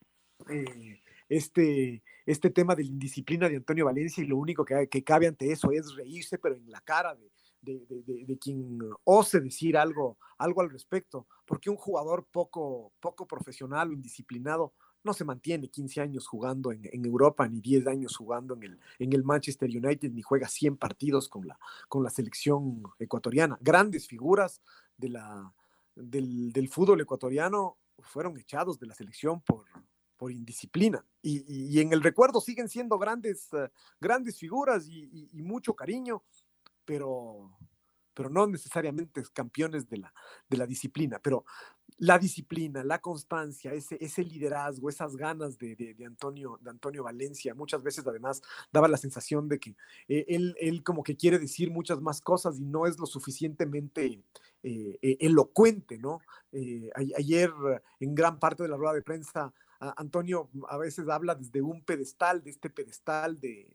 eh, 0.49 1.01
este, 1.29 2.03
este 2.27 2.51
tema 2.51 2.75
de 2.75 2.83
la 2.83 2.91
indisciplina 2.91 3.49
de 3.49 3.57
Antonio 3.57 3.85
Valencia 3.85 4.25
y 4.25 4.27
lo 4.27 4.37
único 4.37 4.65
que, 4.65 4.89
que 4.89 5.05
cabe 5.05 5.29
ante 5.29 5.53
eso 5.53 5.71
es 5.71 5.95
reírse, 5.95 6.39
pero 6.39 6.57
en 6.57 6.71
la 6.71 6.81
cara 6.81 7.15
de, 7.15 7.31
de, 7.63 7.85
de, 7.87 8.25
de, 8.25 8.39
quien 8.39 8.79
ose 9.05 9.41
decir 9.41 9.77
algo, 9.77 10.19
algo 10.39 10.61
al 10.61 10.71
respecto, 10.71 11.27
porque 11.45 11.71
un 11.71 11.77
jugador 11.77 12.27
poco, 12.31 12.93
poco 13.01 13.27
profesional 13.27 13.91
o 13.91 13.93
indisciplinado 13.93 14.73
no 15.03 15.15
se 15.15 15.25
mantiene 15.25 15.69
15 15.69 16.01
años 16.01 16.27
jugando 16.27 16.73
en, 16.73 16.89
en, 16.93 17.05
Europa, 17.05 17.49
ni 17.49 17.61
10 17.61 17.87
años 17.87 18.17
jugando 18.17 18.55
en 18.55 18.63
el, 18.65 18.81
en 18.99 19.13
el 19.13 19.25
Manchester 19.25 19.69
United, 19.69 20.11
ni 20.13 20.23
juega 20.23 20.49
100 20.49 20.77
partidos 20.77 21.29
con 21.29 21.47
la, 21.47 21.59
con 21.89 22.03
la 22.03 22.11
selección 22.11 22.83
ecuatoriana. 22.99 23.59
Grandes 23.61 24.07
figuras 24.07 24.61
de 24.97 25.11
la, 25.11 25.53
del, 25.95 26.53
del 26.53 26.69
fútbol 26.69 27.01
ecuatoriano 27.01 27.79
fueron 28.03 28.37
echados 28.39 28.79
de 28.79 28.87
la 28.87 28.95
selección 28.95 29.41
por, 29.41 29.65
por 30.21 30.33
indisciplina. 30.33 31.03
Y, 31.23 31.45
y, 31.49 31.81
en 31.81 31.95
el 31.95 32.03
recuerdo 32.03 32.43
siguen 32.43 32.69
siendo 32.69 32.99
grandes, 32.99 33.51
uh, 33.55 33.69
grandes 33.99 34.39
figuras 34.39 34.87
y, 34.87 35.29
mucho 35.43 35.75
cariño, 35.75 36.23
pero, 36.85 37.57
pero 38.15 38.29
no 38.31 38.47
necesariamente 38.47 39.23
campeones 39.33 39.89
de 39.89 39.99
la, 39.99 40.15
de 40.49 40.57
la 40.57 40.67
disciplina. 40.67 41.19
Pero 41.23 41.45
la 41.99 42.19
disciplina, 42.19 42.83
la 42.85 43.01
constancia, 43.01 43.73
ese, 43.73 43.99
ese 44.01 44.25
liderazgo, 44.25 44.89
esas 44.89 45.17
ganas 45.17 45.59
de, 45.59 45.77
de, 45.77 46.07
Antonio, 46.07 46.59
de 46.63 46.71
Antonio 46.71 47.03
Valencia, 47.03 47.55
muchas 47.55 47.83
veces 47.83 48.07
además 48.07 48.43
daba 48.73 48.89
la 48.89 48.97
sensación 48.97 49.49
de 49.49 49.59
que 49.59 49.77
eh, 50.09 50.25
él, 50.29 50.55
él 50.61 50.83
como 50.83 51.03
que 51.03 51.17
quiere 51.17 51.39
decir 51.39 51.71
muchas 51.71 52.01
más 52.01 52.21
cosas 52.21 52.59
y 52.59 52.65
no 52.65 52.87
es 52.87 52.99
lo 52.99 53.07
suficientemente 53.07 54.23
eh, 54.63 54.99
eh, 55.01 55.17
elocuente, 55.21 55.97
¿no? 55.97 56.21
Eh, 56.53 56.91
ayer 57.17 57.51
en 57.99 58.15
gran 58.15 58.39
parte 58.39 58.63
de 58.63 58.69
la 58.69 58.77
rueda 58.77 58.93
de 58.93 59.01
prensa 59.01 59.55
Antonio 59.97 60.51
a 60.69 60.77
veces 60.77 61.09
habla 61.09 61.35
desde 61.35 61.63
un 61.63 61.83
pedestal, 61.83 62.43
de 62.45 62.51
este 62.51 62.69
pedestal 62.69 63.41
de, 63.41 63.67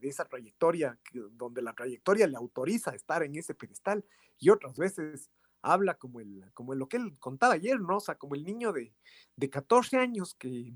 de, 0.00 0.08
esa 0.08 0.24
trayectoria, 0.24 0.98
donde 1.32 1.62
la 1.62 1.74
trayectoria 1.74 2.26
le 2.26 2.36
autoriza 2.36 2.90
a 2.90 2.94
estar 2.94 3.22
en 3.22 3.36
ese 3.36 3.54
pedestal, 3.54 4.04
y 4.38 4.50
otras 4.50 4.76
veces 4.76 5.30
habla 5.62 5.94
como, 5.94 6.20
el, 6.20 6.44
como 6.54 6.74
lo 6.74 6.88
que 6.88 6.96
él 6.96 7.16
contaba 7.18 7.54
ayer, 7.54 7.80
¿no? 7.80 7.96
O 7.96 8.00
sea, 8.00 8.16
como 8.16 8.34
el 8.34 8.44
niño 8.44 8.72
de, 8.72 8.92
de 9.34 9.50
14 9.50 9.96
años 9.96 10.34
que, 10.34 10.72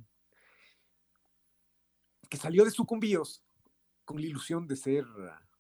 que 2.29 2.37
salió 2.37 2.65
de 2.65 2.71
sucumbíos 2.71 3.43
con 4.05 4.21
la 4.21 4.27
ilusión 4.27 4.67
de 4.67 4.77
ser, 4.77 5.05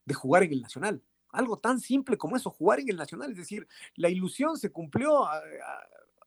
de 0.04 0.14
jugar 0.14 0.42
en 0.42 0.52
el 0.52 0.62
Nacional. 0.62 1.02
Algo 1.30 1.58
tan 1.58 1.78
simple 1.78 2.18
como 2.18 2.36
eso, 2.36 2.50
jugar 2.50 2.80
en 2.80 2.88
el 2.88 2.96
Nacional, 2.96 3.30
es 3.30 3.36
decir, 3.36 3.68
la 3.94 4.08
ilusión 4.08 4.56
se 4.56 4.70
cumplió 4.70 5.26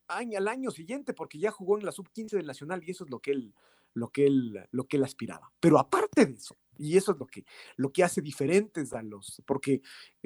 al 0.08 0.48
año 0.48 0.72
siguiente 0.72 1.14
porque 1.14 1.40
ya 1.40 1.52
jugó 1.52 1.78
en 1.78 1.86
la 1.86 1.92
sub-15 1.92 2.32
del 2.32 2.48
Nacional 2.48 2.82
y 2.86 2.92
eso 2.92 3.04
es 3.04 3.10
lo 3.10 3.20
que 3.20 3.32
él 3.32 3.54
lo 3.94 4.10
que 4.10 4.26
él 4.26 4.68
lo 4.72 4.88
que 4.88 4.98
él 4.98 5.04
aspiraba. 5.04 5.52
Pero 5.60 5.80
aparte 5.80 6.26
de 6.26 6.34
eso, 6.34 6.58
y 6.78 6.98
eso 6.98 7.12
es 7.12 7.18
lo 7.20 7.28
que 7.28 7.46
lo 7.76 7.92
que 7.92 8.04
hace 8.04 8.22
diferentes 8.22 8.94
a 8.94 9.02
los 9.02 9.42
porque 9.46 9.82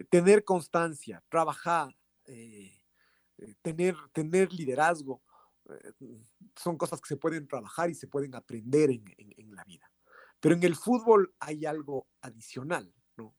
tener 0.10 0.44
constancia, 0.44 1.24
trabajar, 1.30 1.96
eh, 2.26 2.80
tener 3.62 3.96
tener 4.14 4.54
liderazgo 4.54 5.22
eh, 5.70 5.94
son 6.56 6.78
cosas 6.78 7.02
que 7.02 7.08
se 7.08 7.18
pueden 7.18 7.48
trabajar 7.48 7.90
y 7.90 7.96
se 7.96 8.08
pueden 8.08 8.36
aprender 8.36 8.90
en, 8.90 9.04
en, 9.18 9.34
en 9.38 9.56
la 9.56 9.64
vida. 9.64 9.92
Pero 10.40 10.56
en 10.56 10.64
el 10.64 10.76
fútbol 10.76 11.34
hay 11.40 11.66
algo 11.66 12.08
adicional, 12.22 12.94
¿no? 13.16 13.36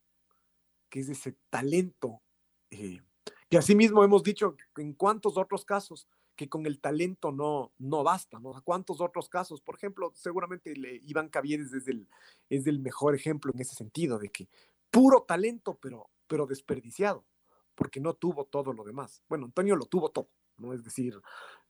Que 0.88 1.00
es 1.00 1.08
ese 1.08 1.36
talento 1.48 2.22
eh, 2.70 3.00
que 3.48 3.56
asimismo 3.56 4.04
hemos 4.04 4.22
dicho 4.22 4.56
en 4.76 4.92
cuántos 4.92 5.36
otros 5.38 5.64
casos 5.64 6.08
que 6.38 6.48
con 6.48 6.66
el 6.66 6.78
talento 6.78 7.32
no, 7.32 7.72
no 7.78 8.04
basta, 8.04 8.38
¿no? 8.38 8.56
¿A 8.56 8.60
cuántos 8.60 9.00
otros 9.00 9.28
casos? 9.28 9.60
Por 9.60 9.74
ejemplo, 9.74 10.12
seguramente 10.14 10.72
le, 10.76 11.00
Iván 11.04 11.28
Caviedes 11.28 11.72
es 11.72 11.88
el, 11.88 12.08
es 12.48 12.64
mejor 12.78 13.16
ejemplo 13.16 13.50
en 13.52 13.60
ese 13.60 13.74
sentido, 13.74 14.20
de 14.20 14.28
que 14.28 14.48
puro 14.88 15.24
talento, 15.26 15.76
pero, 15.82 16.08
pero 16.28 16.46
desperdiciado, 16.46 17.24
porque 17.74 17.98
no 17.98 18.14
tuvo 18.14 18.44
todo 18.44 18.72
lo 18.72 18.84
demás. 18.84 19.20
Bueno, 19.28 19.46
Antonio 19.46 19.74
lo 19.74 19.86
tuvo 19.86 20.10
todo, 20.10 20.30
¿no? 20.58 20.72
Es 20.72 20.84
decir, 20.84 21.20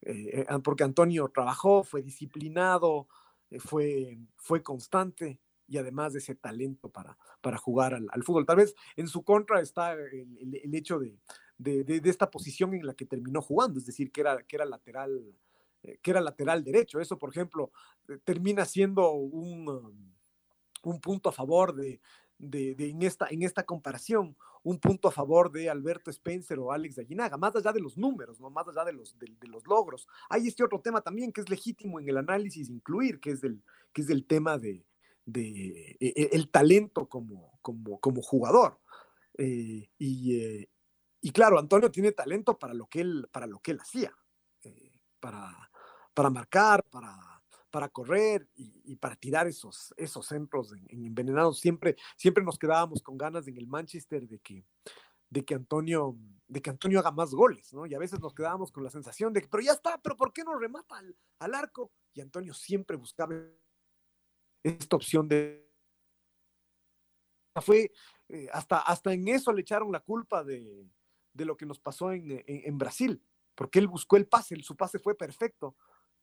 eh, 0.03 0.45
porque 0.62 0.85
Antonio 0.85 1.31
trabajó, 1.33 1.83
fue 1.83 2.03
disciplinado, 2.03 3.09
eh, 3.51 3.61
fue, 3.61 4.19
fue 4.37 4.62
constante, 4.62 5.41
y 5.66 5.79
además 5.79 6.12
de 6.12 6.19
ese 6.19 6.35
talento 6.35 6.91
para, 6.91 7.16
para 7.41 7.57
jugar 7.57 7.95
al, 7.95 8.23
fútbol. 8.23 8.45
Tal 8.45 8.57
vez 8.57 8.75
en 8.97 9.09
su 9.09 9.23
contra 9.23 9.61
está 9.61 9.95
el 9.95 10.75
hecho 10.75 10.99
de, 10.99 11.19
de, 11.59 11.85
de, 11.85 12.09
esta 12.09 12.31
posición 12.31 12.73
en 12.75 12.87
la 12.87 12.95
que 12.95 13.05
terminó 13.05 13.43
jugando, 13.43 13.79
es 13.79 13.87
decir, 13.87 14.11
que 14.13 14.21
era, 14.21 14.43
que 14.43 14.57
era 14.57 14.65
lateral 14.65 15.35
eh, 15.83 15.99
que 16.03 16.11
era 16.11 16.21
lateral 16.21 16.65
derecho. 16.65 17.01
Eso, 17.01 17.19
por 17.19 17.31
ejemplo, 17.31 17.71
eh, 18.09 18.19
termina 18.25 18.65
siendo 18.65 19.13
un, 19.13 19.69
um, 19.69 20.13
un 20.83 21.01
punto 21.01 21.29
a 21.29 21.33
favor 21.33 21.75
de, 21.75 22.01
de, 22.39 22.75
en, 22.79 23.03
esta, 23.03 23.29
en 23.31 23.43
esta 23.43 23.65
comparación, 23.65 24.37
un 24.63 24.79
punto 24.79 25.09
a 25.09 25.13
favor 25.13 25.53
de 25.53 25.71
Alberto 25.71 26.11
Spencer 26.11 26.59
o 26.59 26.73
Alex 26.73 26.99
Aguinaga, 26.99 27.37
más 27.37 27.55
allá 27.55 27.73
de 27.73 27.81
los 27.81 27.97
números, 27.97 28.41
más 28.41 28.67
allá 28.69 28.85
de 28.85 28.93
los, 28.93 29.17
de, 29.19 29.29
los 29.49 29.67
logros. 29.67 30.09
Hay 30.29 30.49
este 30.49 30.65
otro 30.65 30.81
tema 30.81 31.01
también 31.01 31.33
que 31.33 31.41
es 31.41 31.49
legítimo 31.49 32.01
en 32.01 32.09
el 32.09 32.17
análisis 32.17 32.69
incluir, 32.69 33.21
que 33.21 33.31
es 33.31 33.41
del, 33.41 33.63
que 33.93 34.03
es 34.03 34.09
del 34.09 34.25
tema 34.25 34.59
de, 34.59 34.85
de 35.27 35.97
e, 36.01 36.07
e, 36.09 36.29
el 36.33 36.51
talento 36.51 37.09
como, 37.09 37.59
como, 37.63 38.01
como 38.01 38.21
jugador. 38.21 38.81
Eh, 39.37 39.89
y, 39.99 40.67
y, 41.21 41.31
claro, 41.31 41.59
Antonio 41.59 41.91
tiene 41.91 42.12
talento 42.12 42.59
para 42.59 42.75
lo 42.75 42.87
que 42.87 43.01
él, 43.01 43.29
para 43.33 43.47
lo 43.47 43.61
que 43.61 43.73
él 43.73 43.81
hacía, 43.81 44.16
eh, 44.62 45.01
para, 45.21 45.71
para 46.14 46.31
marcar, 46.31 46.85
para 46.85 47.39
para 47.71 47.89
correr 47.89 48.49
y, 48.57 48.97
para 48.97 49.16
tirar 49.16 49.47
esos, 49.47 49.93
esos 49.97 50.27
centros 50.27 50.73
en, 50.73 51.05
envenenados. 51.05 51.61
Siempre, 51.61 51.97
siempre 52.16 52.43
nos 52.43 52.59
quedábamos 52.59 53.03
con 53.03 53.19
ganas 53.19 53.47
en 53.47 53.57
el 53.59 53.66
Manchester 53.66 54.27
de 54.27 54.39
que, 54.39 54.64
de 55.29 55.45
que 55.45 55.55
Antonio 55.55 56.16
de 56.47 56.62
que 56.62 56.71
Antonio 56.71 56.99
haga 56.99 57.11
más 57.11 57.33
goles, 57.33 57.75
¿no? 57.75 57.85
Y 57.85 57.95
a 57.95 57.99
veces 57.99 58.21
nos 58.21 58.35
quedábamos 58.35 58.73
con 58.73 58.83
la 58.83 58.89
sensación 58.89 59.35
de 59.35 59.43
que, 59.43 59.49
pero 59.49 59.62
ya 59.62 59.73
está, 59.73 59.99
pero 59.99 60.16
¿por 60.16 60.33
qué 60.33 60.45
no 60.45 60.59
remata 60.59 60.99
al, 61.39 61.55
arco? 61.55 61.93
Y 62.14 62.23
Antonio 62.23 62.55
siempre 62.55 62.97
buscaba 62.97 63.35
esta 64.62 64.97
opción 64.97 65.29
de... 65.29 65.71
Fue, 67.61 67.93
eh, 68.29 68.49
hasta, 68.51 68.79
hasta 68.79 69.12
en 69.12 69.29
eso 69.29 69.53
le 69.53 69.61
echaron 69.61 69.93
la 69.93 70.01
culpa 70.01 70.43
de, 70.43 70.89
lo 71.45 71.57
que 71.57 71.66
nos 71.66 71.80
pasó 71.80 72.12
en, 72.12 72.43
en, 72.47 72.78
Brasil, 72.78 73.22
porque 73.55 73.78
él 73.78 73.89
buscó 73.89 74.16
el 74.16 74.26
pase, 74.26 74.61
su 74.62 74.76
pase 74.76 74.99
fue 74.99 75.16
perfecto, 75.16 75.76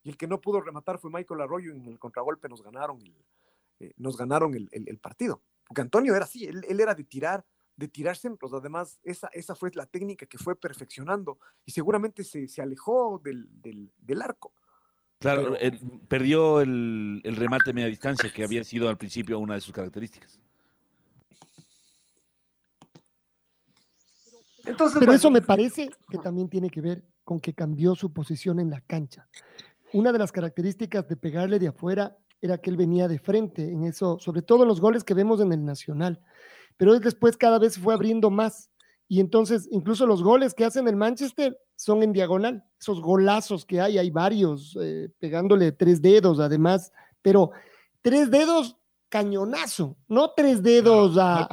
y 0.03 0.09
el 0.09 0.18
que 0.18 0.28
no 0.28 0.39
pudo 0.39 0.61
rematar 0.61 0.99
fue 0.99 1.09
Michael 1.11 1.41
Arroyo 1.41 1.74
y 1.74 1.78
en 1.78 1.86
el 1.88 1.99
contragolpe 1.99 2.47
nos 2.47 2.61
ganaron 2.61 3.01
el, 3.01 3.16
eh, 3.80 3.93
nos 3.97 4.18
ganaron 4.18 4.53
el, 4.53 4.97
partido. 4.99 5.41
Porque 5.68 5.82
Antonio 5.82 6.16
era 6.16 6.26
así, 6.26 6.45
él, 6.45 6.63
era 6.80 6.93
de 6.93 7.03
tirar, 7.03 7.45
de 7.76 7.88
tirar 7.88 8.16
centros. 8.16 8.53
Además, 8.53 8.99
esa, 9.03 9.28
esa 9.34 9.55
fue 9.55 9.72
la 9.74 9.86
técnica 9.86 10.26
que 10.26 10.38
fue 10.38 10.55
perfeccionando 10.55 11.39
y 11.66 11.72
seguramente 11.72 12.24
se, 12.24 12.61
alejó 12.61 13.22
del, 13.24 14.22
arco. 14.22 14.53
Claro, 15.20 15.55
perdió 16.07 16.61
el, 16.61 17.22
remate 17.24 17.74
media 17.74 17.88
distancia, 17.88 18.32
que 18.32 18.43
había 18.43 18.63
sido 18.63 18.89
al 18.89 18.97
principio 18.97 19.39
una 19.39 19.55
de 19.55 19.61
sus 19.61 19.74
características. 19.74 20.39
Entonces, 24.66 24.97
Pero 24.99 25.13
eso 25.13 25.30
me 25.30 25.41
parece 25.41 25.89
que 26.09 26.18
también 26.18 26.49
tiene 26.49 26.70
que 26.70 26.82
ver 26.82 27.03
con 27.24 27.39
que 27.39 27.53
cambió 27.53 27.95
su 27.95 28.11
posición 28.11 28.59
en 28.59 28.70
la 28.70 28.82
cancha 28.82 29.28
una 29.95 30.11
de 30.11 30.20
las 30.20 30.32
características 30.32 31.07
de 31.07 31.16
pegarle 31.16 31.57
de 31.57 31.70
afuera 31.70 32.18
era 32.41 32.57
que 32.57 32.70
él 32.70 32.76
venía 32.76 33.07
de 33.07 33.18
frente 33.18 33.72
en 33.72 33.86
eso, 33.86 34.20
sobre 34.20 34.41
todo 34.41 34.63
en 34.63 34.68
los 34.68 34.82
goles 34.82 35.05
que 35.05 35.13
vemos 35.13 35.39
en 35.39 35.53
el 35.53 35.63
Nacional. 35.63 36.20
Pero 36.76 36.99
después 36.99 37.38
cada 37.38 37.59
vez 37.59 37.78
fue 37.78 37.93
abriendo 37.93 38.30
más. 38.30 38.70
Y 39.07 39.22
entonces, 39.22 39.70
incluso 39.72 40.05
los 40.05 40.22
goles 40.22 40.53
que 40.53 40.66
hacen 40.66 40.88
el 40.89 40.97
Manchester 40.97 41.57
son 41.78 42.03
en 42.03 42.11
diagonal. 42.11 42.66
Esos 42.78 43.01
golazos 43.01 43.66
que 43.66 43.80
hay, 43.80 43.97
hay 43.97 44.09
varios, 44.09 44.78
eh, 44.82 45.09
pegándole 45.18 45.72
tres 45.72 46.01
dedos 46.01 46.39
además, 46.39 46.91
pero 47.22 47.51
tres 48.01 48.30
dedos 48.30 48.78
cañonazo, 49.07 49.95
no 50.09 50.32
tres 50.36 50.61
dedos 50.61 51.16
a, 51.18 51.47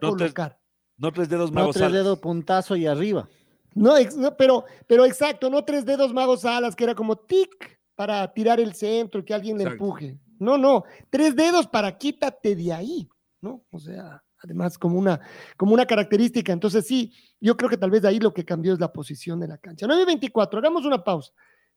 colocar. 0.00 0.61
No 1.02 1.12
tres, 1.12 1.28
dedos 1.28 1.50
más. 1.50 1.66
No 1.66 1.72
tres 1.72 1.92
dedos 1.92 2.18
puntazo 2.20 2.76
y 2.76 2.86
arriba. 2.86 3.28
No, 3.74 3.94
pero, 4.38 4.64
pero 4.86 5.04
exacto, 5.04 5.50
no 5.50 5.64
tres 5.64 5.84
dedos 5.84 6.12
magos 6.12 6.44
alas, 6.44 6.76
que 6.76 6.84
era 6.84 6.94
como 6.94 7.16
tic 7.16 7.80
para 7.96 8.32
tirar 8.32 8.60
el 8.60 8.74
centro 8.74 9.20
y 9.20 9.24
que 9.24 9.34
alguien 9.34 9.58
le 9.58 9.64
empuje. 9.64 10.16
No, 10.38 10.56
no, 10.56 10.84
tres 11.10 11.34
dedos 11.34 11.66
para 11.66 11.98
quítate 11.98 12.54
de 12.54 12.72
ahí, 12.72 13.08
¿no? 13.40 13.64
O 13.70 13.80
sea, 13.80 14.22
además 14.42 14.78
como 14.78 14.96
una, 14.96 15.20
como 15.56 15.74
una 15.74 15.86
característica. 15.86 16.52
Entonces 16.52 16.86
sí, 16.86 17.12
yo 17.40 17.56
creo 17.56 17.68
que 17.68 17.76
tal 17.76 17.90
vez 17.90 18.02
de 18.02 18.08
ahí 18.08 18.20
lo 18.20 18.32
que 18.32 18.44
cambió 18.44 18.72
es 18.72 18.78
la 18.78 18.92
posición 18.92 19.40
de 19.40 19.48
la 19.48 19.58
cancha. 19.58 19.86
9-24, 19.86 20.58
hagamos 20.58 20.84
una 20.84 21.02
pausa. 21.02 21.32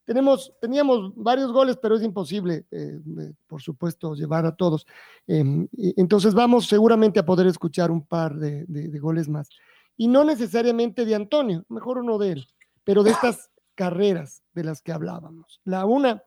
Tenemos, 0.06 0.53
teníamos 0.62 1.14
varios 1.16 1.51
goles, 1.51 1.78
pero 1.82 1.95
es 1.95 2.03
imposible, 2.03 2.66
eh, 2.72 2.99
eh, 3.20 3.34
por 3.47 3.62
supuesto, 3.62 4.14
llevar 4.14 4.45
a 4.45 4.56
todos. 4.56 4.86
Em, 5.28 5.68
entonces 5.97 6.34
vamos 6.34 6.68
seguramente 6.68 7.20
a 7.20 7.26
poder 7.26 7.47
escuchar 7.47 7.91
un 7.91 8.06
par 8.06 8.36
de 8.36 8.99
goles 8.99 9.28
más 9.28 9.49
y 9.97 10.08
no 10.08 10.24
necesariamente 10.24 11.06
de 11.06 11.16
Antonio, 11.16 11.66
mejor 11.70 11.99
uno 11.99 12.18
de 12.18 12.34
él, 12.34 12.47
pero 12.84 13.03
de 13.03 13.12
estas 13.12 13.49
carreras 13.76 14.43
de 14.53 14.64
las 14.64 14.82
que 14.82 14.91
hablábamos. 14.91 15.62
La 15.64 15.86
una, 15.86 16.24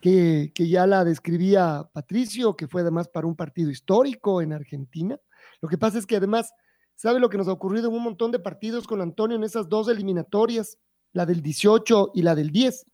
que, 0.00 0.52
ya 0.56 0.86
la 0.86 1.04
describía 1.04 1.88
Patricio, 1.92 2.56
que 2.56 2.68
fue 2.68 2.82
además 2.82 3.08
para 3.08 3.26
un 3.26 3.36
partido 3.36 3.70
histórico 3.70 4.42
en 4.42 4.52
Argentina. 4.52 5.18
Lo 5.60 5.68
que 5.68 5.78
pasa 5.78 5.98
es 5.98 6.06
que 6.06 6.16
además, 6.16 6.52
¿sabe 6.94 7.20
lo 7.20 7.28
que 7.28 7.38
nos 7.38 7.48
ha 7.48 7.52
ocurrido 7.52 7.88
en 7.88 7.96
un 7.96 8.02
montón 8.02 8.30
de 8.30 8.38
partidos 8.38 8.86
con 8.86 9.00
Antonio 9.00 9.36
en 9.36 9.44
esas 9.44 9.68
dos 9.68 9.88
eliminatorias, 9.88 10.78
la 11.14 11.24
del 11.24 11.40
18 11.40 12.12
y 12.14 12.20
la 12.20 12.34
del 12.34 12.50
10? 12.50 12.86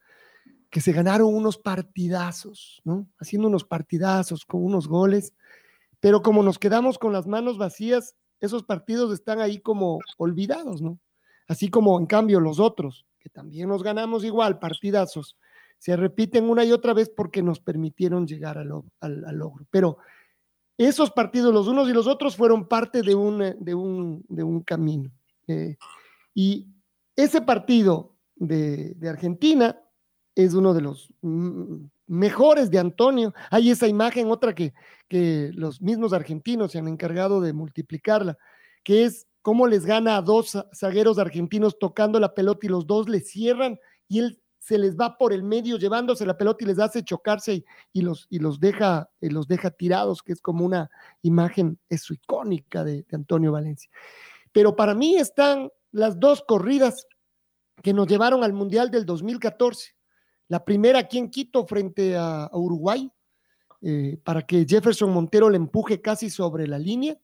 que 0.70 0.80
se 0.80 0.92
ganaron 0.92 1.34
unos 1.34 1.58
partidazos, 1.58 2.80
¿no? 2.84 3.08
Haciendo 3.18 3.48
unos 3.48 3.64
partidazos 3.64 4.44
con 4.44 4.64
unos 4.64 4.86
goles, 4.86 5.34
pero 5.98 6.22
como 6.22 6.42
nos 6.42 6.58
quedamos 6.58 6.98
con 6.98 7.12
las 7.12 7.26
manos 7.26 7.58
vacías, 7.58 8.14
esos 8.40 8.62
partidos 8.62 9.12
están 9.12 9.40
ahí 9.40 9.58
como 9.58 9.98
olvidados, 10.16 10.80
¿no? 10.80 10.98
Así 11.48 11.68
como 11.68 11.98
en 11.98 12.06
cambio 12.06 12.38
los 12.38 12.60
otros, 12.60 13.04
que 13.18 13.28
también 13.28 13.68
nos 13.68 13.82
ganamos 13.82 14.24
igual, 14.24 14.60
partidazos, 14.60 15.36
se 15.78 15.96
repiten 15.96 16.48
una 16.48 16.64
y 16.64 16.72
otra 16.72 16.94
vez 16.94 17.10
porque 17.10 17.42
nos 17.42 17.58
permitieron 17.58 18.26
llegar 18.26 18.56
al, 18.56 18.68
logro. 18.68 19.66
Pero 19.70 19.98
esos 20.78 21.10
partidos, 21.10 21.52
los 21.52 21.66
unos 21.66 21.88
y 21.88 21.92
los 21.92 22.06
otros, 22.06 22.36
fueron 22.36 22.68
parte 22.68 23.02
de 23.02 23.14
un, 23.14 23.38
de 23.58 23.74
un, 23.74 24.62
camino. 24.62 25.10
Eh, 25.48 25.76
y 26.34 26.68
ese 27.16 27.42
partido 27.42 28.09
de, 28.40 28.96
Argentina 29.08 29.80
es 30.34 30.54
uno 30.54 30.74
de 30.74 30.80
los 30.80 31.12
mejores 32.06 32.70
de 32.70 32.78
Antonio. 32.78 33.32
Hay 33.50 33.70
esa 33.70 33.86
imagen, 33.86 34.30
otra 34.30 34.54
que, 34.54 34.74
que 35.06 35.50
los 35.54 35.80
mismos 35.80 36.12
argentinos 36.12 36.72
se 36.72 36.78
han 36.78 36.88
encargado 36.88 37.40
de 37.40 37.52
multiplicarla, 37.52 38.36
que 38.82 39.04
es 39.04 39.28
cómo 39.42 39.66
les 39.66 39.86
gana 39.86 40.16
a 40.16 40.22
dos 40.22 40.58
zagueros 40.74 41.18
argentinos 41.18 41.78
tocando 41.78 42.18
la 42.18 42.34
pelota 42.34 42.66
y 42.66 42.70
los 42.70 42.86
dos 42.86 43.08
le 43.08 43.20
cierran 43.20 43.78
y 44.08 44.18
él 44.18 44.42
se 44.58 44.78
les 44.78 44.96
va 44.96 45.16
por 45.16 45.32
el 45.32 45.42
medio 45.42 45.78
llevándose 45.78 46.26
la 46.26 46.36
pelota 46.36 46.64
y 46.64 46.66
les 46.66 46.78
hace 46.78 47.02
chocarse 47.02 47.64
y, 47.92 48.02
los, 48.02 48.26
y 48.28 48.38
los, 48.38 48.60
deja, 48.60 49.10
los 49.20 49.48
deja 49.48 49.70
tirados, 49.70 50.22
que 50.22 50.32
es 50.32 50.40
como 50.40 50.64
una 50.64 50.90
imagen, 51.22 51.78
eso 51.88 52.12
icónica 52.12 52.84
de 52.84 53.06
Antonio 53.12 53.52
Valencia. 53.52 53.90
Pero 54.52 54.76
para 54.76 54.94
mí 54.94 55.16
están 55.16 55.70
las 55.92 56.20
dos 56.20 56.44
corridas 56.46 57.06
que 57.82 57.92
nos 57.92 58.06
llevaron 58.06 58.44
al 58.44 58.52
Mundial 58.52 58.90
del 58.90 59.06
2014 59.06 59.94
la 60.50 60.64
primera 60.64 60.98
aquí 60.98 61.16
en 61.16 61.30
Quito 61.30 61.64
frente 61.64 62.16
a, 62.16 62.50
Uruguay, 62.52 63.08
eh, 63.82 64.20
para 64.24 64.42
que 64.42 64.66
Jefferson 64.68 65.12
Montero 65.12 65.48
le 65.48 65.56
empuje 65.56 66.00
casi 66.00 66.28
sobre 66.28 66.66
la 66.66 66.76
línea, 66.76 67.16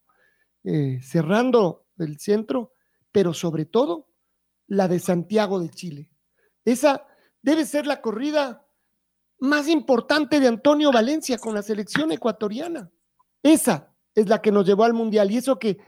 eh, 0.63 1.01
cerrando 1.03 1.87
el 1.99 2.21
centro, 2.21 2.75
pero 3.11 3.35
sobre 3.35 3.65
todo 3.65 4.07
la 4.69 4.87
de 4.87 5.01
Santiago 5.01 5.59
de 5.59 5.71
Chile. 5.71 6.09
Esa 6.65 7.05
debe 7.43 7.67
ser 7.67 7.85
la 7.85 8.01
corrida 8.01 8.65
más 9.41 9.69
importante 9.69 10.39
de 10.39 10.47
Antonio 10.47 10.93
Valencia 10.93 11.37
con 11.37 11.53
la 11.53 11.63
selección 11.63 12.13
ecuatoriana. 12.13 12.93
Esa 13.43 13.93
es 14.15 14.29
la 14.29 14.41
que 14.41 14.53
nos 14.53 14.65
llevó 14.65 14.85
al 14.85 14.95
Mundial 14.95 15.33
y 15.33 15.39
eso 15.39 15.59
que 15.59 15.79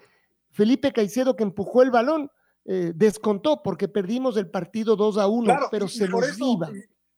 Felipe 0.51 0.93
Caicedo 0.93 1.37
que 1.37 1.45
empujó 1.45 1.83
el 1.83 1.93
balón 1.93 2.33
eh, 2.69 2.93
descontó 2.95 3.63
porque 3.63 3.89
perdimos 3.89 4.37
el 4.37 4.49
partido 4.49 4.95
2 4.95 5.19
a 5.19 5.27
1, 5.27 5.55
pero 5.71 5.89
se 5.89 6.07
nos 6.09 6.39
iba 6.39 6.71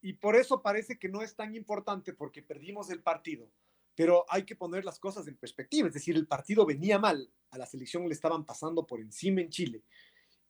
y 0.03 0.15
por 0.15 0.37
eso 0.37 0.63
parece 0.63 0.99
que 0.99 1.09
no 1.09 1.23
es 1.23 1.35
tan 1.35 1.55
importante 1.55 2.13
porque 2.13 2.43
perdimos 2.43 2.91
el 2.91 3.03
partido. 3.03 3.51
Pero 3.95 4.25
hay 4.29 4.45
que 4.45 4.57
poner 4.57 4.85
las 4.85 4.99
cosas 4.99 5.27
en 5.27 5.37
perspectiva, 5.37 5.89
es 5.89 5.95
decir, 5.95 6.17
el 6.17 6.27
partido 6.27 6.65
venía 6.65 6.99
mal, 6.99 7.31
a 7.51 7.59
la 7.59 7.67
selección 7.67 8.07
le 8.07 8.15
estaban 8.15 8.47
pasando 8.47 8.87
por 8.87 9.01
encima 9.01 9.41
en 9.41 9.51
Chile 9.51 9.83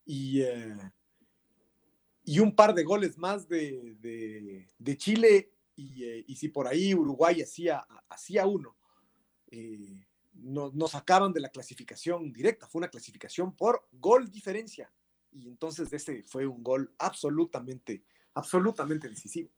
y, 0.05 0.43
eh, 0.43 0.77
y 2.25 2.39
un 2.39 2.55
par 2.55 2.75
de 2.75 2.85
goles 2.85 3.19
más 3.19 3.49
de, 3.49 3.97
de, 4.79 4.97
Chile 4.97 5.53
eh, 5.77 6.25
y, 6.27 6.37
si 6.37 6.49
por 6.49 6.69
ahí 6.69 6.95
Uruguay 6.95 7.41
hacía, 7.41 7.85
hacía 8.09 8.47
uno, 8.47 8.77
eh, 9.51 10.07
nos, 10.43 10.75
nos 10.75 10.91
sacaban 10.91 11.33
de 11.33 11.41
la 11.41 11.49
clasificación 11.49 12.33
directa, 12.33 12.67
fue 12.67 12.81
una 12.81 12.89
clasificación 12.89 13.55
por 13.55 13.87
gol 13.93 14.31
diferencia 14.31 14.93
y 15.33 15.49
entonces 15.49 15.93
ese 15.93 16.25
fue 16.25 16.47
un 16.47 16.63
gol 16.63 16.93
absolutamente 16.99 18.03
absolutamente 18.35 19.09
decisivo. 19.09 19.51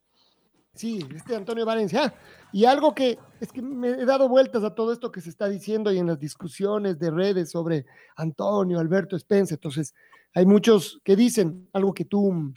Sí, 0.75 1.05
este 1.15 1.35
Antonio 1.35 1.65
Valencia. 1.65 2.15
Y 2.51 2.65
algo 2.65 2.95
que 2.95 3.19
es 3.39 3.51
que 3.51 3.61
me 3.61 3.89
he 3.89 4.05
dado 4.05 4.27
vueltas 4.27 4.63
a 4.63 4.73
todo 4.73 4.91
esto 4.91 5.11
que 5.11 5.21
se 5.21 5.29
está 5.29 5.47
diciendo 5.47 5.91
y 5.91 5.99
en 5.99 6.07
las 6.07 6.19
discusiones 6.19 6.97
de 6.97 7.11
redes 7.11 7.51
sobre 7.51 7.85
Antonio, 8.15 8.79
Alberto 8.79 9.15
Spencer. 9.15 9.57
Entonces, 9.57 9.93
hay 10.33 10.47
muchos 10.47 10.99
que 11.03 11.15
dicen 11.15 11.69
algo 11.73 11.93
que 11.93 12.05
tú, 12.05 12.51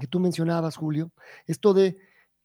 que 0.00 0.06
tú 0.06 0.20
mencionabas, 0.20 0.76
Julio, 0.76 1.12
esto 1.46 1.74
de, 1.74 1.98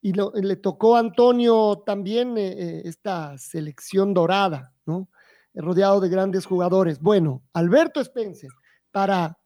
y 0.04 0.12
le 0.12 0.56
tocó 0.56 0.96
a 0.96 0.98
Antonio 0.98 1.82
también 1.86 2.36
eh, 2.36 2.52
eh, 2.52 2.82
esta 2.84 3.38
selección 3.38 4.12
dorada, 4.12 4.74
¿no? 4.84 5.08
rodeado 5.54 5.98
de 5.98 6.10
grandes 6.10 6.44
jugadores. 6.44 7.00
Bueno, 7.00 7.42
Alberto 7.54 8.02
Spencer, 8.02 8.50
para 8.90 9.38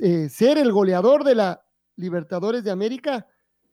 eh, 0.00 0.28
ser 0.28 0.58
el 0.58 0.72
goleador 0.72 1.22
de 1.22 1.36
la 1.36 1.64
Libertadores 1.94 2.64
de 2.64 2.72
América, 2.72 3.28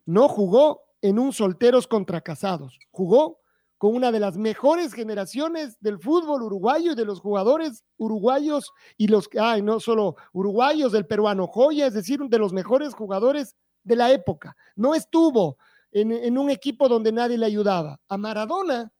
no 0.06 0.28
jugó 0.28 0.84
en 1.02 1.18
un 1.18 1.34
solteros 1.34 1.88
contra 1.88 2.22
casados, 2.22 2.78
jugó 2.92 3.40
con 3.80 3.96
una 3.96 4.12
de 4.12 4.20
las 4.20 4.38
mejores 4.38 4.94
generaciones 4.94 5.80
del 5.80 5.98
fútbol 5.98 6.44
uruguayo 6.44 6.92
y 6.92 6.96
de 6.96 7.06
los 7.06 7.20
jugadores 7.20 7.84
uruguayos 7.98 8.72
y 8.96 9.08
los, 9.08 9.28
ay, 9.40 9.64
no 9.64 9.80
solo 9.80 10.18
uruguayos, 10.34 10.92
del 10.92 11.08
peruano 11.08 11.48
Joya, 11.48 11.88
es 11.88 11.96
decir, 11.96 12.20
de 12.20 12.38
los 12.38 12.54
mejores 12.54 12.94
jugadores 12.94 13.56
de 13.84 13.96
la 13.96 14.12
época. 14.12 14.56
No 14.76 14.94
estuvo 14.94 15.58
en, 15.92 16.12
en 16.12 16.38
un 16.38 16.50
equipo 16.50 16.88
donde 16.88 17.12
nadie 17.12 17.38
le 17.38 17.46
ayudaba. 17.46 18.00
A 18.08 18.18
Maradona, 18.18 18.92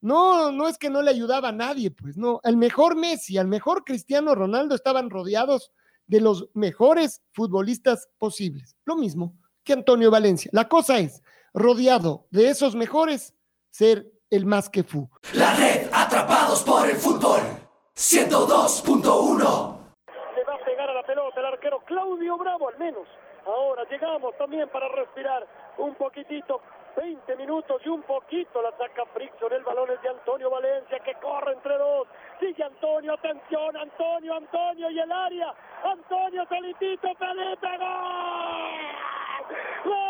no, 0.00 0.52
no 0.52 0.68
es 0.68 0.78
que 0.78 0.90
no 0.90 1.02
le 1.02 1.10
ayudaba 1.10 1.48
a 1.48 1.52
nadie, 1.52 1.90
pues 1.90 2.16
no. 2.16 2.40
El 2.44 2.56
mejor 2.56 2.96
Messi, 2.96 3.38
al 3.38 3.48
mejor 3.48 3.84
Cristiano 3.84 4.34
Ronaldo 4.34 4.74
estaban 4.74 5.10
rodeados 5.10 5.72
de 6.06 6.20
los 6.20 6.48
mejores 6.54 7.22
futbolistas 7.32 8.08
posibles. 8.18 8.76
Lo 8.84 8.96
mismo 8.96 9.34
que 9.64 9.72
Antonio 9.72 10.10
Valencia. 10.10 10.50
La 10.54 10.68
cosa 10.68 10.98
es, 10.98 11.22
rodeado 11.52 12.26
de 12.30 12.48
esos 12.48 12.76
mejores, 12.76 13.34
ser 13.70 14.12
el 14.30 14.46
más 14.46 14.68
que 14.68 14.84
fu. 14.84 15.10
La 15.34 15.54
red 15.54 15.88
atrapados 15.92 16.62
por 16.62 16.88
el 16.88 16.96
fútbol 16.96 17.40
102.1. 17.96 19.36
Le 20.36 20.44
va 20.44 20.54
a 20.54 20.64
pegar 20.64 20.90
a 20.90 20.94
la 20.94 21.02
pelota 21.02 21.40
el 21.40 21.46
arquero 21.46 21.82
Claudio 21.84 22.38
Bravo 22.38 22.68
al 22.68 22.78
menos. 22.78 23.08
Ahora 23.46 23.84
llegamos 23.84 24.36
también 24.36 24.68
para 24.68 24.88
respirar 24.88 25.46
un 25.78 25.94
poquitito. 25.94 26.60
20 26.96 27.36
minutos 27.36 27.80
y 27.84 27.88
un 27.90 28.02
poquito 28.02 28.62
la 28.62 28.70
saca 28.72 29.04
Frickson. 29.12 29.52
El 29.52 29.62
balón 29.64 29.90
es 29.90 30.00
de 30.00 30.08
Antonio 30.08 30.48
Valencia 30.50 30.98
que 31.00 31.14
corre 31.16 31.52
entre 31.52 31.76
dos. 31.76 32.08
Sigue 32.40 32.64
Antonio, 32.64 33.12
atención, 33.12 33.76
Antonio, 33.76 34.34
Antonio 34.34 34.90
y 34.90 34.98
el 34.98 35.12
área. 35.12 35.54
Antonio 35.84 36.46
solitito, 36.48 37.14
pelota, 37.14 37.76
gol. 37.76 39.06
¡Gol! 39.84 40.06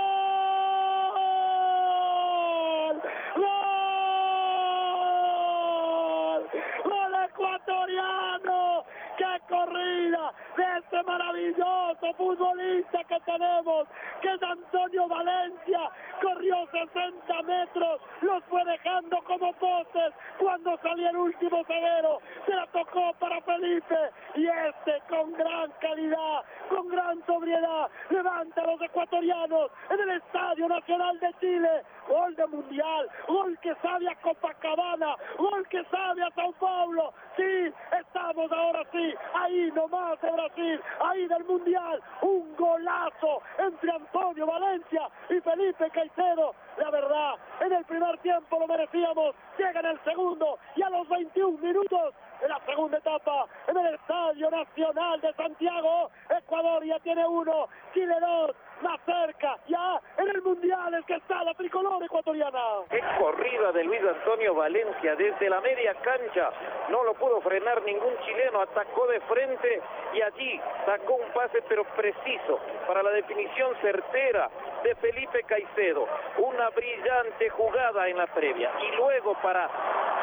¡Gol 6.85 7.15
ecuatoriano! 7.25 8.85
¡Qué 9.19 9.41
corrida 9.49 10.33
de 10.57 10.83
maravilloso 11.03 12.15
futbolista 12.17 13.05
que 13.05 13.21
tenemos! 13.21 13.89
Que 14.21 14.33
es 14.33 14.43
Antonio 14.43 15.09
Valencia. 15.09 15.91
Corrió 16.21 16.67
60 16.71 17.43
metros, 17.43 18.01
los 18.23 18.43
fue 18.45 18.65
dejando 18.65 19.19
como 19.25 19.53
postes 19.55 20.15
cuando 20.39 20.79
salió 20.79 21.11
el 21.11 21.17
último 21.17 21.63
zaguero. 21.65 22.21
Se 22.47 22.55
la 22.55 22.67
tocó 22.69 23.13
para 23.19 23.41
Felipe 23.43 23.97
y 24.35 24.47
este 24.47 25.03
con 25.09 25.33
gran 25.35 25.71
calidad, 25.81 26.43
con 26.69 26.89
gran 26.89 27.25
sobriedad, 27.27 27.91
levanta 28.11 28.63
a 28.63 28.67
los 28.67 28.81
ecuatorianos 28.81 29.71
en 29.91 30.01
el 30.01 30.11
Estadio 30.17 30.69
Nacional 30.69 31.21
de 31.21 31.35
Chile. 31.41 31.83
Gol 32.09 32.37
de 32.37 32.47
Mundial, 32.47 33.09
gol 33.27 33.59
que 33.61 33.75
sabe 33.83 34.09
a 34.09 34.15
Copacabana, 34.17 35.17
gol 35.39 35.67
que 35.69 35.83
sabe 35.85 36.23
a 36.23 36.31
Sao 36.31 36.53
Paulo. 36.53 37.13
Sí, 37.37 37.71
estamos 38.01 38.51
ahora 38.51 38.83
sí, 38.91 39.15
ahí 39.35 39.71
nomás 39.75 40.19
de 40.23 40.31
Brasil, 40.31 40.81
ahí 41.01 41.27
del 41.27 41.45
Mundial. 41.45 42.03
Un 42.23 42.57
golazo 42.57 43.43
entre 43.59 43.93
Antonio 43.93 44.47
Valencia 44.47 45.03
y 45.29 45.39
Felipe 45.41 45.91
Caicedo. 45.91 46.55
La 46.79 46.91
verdad, 46.91 47.35
en 47.61 47.73
el 47.73 47.85
primer 47.85 48.17
tiempo 48.19 48.59
lo 48.59 48.67
merecíamos. 48.67 49.35
Llega 49.59 49.81
en 49.81 49.87
el 49.87 50.05
segundo 50.05 50.59
y 50.77 50.83
a 50.83 50.89
los 50.89 51.07
21 51.11 51.59
minutos 51.59 52.15
en 52.41 52.49
la 52.49 52.61
segunda 52.65 52.99
etapa 52.99 53.47
en 53.69 53.77
el 53.77 53.95
Estadio 53.95 54.51
Nacional 54.51 55.21
de 55.21 55.33
Santiago. 55.35 56.11
Ecuador 56.31 56.85
ya 56.85 56.99
tiene 57.01 57.27
uno, 57.27 57.69
Chile 57.93 58.15
dos, 58.19 58.57
más 58.83 59.01
cerca, 59.05 59.59
ya 59.69 60.01
en 60.19 60.29
el 60.29 60.43
Mundial 60.43 60.95
es 60.95 61.05
que 61.07 61.15
está 61.15 61.43
la 61.45 61.55
tricolor 61.55 62.03
ecuatoriana. 62.03 62.61
Qué 62.91 63.01
corrida 63.19 63.73
de 63.73 63.85
Luis 63.85 64.01
Antonio 64.03 64.55
Valencia 64.55 65.17
desde 65.17 65.49
la 65.49 65.61
media 65.61 65.95
cancha. 65.95 66.51
No 66.89 67.05
lo 67.05 67.15
pudo 67.15 67.41
frenar 67.41 67.83
ningún 67.83 68.17
chileno, 68.25 68.61
atacó 68.61 69.07
de 69.09 69.21
frente 69.21 69.83
y 70.15 70.23
allí 70.23 70.61
sacó 70.85 71.15
un 71.15 71.33
pase 71.33 71.63
pero 71.69 71.85
preciso 71.97 72.61
para 72.87 73.03
la 73.03 73.11
definición 73.11 73.75
certera 73.81 74.51
de 74.83 74.95
Felipe 74.97 75.43
Caicedo. 75.45 76.07
Una 76.39 76.69
brillante 76.71 77.49
jugada 77.51 78.09
en 78.09 78.19
la 78.19 78.27
previa 78.27 78.71
y 78.81 78.97
luego 78.97 79.35
para 79.43 79.69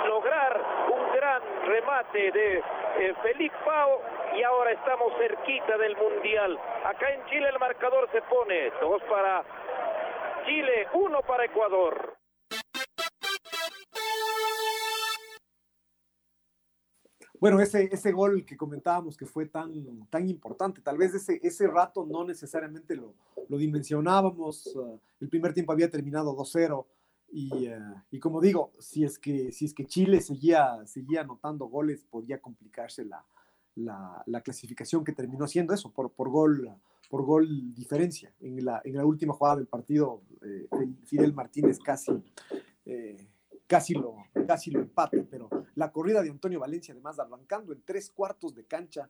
lograr 0.06 0.62
un 0.92 1.16
gran 1.16 1.42
remate 1.66 2.32
de 2.32 2.58
eh, 2.58 3.14
Felipe 3.22 3.56
Pau 3.66 4.00
y 4.38 4.44
ahora 4.44 4.72
estamos 4.72 5.14
cerquita 5.18 5.78
del 5.78 5.96
Mundial. 5.98 6.58
Acá 6.86 7.10
en 7.12 7.26
Chile 7.26 7.50
el 7.50 7.60
marcador 7.60 8.10
se 8.12 8.22
pone 8.24 8.72
dos 8.82 9.02
para 9.04 9.44
Chile, 10.46 10.88
uno 10.94 11.22
para 11.22 11.46
Ecuador. 11.46 12.18
Bueno, 17.40 17.60
ese, 17.60 17.90
ese 17.92 18.14
gol 18.14 18.46
que 18.46 18.56
comentábamos 18.56 19.18
que 19.18 19.26
fue 19.26 19.48
tan, 19.48 20.08
tan 20.10 20.30
importante, 20.30 20.82
tal 20.82 20.98
vez 20.98 21.14
ese, 21.14 21.42
ese 21.44 21.68
rato 21.68 22.06
no 22.06 22.24
necesariamente 22.24 22.96
lo, 22.96 23.16
lo 23.50 23.58
dimensionábamos, 23.58 24.68
uh, 24.76 24.98
el 25.20 25.28
primer 25.28 25.54
tiempo 25.54 25.74
había 25.74 25.90
terminado 25.90 26.34
2-0 26.38 26.86
y, 27.34 27.68
uh, 27.68 27.96
y, 28.12 28.20
como 28.20 28.40
digo, 28.40 28.72
si 28.80 29.04
es 29.04 29.18
que, 29.18 29.52
si 29.52 29.66
es 29.66 29.74
que 29.74 29.86
Chile 29.86 30.22
seguía, 30.22 30.86
seguía 30.86 31.22
anotando 31.22 31.66
goles, 31.66 32.06
podía 32.10 32.40
complicarse 32.40 33.04
la, 33.06 33.26
la, 33.76 34.24
la 34.26 34.42
clasificación 34.42 35.04
que 35.04 35.14
terminó 35.14 35.48
siendo 35.48 35.74
eso, 35.74 35.92
por, 35.92 36.12
por, 36.12 36.30
gol, 36.30 36.70
por 37.10 37.24
gol 37.24 37.74
diferencia. 37.74 38.32
En 38.40 38.64
la, 38.64 38.82
en 38.86 38.96
la 38.96 39.06
última 39.06 39.34
jugada 39.34 39.58
del 39.58 39.68
partido, 39.68 40.22
eh, 40.42 40.68
Fidel 41.06 41.34
Martínez 41.34 41.80
casi... 41.80 42.12
Eh, 42.86 43.28
casi 43.66 43.94
lo, 43.94 44.18
casi 44.46 44.70
lo 44.70 44.82
empata, 44.82 45.18
pero 45.32 45.50
la 45.76 45.92
corrida 45.92 46.22
de 46.22 46.30
Antonio 46.30 46.60
Valencia, 46.60 46.94
además, 46.94 47.18
arrancando 47.18 47.74
en 47.74 47.82
tres 47.82 48.12
cuartos 48.12 48.54
de 48.54 48.66
cancha 48.66 49.10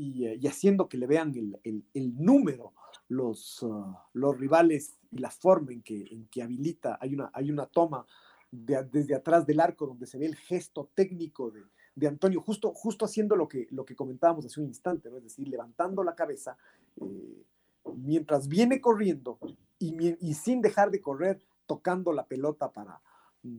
y, 0.00 0.26
y 0.26 0.46
haciendo 0.46 0.88
que 0.88 0.96
le 0.96 1.06
vean 1.06 1.34
el, 1.36 1.84
el, 1.92 2.14
número 2.16 2.72
los, 3.08 3.62
uh, 3.62 3.94
los 4.14 4.38
rivales 4.38 4.98
y 5.10 5.18
la 5.18 5.30
forma 5.30 5.72
en 5.72 5.82
que, 5.82 6.06
en 6.10 6.26
que 6.28 6.42
habilita, 6.42 6.98
hay 7.00 7.14
una, 7.14 7.30
hay 7.34 7.50
una 7.50 7.66
toma 7.66 8.06
de, 8.50 8.82
desde 8.84 9.14
atrás 9.14 9.46
del 9.46 9.60
arco 9.60 9.86
donde 9.86 10.06
se 10.06 10.16
ve 10.16 10.24
el 10.24 10.36
gesto 10.36 10.90
técnico 10.94 11.50
de, 11.50 11.64
de 11.94 12.06
Antonio, 12.06 12.40
justo, 12.40 12.72
justo 12.72 13.04
haciendo 13.04 13.36
lo 13.36 13.46
que, 13.46 13.66
lo 13.70 13.84
que 13.84 13.94
comentábamos 13.94 14.46
hace 14.46 14.60
un 14.60 14.68
instante, 14.68 15.10
es 15.14 15.22
decir, 15.22 15.46
levantando 15.48 16.02
la 16.02 16.14
cabeza 16.14 16.56
eh, 16.96 17.44
mientras 17.94 18.48
viene 18.48 18.80
corriendo 18.80 19.38
y, 19.78 20.34
sin 20.34 20.62
dejar 20.62 20.90
de 20.90 21.02
correr, 21.02 21.42
tocando 21.66 22.12
la 22.12 22.26
pelota 22.26 22.72
para, 22.72 23.02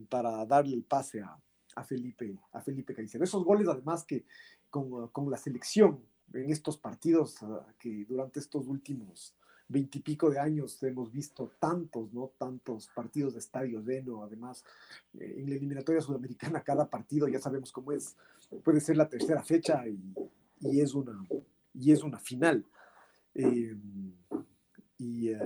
para 0.10 0.44
darle 0.46 0.76
el 0.76 0.84
pase 0.84 1.22
a, 1.22 1.38
a 1.76 1.84
Felipe, 1.84 2.40
a 2.52 2.62
Felipe 2.62 2.96
Caicedo. 2.96 3.24
Esos 3.24 3.44
goles 3.44 3.68
además 3.68 4.06
que 4.06 4.26
con, 4.70 5.08
con 5.10 5.30
la 5.30 5.38
selección 5.38 6.00
en 6.34 6.52
estos 6.52 6.78
partidos 6.78 7.38
que 7.78 8.06
durante 8.06 8.40
estos 8.40 8.68
últimos 8.68 9.36
veintipico 9.72 10.30
de 10.30 10.40
años 10.40 10.82
hemos 10.84 11.12
visto 11.12 11.54
tantos, 11.60 12.14
¿no? 12.14 12.32
Tantos 12.38 12.90
partidos 12.94 13.34
de 13.34 13.40
estadio 13.40 13.82
lleno, 13.82 14.24
además 14.24 14.64
eh, 15.18 15.36
en 15.38 15.50
la 15.50 15.56
eliminatoria 15.56 16.02
sudamericana 16.02 16.62
cada 16.64 16.90
partido 16.90 17.28
ya 17.28 17.40
sabemos 17.40 17.72
cómo 17.72 17.92
es, 17.92 18.16
puede 18.64 18.82
ser 18.82 18.98
la 18.98 19.08
tercera 19.08 19.42
fecha 19.42 19.88
y, 19.88 20.14
y 20.60 20.82
es, 20.82 20.94
una, 20.94 21.26
y 21.74 21.92
es 21.92 22.04
una 22.04 22.20
final. 22.20 22.66
Eh, 23.34 23.76
y, 24.98 25.34
uh, 25.34 25.38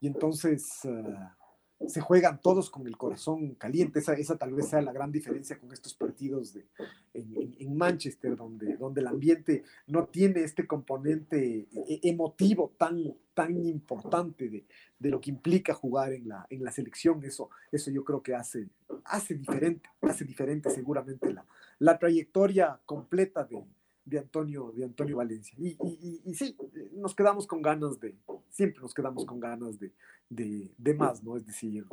y, 0.00 0.06
entonces... 0.06 0.80
Uh, 0.84 1.43
se 1.88 2.00
juegan 2.00 2.40
todos 2.40 2.70
con 2.70 2.86
el 2.86 2.96
corazón 2.96 3.54
caliente. 3.54 3.98
Esa, 3.98 4.14
esa 4.14 4.36
tal 4.36 4.54
vez 4.54 4.68
sea 4.68 4.82
la 4.82 4.92
gran 4.92 5.12
diferencia 5.12 5.58
con 5.58 5.72
estos 5.72 5.94
partidos 5.94 6.54
de, 6.54 6.66
en, 7.12 7.36
en, 7.36 7.56
en, 7.58 7.76
Manchester, 7.76 8.36
donde, 8.36 8.76
donde 8.76 9.00
el 9.00 9.06
ambiente 9.06 9.64
no 9.86 10.06
tiene 10.06 10.42
este 10.42 10.66
componente 10.66 11.66
e, 11.72 12.00
emotivo 12.02 12.74
tan, 12.76 13.14
tan 13.34 13.66
importante 13.66 14.48
de, 14.48 14.66
de, 14.98 15.08
lo 15.08 15.20
que 15.20 15.30
implica 15.30 15.74
jugar 15.74 16.12
en 16.12 16.28
la, 16.28 16.46
en 16.50 16.64
la 16.64 16.70
selección. 16.70 17.24
Eso, 17.24 17.50
eso 17.72 17.90
yo 17.90 18.04
creo 18.04 18.22
que 18.22 18.34
hace, 18.34 18.68
hace 19.04 19.34
diferente, 19.34 19.88
hace 20.02 20.24
diferente 20.24 20.70
seguramente 20.70 21.32
la, 21.32 21.44
la 21.78 21.98
trayectoria 21.98 22.80
completa 22.86 23.44
de, 23.44 23.62
de 24.04 24.18
Antonio, 24.18 24.72
de 24.74 24.84
Antonio 24.84 25.16
Valencia. 25.16 25.54
Y, 25.58 25.76
y, 25.82 26.20
y, 26.24 26.34
sí, 26.34 26.56
nos 26.92 27.14
quedamos 27.14 27.46
con 27.46 27.62
ganas 27.62 27.98
de, 28.00 28.14
siempre 28.50 28.80
nos 28.80 28.94
quedamos 28.94 29.24
con 29.24 29.40
ganas 29.40 29.78
de, 29.78 29.92
de, 30.28 30.72
de 30.76 30.94
más, 30.94 31.22
¿no? 31.22 31.36
Es 31.36 31.46
decir, 31.46 31.86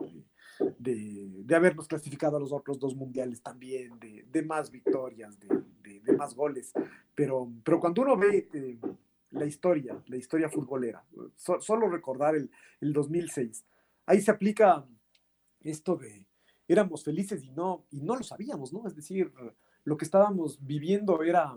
de, 0.77 1.43
de, 1.43 1.55
habernos 1.55 1.87
clasificado 1.87 2.37
a 2.37 2.39
los 2.39 2.51
otros 2.51 2.79
dos 2.79 2.95
mundiales 2.95 3.41
también, 3.41 3.97
de, 3.99 4.41
más 4.43 4.71
victorias, 4.71 5.39
de, 5.39 6.13
más 6.17 6.35
goles. 6.35 6.73
Pero, 7.15 7.51
pero 7.63 7.79
cuando 7.79 8.01
uno 8.01 8.17
ve 8.17 8.49
eh, 8.53 8.79
la 9.31 9.45
historia, 9.45 10.01
la 10.07 10.17
historia 10.17 10.49
futbolera, 10.49 11.03
so, 11.35 11.61
solo 11.61 11.89
recordar 11.89 12.35
el, 12.35 12.49
el 12.81 12.93
2006, 12.93 13.65
ahí 14.05 14.21
se 14.21 14.31
aplica 14.31 14.85
esto 15.61 15.95
de 15.95 16.27
éramos 16.67 17.03
felices 17.03 17.43
y 17.43 17.51
no, 17.51 17.85
y 17.91 18.01
no 18.01 18.15
lo 18.15 18.23
sabíamos, 18.23 18.71
¿no? 18.71 18.87
Es 18.87 18.95
decir, 18.95 19.31
lo 19.83 19.97
que 19.97 20.05
estábamos 20.05 20.65
viviendo 20.65 21.21
era, 21.23 21.53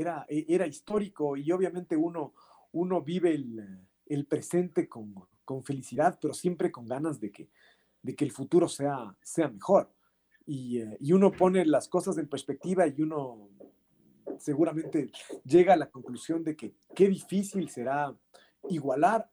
era, 0.00 0.26
e, 0.28 0.46
era 0.48 0.66
histórico 0.66 1.36
y 1.36 1.50
obviamente 1.52 1.96
uno, 1.96 2.34
uno 2.72 3.02
vive 3.02 3.34
el, 3.34 4.26
presente 4.26 4.88
con, 4.88 5.14
con, 5.44 5.62
felicidad, 5.62 6.18
pero 6.20 6.34
siempre 6.34 6.72
con 6.72 6.86
ganas 6.86 7.20
de 7.20 7.30
que, 7.30 7.48
de 8.02 8.14
que 8.14 8.24
el 8.24 8.32
futuro 8.32 8.68
sea, 8.68 9.16
sea 9.22 9.48
mejor. 9.48 9.92
Y, 10.46 10.78
eh, 10.78 10.96
y 11.00 11.12
uno 11.12 11.30
pone 11.30 11.64
las 11.66 11.88
cosas 11.88 12.16
en 12.18 12.28
perspectiva 12.28 12.86
y 12.86 13.02
uno 13.02 13.50
seguramente 14.38 15.10
llega 15.44 15.74
a 15.74 15.76
la 15.76 15.90
conclusión 15.90 16.42
de 16.44 16.56
que 16.56 16.74
qué 16.94 17.08
difícil 17.08 17.68
será 17.68 18.14
igualar 18.68 19.30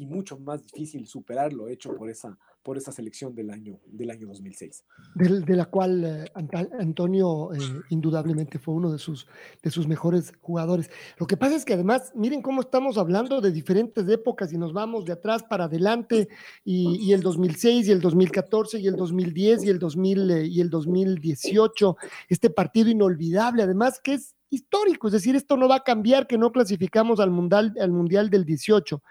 y 0.00 0.06
mucho 0.06 0.38
más 0.38 0.64
difícil 0.64 1.06
superar 1.06 1.52
lo 1.52 1.68
hecho 1.68 1.94
por 1.94 2.08
esa, 2.08 2.38
por 2.62 2.78
esa 2.78 2.90
selección 2.90 3.34
del 3.34 3.50
año, 3.50 3.78
del 3.84 4.10
año 4.10 4.28
2006. 4.28 4.84
De, 5.14 5.54
la 5.54 5.66
cual 5.66 6.04
eh, 6.04 6.32
Antonio 6.78 7.52
eh, 7.52 7.58
indudablemente 7.90 8.58
fue 8.58 8.72
uno 8.72 8.90
de 8.90 8.98
sus, 8.98 9.26
de 9.62 9.70
sus 9.70 9.86
mejores 9.86 10.32
jugadores. 10.40 10.90
Lo 11.18 11.26
que 11.26 11.36
pasa 11.36 11.56
es 11.56 11.66
que 11.66 11.74
además, 11.74 12.12
miren 12.14 12.40
cómo 12.40 12.62
estamos 12.62 12.96
hablando 12.96 13.42
de 13.42 13.52
diferentes 13.52 14.08
épocas 14.08 14.50
y 14.54 14.56
nos 14.56 14.72
vamos 14.72 15.04
de 15.04 15.12
atrás 15.12 15.42
para 15.42 15.64
adelante 15.64 16.30
y, 16.64 16.96
y 17.06 17.12
el 17.12 17.20
2006 17.20 17.88
y 17.88 17.92
el 17.92 18.00
2014 18.00 18.80
y 18.80 18.86
el 18.86 18.96
2010 18.96 19.64
y 19.64 19.68
el, 19.68 19.78
2000, 19.78 20.30
eh, 20.30 20.46
y 20.46 20.60
el 20.62 20.70
2018, 20.70 21.96
este 22.30 22.48
partido 22.48 22.88
inolvidable, 22.88 23.64
además 23.64 24.00
que 24.02 24.14
es 24.14 24.34
histórico, 24.48 25.08
es 25.08 25.12
decir, 25.12 25.36
esto 25.36 25.58
no 25.58 25.68
va 25.68 25.76
a 25.76 25.84
cambiar 25.84 26.26
que 26.26 26.38
no 26.38 26.52
clasificamos 26.52 27.20
al 27.20 27.30
mundial, 27.30 27.74
al 27.78 27.92
mundial 27.92 28.30
del 28.30 28.46
18. 28.46 29.02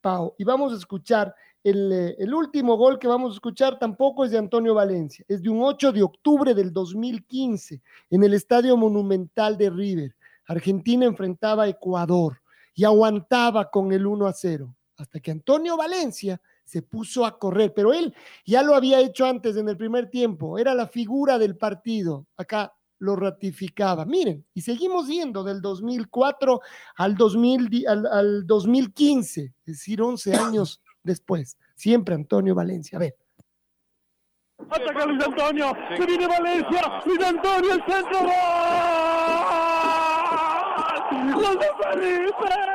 Pau, 0.00 0.34
y 0.38 0.44
vamos 0.44 0.72
a 0.72 0.76
escuchar 0.76 1.34
eh, 1.64 2.16
el, 2.18 2.34
último 2.34 2.76
gol 2.76 2.98
que 2.98 3.08
vamos 3.08 3.32
a 3.32 3.34
escuchar 3.34 3.78
tampoco 3.78 4.24
es 4.24 4.30
de 4.30 4.38
Antonio 4.38 4.74
Valencia, 4.74 5.24
es 5.28 5.42
de 5.42 5.50
un 5.50 5.62
8 5.62 5.92
de 5.92 6.02
octubre 6.02 6.54
del 6.54 6.72
2015 6.72 7.82
en 8.10 8.22
el 8.22 8.34
Estadio 8.34 8.76
Monumental 8.76 9.58
de 9.58 9.68
River. 9.68 10.14
Argentina 10.46 11.04
enfrentaba 11.04 11.64
a 11.64 11.68
Ecuador 11.68 12.40
y 12.74 12.84
aguantaba 12.84 13.70
con 13.70 13.92
el 13.92 14.06
1 14.06 14.26
a 14.26 14.32
0, 14.32 14.74
hasta 14.96 15.20
que 15.20 15.30
Antonio 15.30 15.76
Valencia 15.76 16.40
se 16.64 16.82
puso 16.82 17.26
a 17.26 17.38
correr, 17.38 17.72
pero 17.74 17.92
él 17.92 18.14
ya 18.46 18.62
lo 18.62 18.74
había 18.74 19.00
hecho 19.00 19.26
antes 19.26 19.56
en 19.56 19.68
el 19.68 19.76
primer 19.76 20.08
tiempo, 20.10 20.58
era 20.58 20.74
la 20.74 20.86
figura 20.86 21.38
del 21.38 21.56
partido. 21.56 22.26
Acá 22.36 22.72
lo 22.98 23.16
ratificaba. 23.16 24.04
Miren, 24.04 24.44
y 24.54 24.62
seguimos 24.62 25.08
yendo 25.08 25.44
del 25.44 25.60
2004 25.60 26.60
al, 26.96 27.14
2000, 27.16 27.86
al, 27.86 28.06
al 28.06 28.46
2015, 28.46 29.42
es 29.42 29.54
decir, 29.64 30.02
11 30.02 30.34
años 30.34 30.82
después. 31.02 31.56
Siempre 31.74 32.14
Antonio 32.14 32.54
Valencia. 32.54 32.98
A 32.98 33.00
ver. 33.00 33.16
Ataca 34.70 35.06
Luis 35.06 35.24
Antonio. 35.24 35.72
Se 35.96 36.06
viene 36.06 36.26
Valencia. 36.26 37.02
Luis 37.06 37.20
Antonio, 37.24 37.74
el 37.74 37.82
centro. 37.86 38.18
¡Gol! 38.20 38.32
¡Gol 41.34 41.58
de 41.58 41.66
Felipe! 41.82 42.67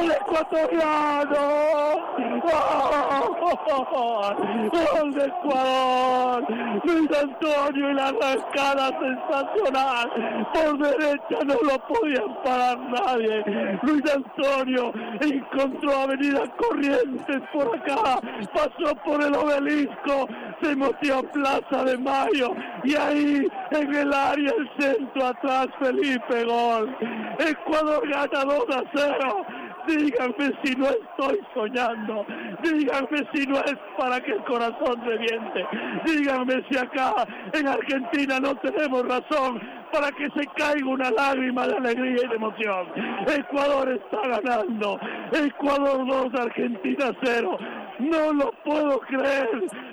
¡El 0.00 0.10
ecuatoriano! 0.10 1.84
¡Gol 4.72 5.12
de 5.14 5.24
Ecuador! 5.24 6.44
Luis 6.84 7.10
Antonio 7.18 7.90
y 7.90 7.94
la 7.94 8.08
arrancada 8.08 8.88
sensacional. 8.98 10.10
Por 10.52 10.78
derecha 10.78 11.44
no 11.44 11.54
lo 11.62 11.78
podían 11.86 12.42
parar 12.42 12.78
nadie. 12.78 13.44
Luis 13.82 14.02
Antonio 14.14 14.92
encontró 15.20 15.96
Avenida 15.96 16.44
Corrientes 16.56 17.42
por 17.52 17.76
acá. 17.76 18.20
Pasó 18.52 18.94
por 19.04 19.22
el 19.22 19.34
obelisco. 19.34 20.28
Se 20.62 20.76
metió 20.76 21.18
a 21.18 21.22
Plaza 21.22 21.84
de 21.84 21.98
Mayo. 21.98 22.54
Y 22.82 22.94
ahí 22.96 23.46
en 23.70 23.94
el 23.94 24.12
área, 24.12 24.52
el 24.58 24.70
centro 24.78 25.26
atrás, 25.26 25.68
Felipe 25.78 26.44
Gol. 26.44 26.96
Ecuador 27.38 28.08
gana 28.08 28.44
2 28.44 28.76
a 28.76 28.82
0. 28.94 29.46
Díganme 29.86 30.52
si 30.62 30.74
no 30.76 30.86
estoy 30.86 31.40
soñando. 31.54 32.26
Díganme 32.62 33.28
si 33.32 33.46
no 33.46 33.58
es 33.58 33.76
para 33.98 34.20
que 34.20 34.32
el 34.32 34.44
corazón 34.44 35.00
reviente. 35.04 35.66
Díganme 36.04 36.64
si 36.68 36.78
acá 36.78 37.26
en 37.52 37.68
Argentina 37.68 38.40
no 38.40 38.54
tenemos 38.56 39.06
razón 39.06 39.60
para 39.92 40.10
que 40.12 40.28
se 40.30 40.46
caiga 40.56 40.88
una 40.88 41.10
lágrima 41.10 41.66
de 41.66 41.76
alegría 41.76 42.22
y 42.24 42.28
de 42.28 42.34
emoción. 42.34 42.88
Ecuador 43.26 43.88
está 43.92 44.40
ganando. 44.40 44.98
Ecuador 45.32 46.06
2, 46.32 46.40
Argentina 46.40 47.10
0. 47.22 47.58
No 47.98 48.32
lo 48.32 48.50
puedo 48.64 49.00
creer. 49.00 49.48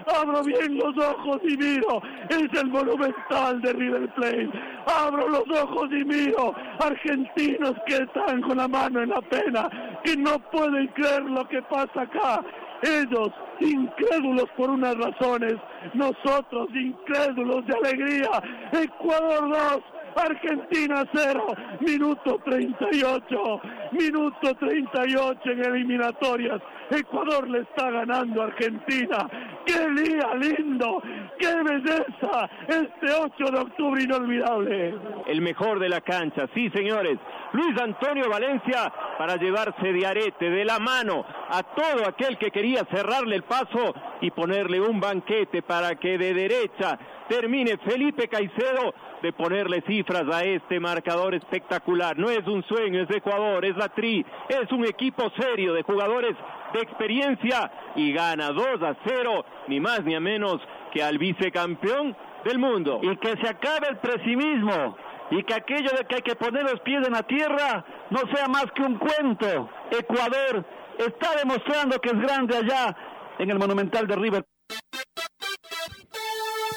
Abro 0.08 0.43
bien 0.43 0.78
los 0.78 0.97
ojos 0.97 1.39
y 1.43 1.58
miro. 1.58 2.02
Es 2.30 2.62
el 2.62 2.70
monumental 2.70 3.62
de 3.62 3.74
River 3.74 4.14
Plate. 4.16 4.49
Abro 4.88 5.28
los 5.28 5.62
ojos 5.62 5.89
y 5.91 6.04
miro. 6.06 6.54
Argentinos 6.80 7.74
que 7.88 7.95
están 7.95 8.41
con 8.41 8.58
la 8.58 8.68
mano 8.68 9.02
en 9.02 9.10
la 9.10 9.22
pena. 9.22 9.70
Que 10.04 10.18
no 10.18 10.39
pueden 10.52 10.88
creer 10.88 11.24
lo 11.24 11.47
que 11.47 11.62
pasa 11.64 12.02
acá. 12.02 12.43
Ellos 12.82 13.30
incrédulos 13.60 14.45
por 14.58 14.70
unas 14.70 14.95
razones. 14.95 15.56
Nosotros 15.93 16.70
incrédulos 16.74 17.66
de 17.68 17.76
alegría. 17.78 18.30
Ecuador 18.72 19.49
2. 19.49 19.84
Argentina 20.16 21.06
0, 21.14 21.56
minuto 21.80 22.38
38, 22.43 23.62
minuto 23.93 24.56
38 24.56 25.39
en 25.45 25.66
eliminatorias. 25.66 26.62
Ecuador 26.91 27.49
le 27.49 27.59
está 27.59 27.89
ganando 27.89 28.41
a 28.41 28.45
Argentina. 28.45 29.29
¡Qué 29.65 29.89
día 30.01 30.33
lindo! 30.35 31.01
¡Qué 31.39 31.55
belleza! 31.63 32.49
Este 32.67 33.13
8 33.13 33.51
de 33.51 33.59
octubre 33.59 34.03
inolvidable. 34.03 34.95
El 35.27 35.41
mejor 35.41 35.79
de 35.79 35.89
la 35.89 36.01
cancha, 36.01 36.47
sí 36.53 36.69
señores. 36.71 37.17
Luis 37.53 37.79
Antonio 37.81 38.29
Valencia 38.29 38.91
para 39.17 39.35
llevarse 39.37 39.93
de 39.93 40.05
arete, 40.05 40.49
de 40.49 40.65
la 40.65 40.79
mano 40.79 41.25
a 41.49 41.63
todo 41.63 42.07
aquel 42.07 42.37
que 42.37 42.51
quería 42.51 42.85
cerrarle 42.91 43.35
el 43.35 43.43
paso 43.43 43.93
y 44.21 44.31
ponerle 44.31 44.79
un 44.81 44.99
banquete 44.99 45.61
para 45.61 45.95
que 45.95 46.17
de 46.17 46.33
derecha 46.33 46.97
termine 47.27 47.77
Felipe 47.77 48.27
Caicedo 48.27 48.93
de 49.21 49.33
ponerle 49.33 49.81
cifras 49.87 50.23
a 50.33 50.43
este 50.43 50.79
marcador 50.79 51.35
espectacular. 51.35 52.17
No 52.17 52.29
es 52.29 52.45
un 52.47 52.63
sueño, 52.63 53.03
es 53.03 53.15
Ecuador, 53.15 53.63
es 53.63 53.77
la 53.77 53.89
Tri, 53.89 54.25
es 54.49 54.71
un 54.71 54.85
equipo 54.85 55.31
serio 55.37 55.73
de 55.73 55.83
jugadores 55.83 56.35
de 56.74 56.82
experiencia 56.82 57.72
y 57.95 58.13
gana 58.13 58.51
2 58.51 58.65
a 58.82 58.97
0, 59.05 59.45
ni 59.67 59.80
más 59.80 60.03
ni 60.03 60.15
a 60.15 60.19
menos 60.19 60.57
que 60.93 61.03
al 61.03 61.17
vicecampeón 61.17 62.15
del 62.45 62.59
mundo. 62.59 62.99
Y 63.01 63.15
que 63.17 63.36
se 63.41 63.49
acabe 63.49 63.88
el 63.89 63.97
pesimismo 63.97 64.95
y 65.32 65.43
que 65.43 65.53
aquello 65.53 65.89
de 65.97 66.05
que 66.07 66.15
hay 66.15 66.22
que 66.22 66.36
poner 66.36 66.63
los 66.63 66.80
pies 66.82 67.05
en 67.07 67.13
la 67.13 67.24
tierra 67.24 67.86
no 68.09 68.19
sea 68.34 68.47
más 68.47 68.65
que 68.76 68.84
un 68.84 68.97
cuento. 68.97 69.69
Ecuador 69.91 70.65
está 70.97 71.36
demostrando 71.38 71.99
que 71.99 72.09
es 72.09 72.19
grande 72.19 72.57
allá 72.57 72.95
en 73.39 73.49
el 73.49 73.57
Monumental 73.57 74.07
de 74.07 74.15
River. 74.15 74.45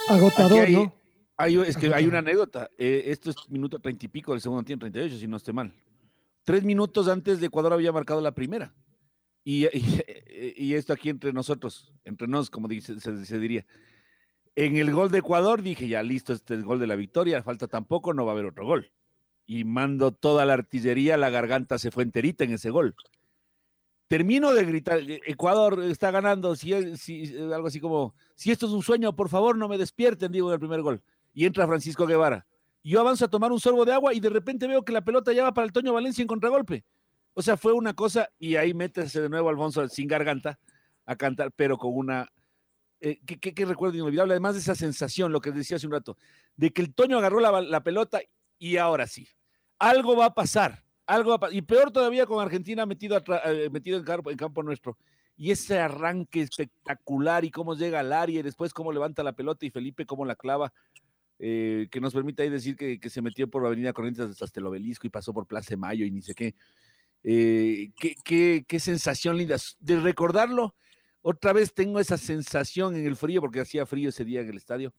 Agotador, 0.09 0.71
¿no? 0.71 0.95
Hay, 1.37 1.57
es 1.57 1.77
que 1.77 1.93
hay 1.93 2.07
una 2.07 2.19
anécdota. 2.19 2.71
Eh, 2.79 3.05
esto 3.07 3.31
es 3.31 3.37
minuto 3.51 3.81
treinta 3.81 4.07
y 4.07 4.09
pico 4.09 4.33
del 4.33 4.41
segundo 4.41 4.63
tiempo, 4.63 4.85
38, 4.85 5.17
si 5.17 5.27
no 5.27 5.37
esté 5.37 5.53
mal. 5.53 5.73
Tres 6.45 6.63
minutos 6.63 7.09
antes 7.09 7.41
de 7.41 7.47
Ecuador 7.47 7.73
había 7.73 7.91
marcado 7.91 8.21
la 8.21 8.33
primera. 8.33 8.73
Y, 9.45 9.67
y, 10.57 10.75
esto 10.75 10.95
aquí 10.95 11.11
entre 11.11 11.33
nosotros, 11.33 11.93
entre 12.05 12.27
nos, 12.27 12.49
como 12.49 12.67
dice, 12.67 12.99
se, 12.99 13.39
diría. 13.39 13.67
En 14.57 14.77
el 14.77 14.93
gol 14.93 15.11
de 15.11 15.19
Ecuador 15.19 15.61
dije, 15.61 15.87
ya 15.87 16.03
listo, 16.03 16.33
este 16.33 16.55
es 16.55 16.61
el 16.61 16.67
gol 16.67 16.81
de 16.81 16.87
la 16.87 16.97
victoria, 16.97 17.43
falta 17.43 17.69
tampoco, 17.69 18.15
no 18.15 18.25
va 18.25 18.33
a 18.33 18.35
haber 18.35 18.47
otro 18.47 18.65
gol. 18.65 18.91
Y 19.47 19.65
mando 19.65 20.13
toda 20.13 20.47
la 20.47 20.55
artillería, 20.55 21.19
la 21.19 21.29
garganta 21.29 21.79
se 21.79 21.91
fue 21.91 22.05
enterita 22.05 22.45
en 22.45 22.53
ese 22.53 22.71
gol. 22.71 22.95
Termino 24.09 24.55
de 24.55 24.65
gritar, 24.65 24.99
e, 24.99 25.21
Ecuador 25.27 25.83
está 25.83 26.11
ganando, 26.11 26.57
si, 26.57 26.97
si, 26.97 27.37
algo 27.53 27.67
así 27.67 27.81
como, 27.81 28.15
si 28.35 28.51
esto 28.51 28.67
es 28.67 28.73
un 28.73 28.83
sueño, 28.83 29.15
por 29.15 29.29
favor 29.29 29.59
no 29.59 29.69
me 29.69 29.77
despierten, 29.77 30.33
digo 30.33 30.49
en 30.49 30.55
el 30.55 30.61
primer 30.61 30.81
gol 30.81 31.03
y 31.35 31.45
entra 31.45 31.67
Francisco 31.67 32.07
Guevara. 32.07 32.47
Yo 32.83 33.01
avanzo 33.01 33.25
a 33.25 33.29
tomar 33.29 33.51
un 33.51 33.61
sorbo 33.61 33.85
de 33.85 33.93
agua 33.93 34.15
y 34.15 34.21
de 34.21 34.31
repente 34.31 34.67
veo 34.67 34.85
que 34.85 34.93
la 34.93 35.05
pelota 35.05 35.33
ya 35.33 35.43
va 35.43 35.55
para 35.55 35.67
el 35.67 35.73
Toño 35.73 35.93
Valencia 35.93 36.23
en 36.23 36.29
contragolpe. 36.29 36.85
O 37.35 37.43
sea, 37.43 37.57
fue 37.57 37.73
una 37.73 37.95
cosa 37.95 38.31
y 38.39 38.57
ahí 38.57 38.73
métese 38.75 39.21
de 39.21 39.29
nuevo 39.29 39.49
Alfonso 39.49 39.87
sin 39.89 40.09
garganta 40.09 40.59
a 41.05 41.17
cantar, 41.17 41.53
pero 41.53 41.77
con 41.77 41.93
una... 41.95 42.29
Eh, 43.01 43.21
¿qué, 43.27 43.67
recuerdo 43.67 43.97
inolvidable? 43.97 44.33
Además 44.33 44.55
de 44.55 44.61
esa 44.61 44.75
sensación, 44.75 45.31
lo 45.31 45.41
que 45.41 45.51
decía 45.51 45.77
hace 45.77 45.87
un 45.87 45.93
rato, 45.93 46.17
de 46.57 46.71
que 46.73 46.81
el 46.81 46.95
Toño 46.95 47.19
agarró 47.19 47.41
la, 47.41 47.83
pelota 47.83 48.21
y 48.59 48.79
ahora 48.79 49.07
sí. 49.07 49.29
Algo 49.79 50.17
va 50.17 50.27
a 50.27 50.35
pasar, 50.35 50.85
algo 51.05 51.37
va 51.37 51.49
a 51.49 51.53
Y 51.53 51.61
peor 51.63 51.91
todavía 51.91 52.25
con 52.25 52.43
Argentina 52.43 52.87
metido, 52.87 53.23
eh, 53.45 53.69
metido 53.71 53.99
en, 53.99 54.05
campo, 54.05 54.31
en 54.31 54.39
campo 54.39 54.63
nuestro. 54.63 54.97
Y 55.37 55.51
ese 55.51 55.81
arranque 55.81 56.41
espectacular 56.43 57.45
y 57.45 57.51
cómo 57.51 57.75
llega 57.75 58.01
al 58.01 58.13
área 58.13 58.41
y 58.41 58.43
después 58.43 58.73
cómo 58.73 58.93
levanta 58.93 59.23
la 59.23 59.33
pelota 59.33 59.67
y 59.67 59.71
Felipe 59.71 60.07
cómo 60.07 60.25
la 60.25 60.37
clava 60.37 60.73
eh, 61.39 61.89
que 61.91 62.01
nos 62.01 62.15
permite 62.15 62.43
ahí 62.43 62.49
decir 62.49 62.77
que, 62.77 62.99
se 63.11 63.21
metió 63.21 63.51
por 63.51 63.67
Avenida 63.67 63.93
Corrientes 63.93 64.41
hasta 64.41 64.61
el 64.61 64.67
obelisco 64.67 65.07
y 65.07 65.11
pasó 65.11 65.35
por 65.35 65.47
Plaza 65.47 65.71
de 65.71 65.77
Mayo 65.77 66.07
y 66.07 66.11
ni 66.11 66.23
sé 66.23 66.35
qué. 66.35 66.55
Eh, 67.25 67.91
qué, 67.97 68.79
sensación 68.79 69.39
linda 69.39 69.57
de 69.81 69.99
recordarlo 69.99 70.75
otra 71.23 71.55
vez 71.55 71.73
tengo 71.73 71.99
esa 71.99 72.19
sensación 72.19 72.95
en 72.97 73.07
el 73.07 73.17
frío, 73.17 73.41
porque 73.41 73.61
hacía 73.61 73.87
frío 73.87 74.11
ese 74.11 74.27
día 74.27 74.43
en 74.43 74.51
el 74.51 74.59
estadio, 74.59 74.93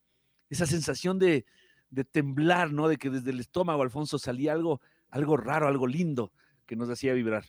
esa 0.50 0.66
sensación 0.66 1.20
de, 1.20 1.46
de 1.92 2.04
temblar, 2.04 2.72
¿no? 2.72 2.88
De 2.88 2.98
que 2.98 3.12
desde 3.12 3.30
el 3.30 3.40
estómago, 3.40 3.84
Alfonso, 3.84 4.18
salía 4.18 4.54
algo, 4.54 4.82
algo 5.10 5.38
raro, 5.38 5.68
algo 5.68 5.86
lindo 5.86 6.32
que 6.66 6.76
nos 6.76 6.90
hacía 6.90 7.14
vibrar. 7.14 7.46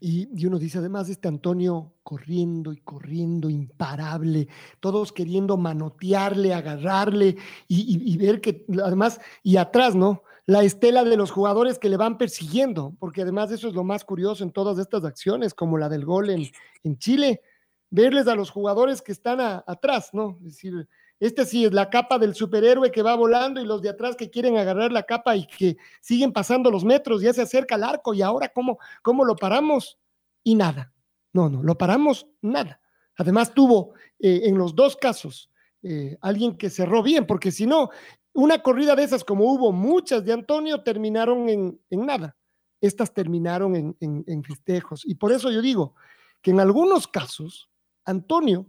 Y, 0.00 0.46
uno 0.46 0.58
dice, 0.58 0.78
además, 0.78 1.08
este 1.08 1.28
Antonio 1.28 1.94
corriendo 2.02 2.72
y 2.72 2.78
corriendo, 2.78 3.50
imparable, 3.50 4.48
todos 4.80 5.12
queriendo 5.12 5.56
manotearle, 5.56 6.54
agarrarle 6.54 7.36
y, 7.66 8.16
ver 8.16 8.40
que, 8.40 8.64
además, 8.82 9.20
y 9.42 9.56
atrás, 9.56 9.94
¿no? 9.94 10.22
La 10.48 10.62
estela 10.62 11.04
de 11.04 11.18
los 11.18 11.30
jugadores 11.30 11.78
que 11.78 11.90
le 11.90 11.98
van 11.98 12.16
persiguiendo, 12.16 12.94
porque 12.98 13.20
además 13.20 13.50
eso 13.50 13.68
es 13.68 13.74
lo 13.74 13.84
más 13.84 14.02
curioso 14.02 14.42
en 14.42 14.50
todas 14.50 14.78
estas 14.78 15.04
acciones, 15.04 15.52
como 15.52 15.76
la 15.76 15.90
del 15.90 16.06
gol 16.06 16.30
en, 16.30 16.50
en 16.84 16.96
Chile, 16.96 17.42
verles 17.90 18.28
a 18.28 18.34
los 18.34 18.48
jugadores 18.48 19.02
que 19.02 19.12
están 19.12 19.40
atrás, 19.42 20.08
¿no? 20.14 20.38
Es 20.38 20.54
decir, 20.54 20.88
este 21.20 21.44
sí 21.44 21.66
es 21.66 21.74
la 21.74 21.90
capa 21.90 22.18
del 22.18 22.34
superhéroe 22.34 22.90
que 22.90 23.02
va 23.02 23.14
volando 23.14 23.60
y 23.60 23.66
los 23.66 23.82
de 23.82 23.90
atrás 23.90 24.16
que 24.16 24.30
quieren 24.30 24.56
agarrar 24.56 24.90
la 24.90 25.02
capa 25.02 25.36
y 25.36 25.46
que 25.46 25.76
siguen 26.00 26.32
pasando 26.32 26.70
los 26.70 26.82
metros, 26.82 27.20
ya 27.20 27.34
se 27.34 27.42
acerca 27.42 27.74
el 27.74 27.84
arco 27.84 28.14
y 28.14 28.22
ahora 28.22 28.48
cómo, 28.48 28.78
cómo 29.02 29.26
lo 29.26 29.36
paramos 29.36 29.98
y 30.42 30.54
nada. 30.54 30.94
No, 31.34 31.50
no, 31.50 31.62
lo 31.62 31.76
paramos 31.76 32.26
nada. 32.40 32.80
Además 33.16 33.52
tuvo 33.52 33.92
eh, 34.18 34.44
en 34.44 34.56
los 34.56 34.74
dos 34.74 34.96
casos 34.96 35.50
eh, 35.82 36.16
alguien 36.22 36.56
que 36.56 36.70
cerró 36.70 37.02
bien, 37.02 37.26
porque 37.26 37.52
si 37.52 37.66
no, 37.66 37.90
una 38.32 38.62
corrida 38.62 38.94
de 38.94 39.04
esas 39.04 39.24
como 39.24 39.44
hubo 39.52 39.72
muchas 39.72 40.24
de 40.24 40.32
Antonio 40.32 40.82
terminaron 40.82 41.48
en, 41.48 41.80
en 41.90 42.06
nada. 42.06 42.36
Estas 42.80 43.12
terminaron 43.12 43.74
en, 43.74 43.96
en, 44.00 44.44
festejos. 44.44 45.04
Y 45.04 45.16
por 45.16 45.32
eso 45.32 45.50
yo 45.50 45.60
digo 45.60 45.94
que 46.40 46.52
en 46.52 46.60
algunos 46.60 47.08
casos, 47.08 47.68
Antonio 48.04 48.66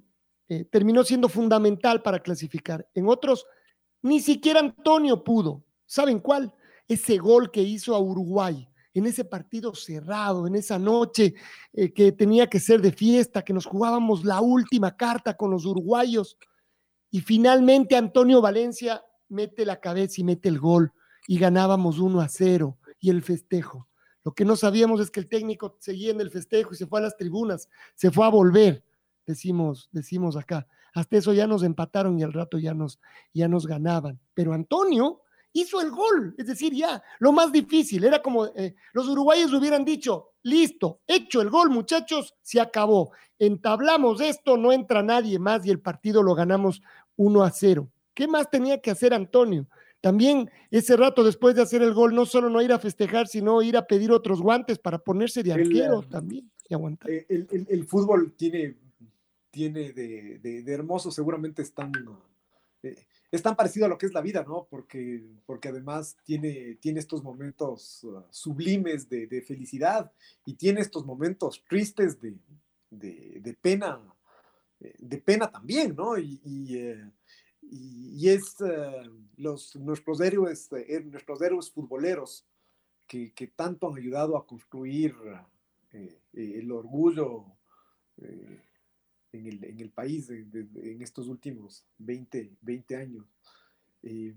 eh, 0.47 0.65
terminó 0.65 1.03
siendo 1.03 1.29
fundamental 1.29 2.01
para 2.01 2.19
clasificar. 2.19 2.89
En 2.95 3.07
otros, 3.07 3.45
ni 4.01 4.19
siquiera 4.19 4.59
Antonio 4.59 5.23
pudo. 5.23 5.63
¿Saben 5.85 6.19
cuál? 6.19 6.55
Ese 6.87 7.17
gol 7.17 7.51
que 7.51 7.61
hizo 7.61 7.93
a 7.93 7.99
Uruguay 7.99 8.67
en 8.93 9.05
ese 9.05 9.23
partido 9.23 9.73
cerrado, 9.75 10.47
en 10.47 10.55
esa 10.55 10.79
noche 10.79 11.35
eh, 11.73 11.93
que 11.93 12.11
tenía 12.11 12.47
que 12.47 12.59
ser 12.59 12.81
de 12.81 12.91
fiesta, 12.91 13.43
que 13.43 13.53
nos 13.53 13.65
jugábamos 13.65 14.25
la 14.25 14.41
última 14.41 14.95
carta 14.95 15.35
con 15.35 15.51
los 15.51 15.65
uruguayos. 15.65 16.37
Y 17.11 17.21
finalmente 17.21 17.95
Antonio 17.95 18.41
Valencia 18.41 19.03
mete 19.29 19.65
la 19.65 19.79
cabeza 19.79 20.21
y 20.21 20.23
mete 20.23 20.49
el 20.49 20.59
gol 20.59 20.91
y 21.27 21.39
ganábamos 21.39 21.99
1 21.99 22.19
a 22.21 22.27
0 22.27 22.77
y 22.99 23.09
el 23.09 23.21
festejo. 23.21 23.87
Lo 24.23 24.33
que 24.33 24.45
no 24.45 24.55
sabíamos 24.55 24.99
es 24.99 25.11
que 25.11 25.19
el 25.21 25.29
técnico 25.29 25.77
seguía 25.79 26.11
en 26.11 26.21
el 26.21 26.29
festejo 26.29 26.73
y 26.73 26.77
se 26.77 26.87
fue 26.87 26.99
a 26.99 27.03
las 27.03 27.15
tribunas, 27.15 27.69
se 27.95 28.11
fue 28.11 28.25
a 28.25 28.29
volver 28.29 28.83
decimos, 29.29 29.89
decimos 29.91 30.35
acá. 30.35 30.67
Hasta 30.93 31.17
eso 31.17 31.33
ya 31.33 31.45
nos 31.45 31.61
empataron 31.61 32.17
y 32.19 32.23
al 32.23 32.33
rato 32.33 32.57
ya 32.57 32.73
nos, 32.73 32.99
ya 33.31 33.47
nos 33.47 33.67
ganaban. 33.67 34.19
Pero 34.33 34.53
Antonio 34.53 35.21
hizo 35.53 35.79
el 35.81 35.91
gol, 35.91 36.33
es 36.37 36.47
decir, 36.47 36.73
ya 36.73 37.01
lo 37.19 37.31
más 37.31 37.51
difícil, 37.51 38.03
era 38.03 38.21
como 38.21 38.47
eh, 38.47 38.75
los 38.93 39.07
uruguayos 39.07 39.53
hubieran 39.53 39.85
dicho, 39.85 40.31
listo, 40.43 41.01
hecho 41.07 41.41
el 41.41 41.49
gol 41.49 41.69
muchachos, 41.69 42.35
se 42.41 42.59
acabó, 42.59 43.11
entablamos 43.37 44.21
esto, 44.21 44.57
no 44.57 44.71
entra 44.71 45.01
nadie 45.03 45.39
más 45.39 45.65
y 45.65 45.69
el 45.69 45.79
partido 45.79 46.23
lo 46.23 46.35
ganamos 46.35 46.81
1 47.15 47.43
a 47.43 47.51
0. 47.51 47.89
¿Qué 48.19 48.27
más 48.27 48.49
tenía 48.49 48.81
que 48.81 48.91
hacer 48.91 49.13
Antonio? 49.13 49.65
También 50.01 50.51
ese 50.71 50.97
rato 50.97 51.23
después 51.23 51.55
de 51.55 51.61
hacer 51.61 51.81
el 51.81 51.93
gol, 51.93 52.13
no 52.13 52.25
solo 52.25 52.49
no 52.49 52.61
ir 52.61 52.73
a 52.73 52.77
festejar, 52.77 53.29
sino 53.29 53.61
ir 53.61 53.77
a 53.77 53.87
pedir 53.87 54.11
otros 54.11 54.41
guantes 54.41 54.77
para 54.77 54.97
ponerse 54.97 55.41
de 55.41 55.53
arquero 55.53 56.01
el, 56.01 56.09
también 56.09 56.51
y 56.67 56.73
aguantar. 56.73 57.09
El, 57.09 57.47
el, 57.49 57.67
el, 57.69 57.87
fútbol 57.87 58.33
tiene 58.35 58.75
tiene 59.49 59.93
de, 59.93 60.37
de, 60.39 60.63
de 60.63 60.73
hermoso, 60.73 61.11
seguramente 61.11 61.61
es 61.61 61.73
tan, 61.73 61.93
eh, 62.83 63.05
es 63.31 63.41
tan 63.41 63.55
parecido 63.55 63.85
a 63.85 63.89
lo 63.89 63.97
que 63.97 64.07
es 64.07 64.13
la 64.13 64.19
vida, 64.19 64.43
¿no? 64.45 64.67
Porque, 64.69 65.23
porque 65.45 65.69
además 65.69 66.17
tiene, 66.25 66.75
tiene 66.75 66.99
estos 66.99 67.23
momentos 67.23 68.03
uh, 68.03 68.21
sublimes 68.31 69.07
de, 69.07 69.27
de, 69.27 69.41
felicidad 69.41 70.11
y 70.43 70.55
tiene 70.55 70.81
estos 70.81 71.05
momentos 71.05 71.63
tristes 71.69 72.19
de, 72.19 72.35
de 72.91 73.53
pena, 73.61 73.97
eh, 74.81 74.93
de 74.99 75.17
pena 75.19 75.49
también, 75.49 75.95
¿no? 75.95 76.17
Y, 76.17 76.41
y, 76.43 76.75
eh, 76.79 77.11
y 77.71 78.29
es 78.29 78.59
uh, 78.61 79.09
los, 79.37 79.75
nuestros, 79.75 80.21
héroes, 80.21 80.71
eh, 80.73 81.01
nuestros 81.05 81.41
héroes 81.41 81.71
futboleros 81.71 82.45
que, 83.07 83.33
que, 83.33 83.47
tanto 83.47 83.87
han 83.87 83.97
ayudado 83.97 84.37
a 84.37 84.45
construir 84.45 85.15
eh, 85.91 86.19
el 86.33 86.71
orgullo 86.71 87.45
en 89.31 89.47
el, 89.47 89.63
en 89.63 89.79
el 89.79 89.89
país 89.91 90.27
de, 90.27 90.67
en 90.75 91.01
estos 91.01 91.27
últimos 91.27 91.85
20, 91.99 92.51
20 92.61 92.95
años. 92.95 93.25
Eh, 94.03 94.33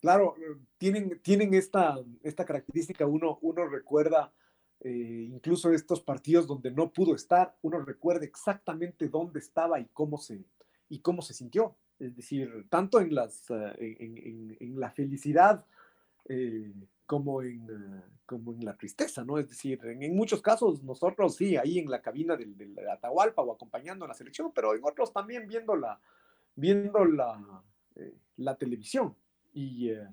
claro, 0.00 0.34
tienen, 0.78 1.20
tienen 1.22 1.54
esta, 1.54 1.98
esta 2.22 2.44
característica, 2.44 3.06
uno, 3.06 3.38
uno 3.42 3.66
recuerda 3.66 4.32
eh, 4.80 5.28
incluso 5.30 5.72
estos 5.72 6.00
partidos 6.00 6.46
donde 6.46 6.70
no 6.70 6.92
pudo 6.92 7.14
estar, 7.14 7.56
uno 7.62 7.80
recuerda 7.80 8.24
exactamente 8.24 9.08
dónde 9.08 9.38
estaba 9.38 9.80
y 9.80 9.86
cómo 9.92 10.18
se, 10.18 10.44
y 10.88 11.00
cómo 11.00 11.22
se 11.22 11.34
sintió. 11.34 11.76
Es 11.98 12.16
decir, 12.16 12.66
tanto 12.68 13.00
en, 13.00 13.14
las, 13.14 13.48
uh, 13.50 13.72
en, 13.78 14.56
en, 14.58 14.80
la 14.80 14.90
felicidad 14.90 15.64
eh, 16.28 16.72
como 17.06 17.42
en, 17.42 17.70
uh, 17.70 18.02
como 18.26 18.52
en 18.52 18.64
la 18.64 18.76
tristeza, 18.76 19.24
¿no? 19.24 19.38
Es 19.38 19.48
decir, 19.48 19.80
en, 19.84 20.16
muchos 20.16 20.40
casos 20.40 20.82
nosotros 20.82 21.36
sí, 21.36 21.56
ahí 21.56 21.78
en 21.78 21.90
la 21.90 22.00
cabina 22.00 22.36
del, 22.36 22.56
del, 22.56 22.76
Atahualpa 22.88 23.42
o 23.42 23.52
acompañando 23.52 24.04
a 24.04 24.08
la 24.08 24.14
selección, 24.14 24.52
pero 24.54 24.74
en 24.74 24.80
otros 24.82 25.12
también 25.12 25.46
viendo 25.46 25.76
la, 25.76 26.00
viendo 26.56 27.04
la, 27.04 27.62
eh, 27.96 28.14
la 28.38 28.56
televisión. 28.56 29.14
Y, 29.52 29.90
eh, 29.90 30.08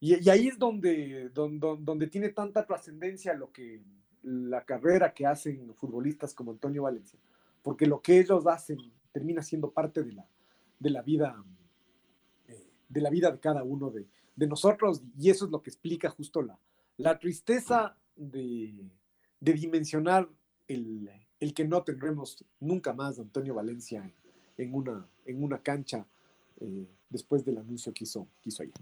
y, 0.00 0.24
y, 0.24 0.30
ahí 0.30 0.48
es 0.48 0.58
donde, 0.58 1.30
donde, 1.30 1.76
donde 1.80 2.06
tiene 2.06 2.28
tanta 2.28 2.64
trascendencia 2.66 3.34
lo 3.34 3.50
que 3.50 3.82
la 4.22 4.64
carrera 4.64 5.14
que 5.14 5.26
hacen 5.26 5.74
futbolistas 5.74 6.34
como 6.34 6.52
Antonio 6.52 6.82
Valencia, 6.82 7.18
porque 7.62 7.86
lo 7.86 8.00
que 8.00 8.20
ellos 8.20 8.46
hacen 8.46 8.78
termina 9.12 9.42
siendo 9.42 9.70
parte 9.70 10.02
de 10.02 10.12
la, 10.12 10.26
de 10.78 10.90
la 10.90 11.02
vida 11.02 11.42
eh, 12.48 12.70
de 12.88 13.00
la 13.00 13.10
vida 13.10 13.30
de 13.30 13.40
cada 13.40 13.62
uno 13.62 13.90
de, 13.90 14.06
nosotros 14.46 15.02
y 15.18 15.30
eso 15.30 15.46
es 15.46 15.50
lo 15.50 15.62
que 15.62 15.70
explica 15.70 16.10
justo 16.10 16.42
la, 16.42 16.56
la 16.96 17.18
tristeza 17.18 17.96
de, 18.14 18.88
de 19.40 19.52
dimensionar 19.52 20.28
el, 20.68 21.10
el, 21.40 21.54
que 21.54 21.64
no 21.64 21.82
tendremos 21.82 22.44
nunca 22.60 22.92
más 22.92 23.18
Antonio 23.18 23.54
Valencia 23.54 24.04
en, 24.04 24.14
en, 24.68 24.74
una, 24.74 25.08
en 25.24 25.42
una 25.42 25.60
cancha 25.60 26.06
eh, 26.60 26.86
después 27.10 27.44
del 27.44 27.58
anuncio 27.58 27.92
que 27.92 28.04
hizo, 28.04 28.28
que 28.40 28.50
hizo 28.50 28.62
ayer. 28.62 28.74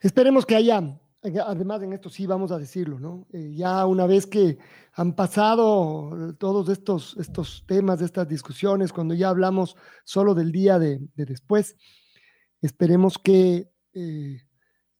Esperemos 0.00 0.46
que 0.46 0.56
haya, 0.56 0.98
además 1.22 1.82
en 1.82 1.92
esto 1.92 2.10
sí 2.10 2.26
vamos 2.26 2.50
a 2.50 2.58
decirlo, 2.58 2.98
¿no? 2.98 3.26
Eh, 3.32 3.52
ya 3.54 3.86
una 3.86 4.06
vez 4.06 4.26
que 4.26 4.58
han 4.92 5.14
pasado 5.14 6.34
todos 6.38 6.68
estos, 6.68 7.16
estos 7.18 7.64
temas, 7.66 8.00
estas 8.02 8.28
discusiones, 8.28 8.92
cuando 8.92 9.14
ya 9.14 9.28
hablamos 9.28 9.76
solo 10.04 10.34
del 10.34 10.50
día 10.50 10.78
de, 10.78 11.00
de 11.14 11.24
después, 11.24 11.76
esperemos 12.60 13.18
que 13.18 13.70
eh, 13.94 14.42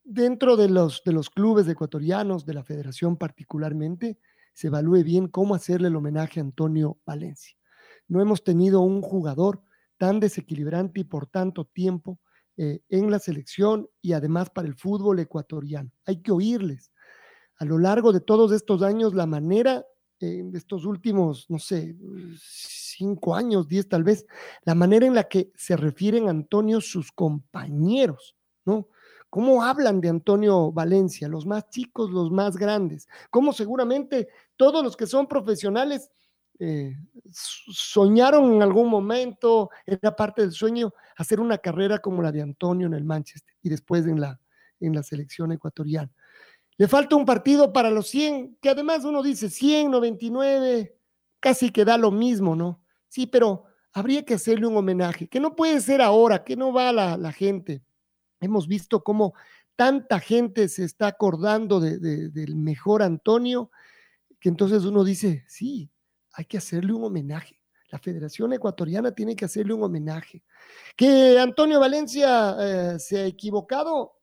dentro 0.05 0.57
de 0.57 0.69
los, 0.69 1.03
de 1.05 1.13
los 1.13 1.31
clubes 1.31 1.67
ecuatorianos, 1.69 2.45
de 2.47 2.55
la 2.55 2.65
federación 2.65 3.17
particularmente, 3.17 4.19
se 4.53 4.69
evalúe 4.69 5.03
bien 5.03 5.29
cómo 5.29 5.55
hacerle 5.55 5.89
el 5.89 5.97
homenaje 5.97 6.41
a 6.41 6.43
Antonio 6.43 6.99
Valencia. 7.07 7.57
No 8.07 8.21
hemos 8.21 8.45
tenido 8.45 8.81
un 8.81 9.01
jugador 9.01 9.63
tan 9.97 10.21
desequilibrante 10.21 11.01
y 11.01 11.05
por 11.05 11.27
tanto 11.27 11.65
tiempo 11.65 12.21
eh, 12.57 12.81
en 12.89 13.11
la 13.11 13.19
selección 13.19 13.89
y 14.01 14.13
además 14.13 14.51
para 14.51 14.69
el 14.69 14.75
fútbol 14.75 15.19
ecuatoriano. 15.19 15.91
Hay 16.05 16.23
que 16.23 16.33
oírles. 16.33 16.93
A 17.57 17.65
lo 17.65 17.79
largo 17.79 18.13
de 18.13 18.21
todos 18.21 18.53
estos 18.53 18.83
años, 18.83 19.15
la 19.15 19.27
manera, 19.27 19.87
eh, 20.21 20.45
estos 20.55 20.85
últimos, 20.85 21.47
no 21.49 21.59
sé, 21.59 21.97
cinco 22.39 23.35
años, 23.35 23.69
diez 23.69 23.89
tal 23.89 24.05
vez, 24.05 24.27
la 24.65 24.75
manera 24.75 25.07
en 25.07 25.15
la 25.15 25.25
que 25.25 25.53
se 25.57 25.77
refieren 25.77 26.27
a 26.27 26.31
Antonio 26.31 26.81
sus 26.81 27.13
compañeros, 27.13 28.37
¿no? 28.65 28.89
cómo 29.33 29.65
hablan 29.65 30.03
de 30.03 30.11
Antonio 30.11 30.71
Valencia, 30.73 31.27
los 31.27 31.47
más 31.47 31.71
chicos, 31.71 32.11
los 32.11 32.31
más 32.31 32.59
grandes, 32.59 33.09
cómo 33.31 33.55
seguramente 33.55 34.29
todos 34.59 34.85
los 34.85 34.95
que 34.95 35.07
son 35.07 35.27
profesionales 35.27 36.11
eh, 36.59 36.97
soñaron 37.31 38.53
en 38.53 38.63
algún 38.63 38.89
momento, 38.89 39.71
era 39.87 40.15
parte 40.15 40.43
del 40.43 40.53
sueño, 40.53 40.93
hacer 41.17 41.41
una 41.41 41.59
carrera 41.59 41.99
como 41.99 42.23
la 42.23 42.33
de 42.33 42.43
Antonio 42.43 42.87
en 42.87 42.95
el 42.95 43.05
Manchester 43.05 43.55
y 43.63 43.69
después 43.69 44.07
en 44.07 44.21
la, 44.21 44.41
en 44.81 44.95
la 44.95 45.03
selección 45.03 45.53
ecuatoriana. 45.53 46.11
Le 46.77 46.89
falta 46.89 47.17
un 47.17 47.25
partido 47.25 47.73
para 47.73 47.91
los 47.91 48.09
100, 48.09 48.59
que 48.61 48.71
además 48.71 49.05
uno 49.05 49.23
dice 49.23 49.51
100, 49.51 49.91
99, 49.91 50.97
casi 51.41 51.71
que 51.71 51.85
da 51.85 51.99
lo 51.99 52.11
mismo, 52.11 52.57
¿no? 52.57 52.83
Sí, 53.09 53.27
pero 53.27 53.65
habría 53.93 54.25
que 54.25 54.35
hacerle 54.35 54.67
un 54.67 54.77
homenaje, 54.77 55.29
que 55.29 55.41
no 55.41 55.55
puede 55.55 55.81
ser 55.81 56.01
ahora, 56.01 56.45
que 56.45 56.57
no 56.57 56.73
va 56.73 56.93
la, 56.93 57.17
la 57.17 57.33
gente 57.33 57.83
Hemos 58.43 58.67
visto 58.67 59.05
cómo 59.05 59.35
tanta 59.77 60.19
gente 60.19 60.69
se 60.69 60.85
está 60.85 61.07
acordando 61.07 61.79
de, 61.79 61.99
de, 61.99 62.29
del 62.29 62.57
mejor 62.57 63.03
Antonio, 63.03 63.71
que 64.41 64.49
entonces 64.49 64.85
uno 64.85 65.05
dice, 65.05 65.45
sí, 65.47 65.89
hay 66.33 66.45
que 66.45 66.59
hacerle 66.59 66.93
un 66.93 67.05
homenaje. 67.05 67.61
La 67.91 67.99
Federación 67.99 68.53
Ecuatoriana 68.55 69.13
tiene 69.13 69.37
que 69.37 69.45
hacerle 69.45 69.75
un 69.75 69.83
homenaje. 69.83 70.43
Que 70.97 71.39
Antonio 71.39 71.79
Valencia 71.79 72.57
eh, 72.59 72.99
se 72.99 73.19
ha 73.19 73.27
equivocado. 73.27 74.15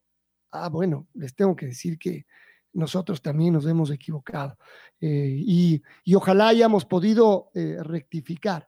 Ah, 0.51 0.69
bueno, 0.69 1.07
les 1.13 1.35
tengo 1.35 1.55
que 1.55 1.67
decir 1.67 1.99
que 1.99 2.25
nosotros 2.73 3.21
también 3.21 3.53
nos 3.53 3.67
hemos 3.67 3.91
equivocado. 3.91 4.57
Eh, 4.99 5.35
y, 5.37 5.83
y, 6.03 6.15
ojalá 6.15 6.47
hayamos 6.47 6.85
podido 6.85 7.51
eh, 7.53 7.77
rectificar. 7.81 8.67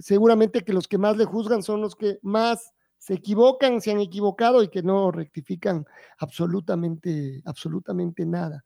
Seguramente 0.00 0.64
que 0.64 0.72
los 0.72 0.88
que 0.88 0.98
más 0.98 1.16
le 1.16 1.24
juzgan 1.24 1.62
son 1.62 1.80
los 1.80 1.94
que 1.94 2.18
más 2.22 2.74
se 2.96 3.14
equivocan, 3.14 3.80
se 3.80 3.92
han 3.92 4.00
equivocado 4.00 4.60
y 4.64 4.68
que 4.68 4.82
no 4.82 5.12
rectifican 5.12 5.86
absolutamente, 6.18 7.40
absolutamente 7.44 8.26
nada. 8.26 8.64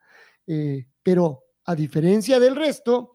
pero 1.02 1.44
a 1.66 1.74
diferencia 1.74 2.40
del 2.40 2.56
resto, 2.56 3.14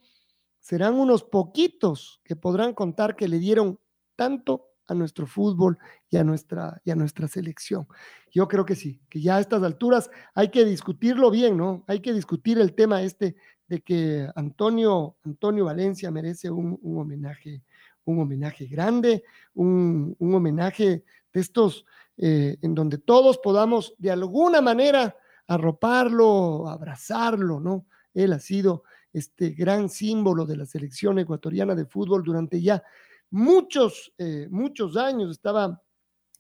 serán 0.68 0.96
unos 0.96 1.24
poquitos 1.24 2.20
que 2.26 2.36
podrán 2.36 2.74
contar 2.74 3.16
que 3.16 3.30
le 3.30 3.40
dieron 3.40 3.80
tanto 4.18 4.66
a 4.86 4.94
nuestro 4.94 5.26
fútbol 5.26 5.78
y 6.10 6.18
a 6.18 6.26
nuestra, 6.26 6.82
y 6.84 6.92
a 6.92 6.96
nuestra 6.96 7.30
selección. 7.30 7.88
Yo 8.32 8.50
creo 8.50 8.66
que 8.66 8.76
sí, 8.76 9.00
que 9.08 9.22
ya 9.22 9.38
a 9.38 9.40
estas 9.40 9.64
alturas 9.64 10.12
hay 10.36 10.50
que 10.50 10.66
discutirlo 10.66 11.32
bien, 11.32 11.56
¿no? 11.56 11.86
Hay 11.88 12.02
que 12.02 12.12
discutir 12.12 12.60
el 12.60 12.76
tema 12.76 13.02
este 13.02 13.38
de 13.70 13.80
que 13.80 14.28
Antonio, 14.36 15.16
Antonio 15.24 15.64
Valencia 15.64 16.12
merece 16.12 16.52
un, 16.52 16.78
un 16.82 17.00
homenaje, 17.00 17.64
un 18.04 18.20
homenaje 18.20 18.66
grande, 18.66 19.24
un, 19.54 20.18
un 20.20 20.36
homenaje 20.36 21.06
de 21.32 21.40
estos 21.40 21.86
eh, 22.18 22.58
en 22.62 22.76
donde 22.76 22.98
todos 22.98 23.38
podamos 23.38 23.96
de 24.00 24.12
alguna 24.12 24.60
manera 24.60 25.16
arroparlo, 25.48 26.68
abrazarlo, 26.68 27.62
¿no? 27.62 27.86
Él 28.14 28.34
ha 28.34 28.40
sido 28.40 28.84
este 29.18 29.50
gran 29.52 29.90
símbolo 29.90 30.46
de 30.46 30.58
la 30.58 30.66
selección 30.66 31.20
ecuatoriana 31.20 31.76
de 31.76 31.86
fútbol 31.86 32.24
durante 32.24 32.62
ya 32.62 32.84
muchos, 33.30 34.14
eh, 34.18 34.48
muchos 34.50 34.96
años. 34.98 35.32
Estaba, 35.32 35.82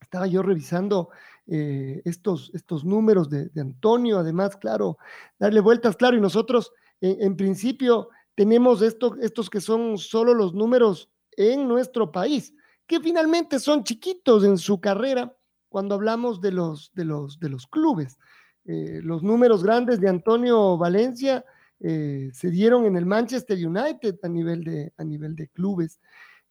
estaba 0.01 0.27
yo 0.27 0.41
revisando 0.41 1.09
eh, 1.47 2.01
estos, 2.05 2.51
estos 2.53 2.85
números 2.85 3.29
de, 3.29 3.49
Antonio, 3.59 4.19
además, 4.19 4.55
claro, 4.57 4.97
darle 5.39 5.59
vueltas, 5.59 5.95
claro, 5.95 6.17
y 6.17 6.21
nosotros 6.21 6.71
en, 6.99 7.35
principio 7.35 8.09
tenemos 8.35 8.81
estos 8.81 9.49
que 9.49 9.61
son 9.61 9.97
solo 9.97 10.33
los 10.33 10.53
números 10.53 11.09
en 11.31 11.67
nuestro 11.67 12.11
país, 12.11 12.53
que 12.87 12.99
finalmente 12.99 13.59
son 13.59 13.83
chiquitos 13.83 14.43
en 14.43 14.57
su 14.57 14.81
carrera 14.81 15.35
cuando 15.69 15.95
hablamos 15.95 16.41
de 16.41 16.51
los, 16.51 16.91
de 16.93 17.05
los, 17.05 17.39
de 17.39 17.49
los 17.49 17.67
clubes. 17.67 18.17
Eh, 18.65 18.99
los 19.01 19.23
números 19.23 19.63
grandes 19.63 20.01
de 20.01 20.09
Antonio 20.09 20.77
Valencia 20.77 21.45
eh, 21.79 22.31
se 22.33 22.49
dieron 22.49 22.85
en 22.85 22.97
el 22.97 23.05
Manchester 23.05 23.57
United 23.57 24.17
a 24.23 24.27
nivel 24.27 24.63
de, 24.63 24.93
a 24.97 25.03
nivel 25.03 25.35
de 25.35 25.47
clubes, 25.49 25.99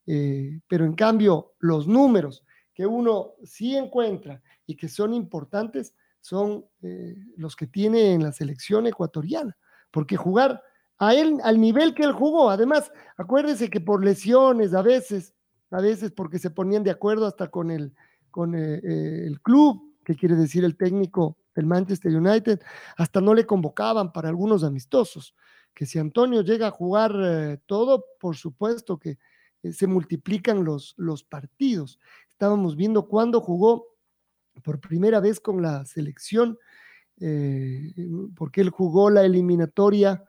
eh, 0.07 0.61
pero 0.69 0.85
en 0.85 0.95
cambio 0.95 1.55
los 1.59 1.89
números 1.89 2.45
que 2.73 2.87
uno 2.87 3.33
sí 3.43 3.77
encuentra 3.77 4.41
y 4.67 4.77
que 4.77 4.89
son 4.89 5.15
importantes 5.15 5.95
son 6.21 6.65
eh, 6.83 7.17
los 7.37 7.57
que 7.57 7.67
tiene 7.67 8.13
en 8.13 8.23
la 8.23 8.33
selección 8.33 8.87
ecuatoriana, 8.87 9.57
porque 9.91 10.17
jugar 10.17 10.63
a 10.99 11.15
él, 11.15 11.41
al 11.43 11.61
nivel 11.61 11.95
que 11.95 12.05
él 12.05 12.13
jugó, 12.13 12.51
además, 12.51 12.91
acuérdese 13.17 13.69
que 13.69 13.81
por 13.81 14.05
lesiones 14.05 14.75
a 14.75 14.83
veces, 14.83 15.35
a 15.71 15.81
veces 15.81 16.13
porque 16.13 16.39
se 16.39 16.51
ponían 16.51 16.85
de 16.85 16.91
acuerdo 16.91 17.27
hasta 17.27 17.49
con 17.49 17.71
el, 17.71 17.93
con 18.31 18.55
el 18.55 19.41
club, 19.43 19.95
que 20.05 20.15
quiere 20.15 20.37
decir 20.37 20.65
el 20.65 20.77
técnico 20.77 21.37
el 21.61 21.67
Manchester 21.67 22.15
United, 22.15 22.61
hasta 22.97 23.21
no 23.21 23.35
le 23.35 23.47
convocaban 23.47 24.13
para 24.13 24.29
algunos 24.29 24.65
amistosos. 24.65 25.35
Que 25.75 25.87
si 25.87 25.99
Antonio 25.99 26.43
llega 26.43 26.69
a 26.69 26.71
jugar 26.71 27.13
eh, 27.23 27.59
todo, 27.67 28.05
por 28.19 28.37
supuesto 28.37 28.99
que 28.99 29.19
eh, 29.63 29.73
se 29.73 29.87
multiplican 29.87 30.65
los, 30.65 30.95
los 30.97 31.23
partidos. 31.25 31.99
Estábamos 32.31 32.77
viendo 32.77 33.09
cuándo 33.09 33.41
jugó 33.41 33.87
por 34.63 34.81
primera 34.81 35.21
vez 35.21 35.41
con 35.41 35.63
la 35.63 35.85
selección, 35.85 36.59
eh, 37.21 37.93
porque 38.35 38.61
él 38.61 38.71
jugó 38.71 39.11
la 39.11 39.25
eliminatoria 39.25 40.25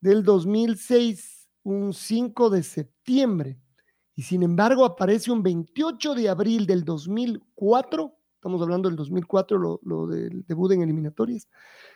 del 0.00 0.22
2006, 0.22 1.48
un 1.62 1.92
5 1.92 2.50
de 2.50 2.62
septiembre, 2.62 3.58
y 4.14 4.22
sin 4.22 4.42
embargo 4.42 4.84
aparece 4.84 5.30
un 5.30 5.42
28 5.42 6.14
de 6.14 6.28
abril 6.28 6.66
del 6.66 6.84
2004 6.84 8.16
estamos 8.44 8.60
hablando 8.60 8.90
del 8.90 8.96
2004, 8.96 9.56
lo, 9.56 9.80
lo 9.84 10.06
del 10.06 10.44
debut 10.46 10.70
en 10.72 10.82
eliminatorias. 10.82 11.48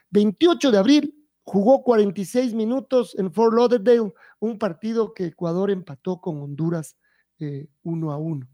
28 0.09 0.71
de 0.71 0.79
abril, 0.79 1.29
jugó 1.43 1.83
46 1.83 2.55
minutos 2.55 3.15
en 3.19 3.31
Fort 3.31 3.55
Lauderdale, 3.55 4.15
un 4.41 4.59
partido 4.59 5.13
que 5.13 5.27
Ecuador 5.27 5.71
empató 5.71 6.23
con 6.23 6.41
Honduras 6.41 6.97
eh, 7.39 7.69
a 7.85 8.17
uno. 8.17 8.49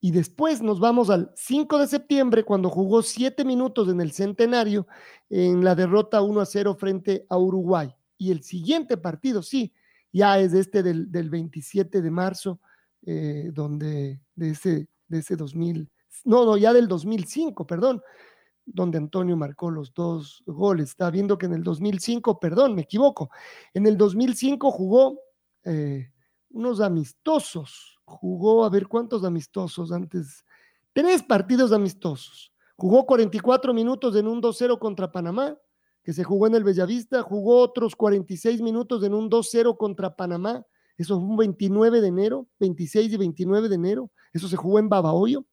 Y 0.00 0.10
después 0.10 0.62
nos 0.62 0.80
vamos 0.80 1.10
al 1.10 1.30
5 1.36 1.78
de 1.78 1.86
septiembre, 1.86 2.42
cuando 2.42 2.68
jugó 2.68 3.02
7 3.02 3.44
minutos 3.44 3.88
en 3.88 4.00
el 4.00 4.10
centenario, 4.10 4.88
en 5.30 5.62
la 5.62 5.76
derrota 5.76 6.22
1 6.22 6.40
a 6.40 6.46
0 6.46 6.74
frente 6.74 7.24
a 7.28 7.38
Uruguay. 7.38 7.94
Y 8.18 8.32
el 8.32 8.42
siguiente 8.42 8.96
partido, 8.96 9.44
sí, 9.44 9.72
ya 10.12 10.40
es 10.40 10.54
este 10.54 10.82
del, 10.82 11.12
del 11.12 11.30
27 11.30 12.02
de 12.02 12.10
marzo, 12.10 12.58
eh, 13.06 13.50
donde 13.52 14.20
de 14.34 14.50
ese, 14.50 14.88
de 15.06 15.18
ese 15.20 15.36
2000 15.36 15.88
no, 16.24 16.44
no, 16.44 16.56
ya 16.56 16.72
del 16.72 16.88
2005, 16.88 17.66
perdón, 17.66 18.02
donde 18.64 18.98
Antonio 18.98 19.36
marcó 19.36 19.70
los 19.70 19.92
dos 19.92 20.42
goles. 20.46 20.90
Está 20.90 21.10
viendo 21.10 21.38
que 21.38 21.46
en 21.46 21.54
el 21.54 21.62
2005, 21.62 22.38
perdón, 22.38 22.74
me 22.74 22.82
equivoco, 22.82 23.30
en 23.74 23.86
el 23.86 23.96
2005 23.96 24.70
jugó 24.70 25.20
eh, 25.64 26.10
unos 26.50 26.80
amistosos, 26.80 27.98
jugó, 28.04 28.64
a 28.64 28.70
ver 28.70 28.86
cuántos 28.86 29.24
amistosos 29.24 29.92
antes, 29.92 30.44
tres 30.92 31.22
partidos 31.22 31.72
amistosos. 31.72 32.52
Jugó 32.76 33.06
44 33.06 33.72
minutos 33.74 34.16
en 34.16 34.26
un 34.26 34.40
2-0 34.40 34.78
contra 34.78 35.12
Panamá, 35.12 35.56
que 36.02 36.12
se 36.12 36.24
jugó 36.24 36.48
en 36.48 36.56
el 36.56 36.64
Bellavista, 36.64 37.22
jugó 37.22 37.60
otros 37.60 37.94
46 37.94 38.60
minutos 38.60 39.04
en 39.04 39.14
un 39.14 39.30
2-0 39.30 39.76
contra 39.76 40.16
Panamá, 40.16 40.66
eso 40.96 41.18
fue 41.18 41.28
un 41.28 41.36
29 41.36 42.00
de 42.00 42.08
enero, 42.08 42.48
26 42.58 43.12
y 43.12 43.16
29 43.16 43.68
de 43.68 43.74
enero, 43.74 44.10
eso 44.32 44.48
se 44.48 44.56
jugó 44.56 44.78
en 44.78 44.88
Babahoyo 44.88 45.46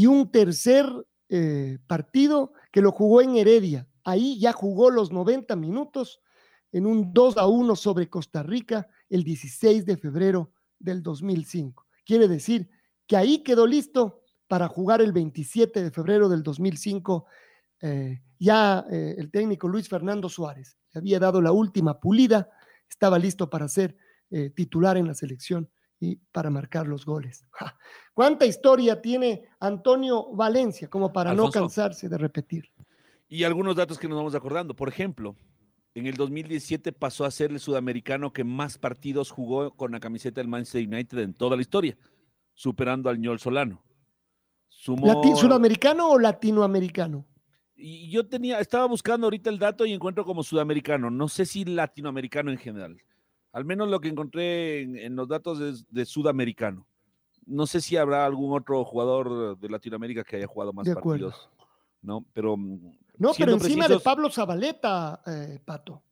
y 0.00 0.06
un 0.06 0.30
tercer 0.30 0.86
eh, 1.28 1.76
partido 1.86 2.54
que 2.72 2.80
lo 2.80 2.90
jugó 2.90 3.20
en 3.20 3.36
Heredia. 3.36 3.86
Ahí 4.02 4.40
ya 4.40 4.54
jugó 4.54 4.88
los 4.88 5.12
90 5.12 5.54
minutos 5.56 6.22
en 6.72 6.86
un 6.86 7.12
2 7.12 7.36
a 7.36 7.46
1 7.46 7.76
sobre 7.76 8.08
Costa 8.08 8.42
Rica 8.42 8.88
el 9.10 9.24
16 9.24 9.84
de 9.84 9.98
febrero 9.98 10.52
del 10.78 11.02
2005. 11.02 11.86
Quiere 12.06 12.28
decir 12.28 12.70
que 13.06 13.18
ahí 13.18 13.42
quedó 13.42 13.66
listo 13.66 14.22
para 14.48 14.68
jugar 14.68 15.02
el 15.02 15.12
27 15.12 15.82
de 15.82 15.90
febrero 15.90 16.30
del 16.30 16.42
2005. 16.42 17.26
Eh, 17.82 18.22
ya 18.38 18.86
eh, 18.90 19.16
el 19.18 19.30
técnico 19.30 19.68
Luis 19.68 19.86
Fernando 19.86 20.30
Suárez 20.30 20.78
había 20.94 21.18
dado 21.18 21.42
la 21.42 21.52
última 21.52 22.00
pulida, 22.00 22.48
estaba 22.88 23.18
listo 23.18 23.50
para 23.50 23.68
ser 23.68 23.98
titular 24.54 24.96
en 24.96 25.08
la 25.08 25.14
selección 25.14 25.68
y 26.00 26.16
para 26.16 26.48
marcar 26.48 26.88
los 26.88 27.04
goles. 27.04 27.46
¿Cuánta 28.14 28.46
historia 28.46 29.00
tiene 29.00 29.44
Antonio 29.60 30.32
Valencia 30.32 30.88
como 30.88 31.12
para 31.12 31.34
no 31.34 31.50
cansarse 31.50 32.08
de 32.08 32.18
repetir? 32.18 32.72
Y 33.28 33.44
algunos 33.44 33.76
datos 33.76 33.98
que 33.98 34.08
nos 34.08 34.16
vamos 34.16 34.34
acordando. 34.34 34.74
Por 34.74 34.88
ejemplo, 34.88 35.36
en 35.94 36.06
el 36.06 36.16
2017 36.16 36.92
pasó 36.92 37.24
a 37.24 37.30
ser 37.30 37.52
el 37.52 37.60
sudamericano 37.60 38.32
que 38.32 38.44
más 38.44 38.78
partidos 38.78 39.30
jugó 39.30 39.76
con 39.76 39.92
la 39.92 40.00
camiseta 40.00 40.40
del 40.40 40.48
Manchester 40.48 40.88
United 40.88 41.18
en 41.18 41.34
toda 41.34 41.54
la 41.54 41.62
historia, 41.62 41.96
superando 42.54 43.10
al 43.10 43.20
ñol 43.20 43.38
Solano. 43.38 43.84
¿Sudamericano 44.68 46.08
o 46.10 46.18
latinoamericano? 46.18 47.26
Y 47.76 48.10
yo 48.10 48.26
tenía, 48.26 48.58
estaba 48.60 48.86
buscando 48.86 49.26
ahorita 49.26 49.50
el 49.50 49.58
dato 49.58 49.84
y 49.84 49.92
encuentro 49.92 50.24
como 50.24 50.42
sudamericano, 50.42 51.10
no 51.10 51.28
sé 51.28 51.44
si 51.44 51.64
latinoamericano 51.64 52.50
en 52.50 52.58
general. 52.58 53.02
Al 53.52 53.64
menos 53.64 53.88
lo 53.88 54.00
que 54.00 54.08
encontré 54.08 54.82
en, 54.82 55.16
los 55.16 55.28
datos 55.28 55.60
es 55.60 55.84
de 55.90 56.04
sudamericano. 56.04 56.86
No 57.46 57.66
sé 57.66 57.80
si 57.80 57.96
habrá 57.96 58.24
algún 58.24 58.56
otro 58.56 58.84
jugador 58.84 59.58
de 59.58 59.68
Latinoamérica 59.68 60.22
que 60.22 60.36
haya 60.36 60.46
jugado 60.46 60.72
más 60.72 60.88
partidos. 60.88 61.50
No, 62.00 62.24
pero. 62.32 62.56
Mm, 62.56 62.96
no, 63.18 63.32
pero 63.36 63.52
encima 63.52 63.88
de 63.88 63.98
Pablo 63.98 64.30
Zabaleta, 64.30 65.22
eh, 65.26 65.60
Pato. 65.64 66.02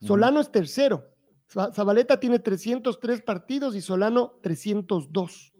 Solano 0.00 0.40
es 0.40 0.50
tercero. 0.50 1.04
Zabaleta 1.48 2.18
tiene 2.18 2.40
303 2.40 3.22
partidos 3.22 3.76
y 3.76 3.80
Solano 3.80 4.38
302 4.42 5.54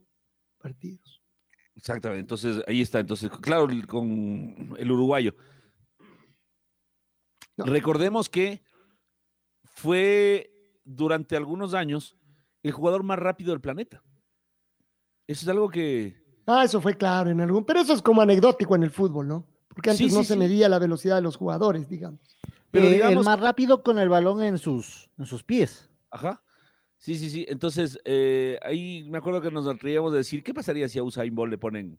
partidos. 0.58 1.22
Exactamente, 1.76 2.20
entonces 2.20 2.62
ahí 2.66 2.82
está. 2.82 2.98
Entonces, 2.98 3.30
claro, 3.40 3.68
con 3.86 4.74
el 4.76 4.90
uruguayo. 4.90 5.34
Recordemos 7.56 8.28
que 8.28 8.62
fue 9.64 10.55
durante 10.86 11.36
algunos 11.36 11.74
años 11.74 12.16
el 12.62 12.72
jugador 12.72 13.02
más 13.02 13.18
rápido 13.18 13.50
del 13.50 13.60
planeta. 13.60 14.02
Eso 15.26 15.44
es 15.44 15.48
algo 15.48 15.68
que... 15.68 16.16
Ah, 16.46 16.64
eso 16.64 16.80
fue 16.80 16.94
claro 16.96 17.30
en 17.30 17.40
algún... 17.40 17.64
Pero 17.64 17.80
eso 17.80 17.92
es 17.92 18.00
como 18.00 18.22
anecdótico 18.22 18.76
en 18.76 18.84
el 18.84 18.90
fútbol, 18.90 19.28
¿no? 19.28 19.46
Porque 19.68 19.90
antes 19.90 20.14
no 20.14 20.24
se 20.24 20.36
medía 20.36 20.68
la 20.68 20.78
velocidad 20.78 21.16
de 21.16 21.22
los 21.22 21.36
jugadores, 21.36 21.88
digamos. 21.88 22.20
Pero 22.70 22.86
eh, 22.86 23.02
el 23.02 23.18
más 23.20 23.38
rápido 23.38 23.82
con 23.82 23.98
el 23.98 24.08
balón 24.08 24.42
en 24.42 24.56
sus, 24.56 25.10
en 25.18 25.26
sus 25.26 25.42
pies. 25.42 25.90
Ajá. 26.10 26.42
Sí, 26.96 27.16
sí, 27.16 27.28
sí. 27.28 27.44
Entonces, 27.48 27.98
eh, 28.04 28.58
ahí 28.62 29.06
me 29.10 29.18
acuerdo 29.18 29.42
que 29.42 29.50
nos 29.50 29.66
atrevíamos 29.66 30.12
de 30.12 30.18
decir, 30.18 30.42
¿qué 30.42 30.54
pasaría 30.54 30.88
si 30.88 30.98
a 30.98 31.02
Usain 31.02 31.34
Bolt 31.34 31.50
le 31.50 31.58
ponen 31.58 31.98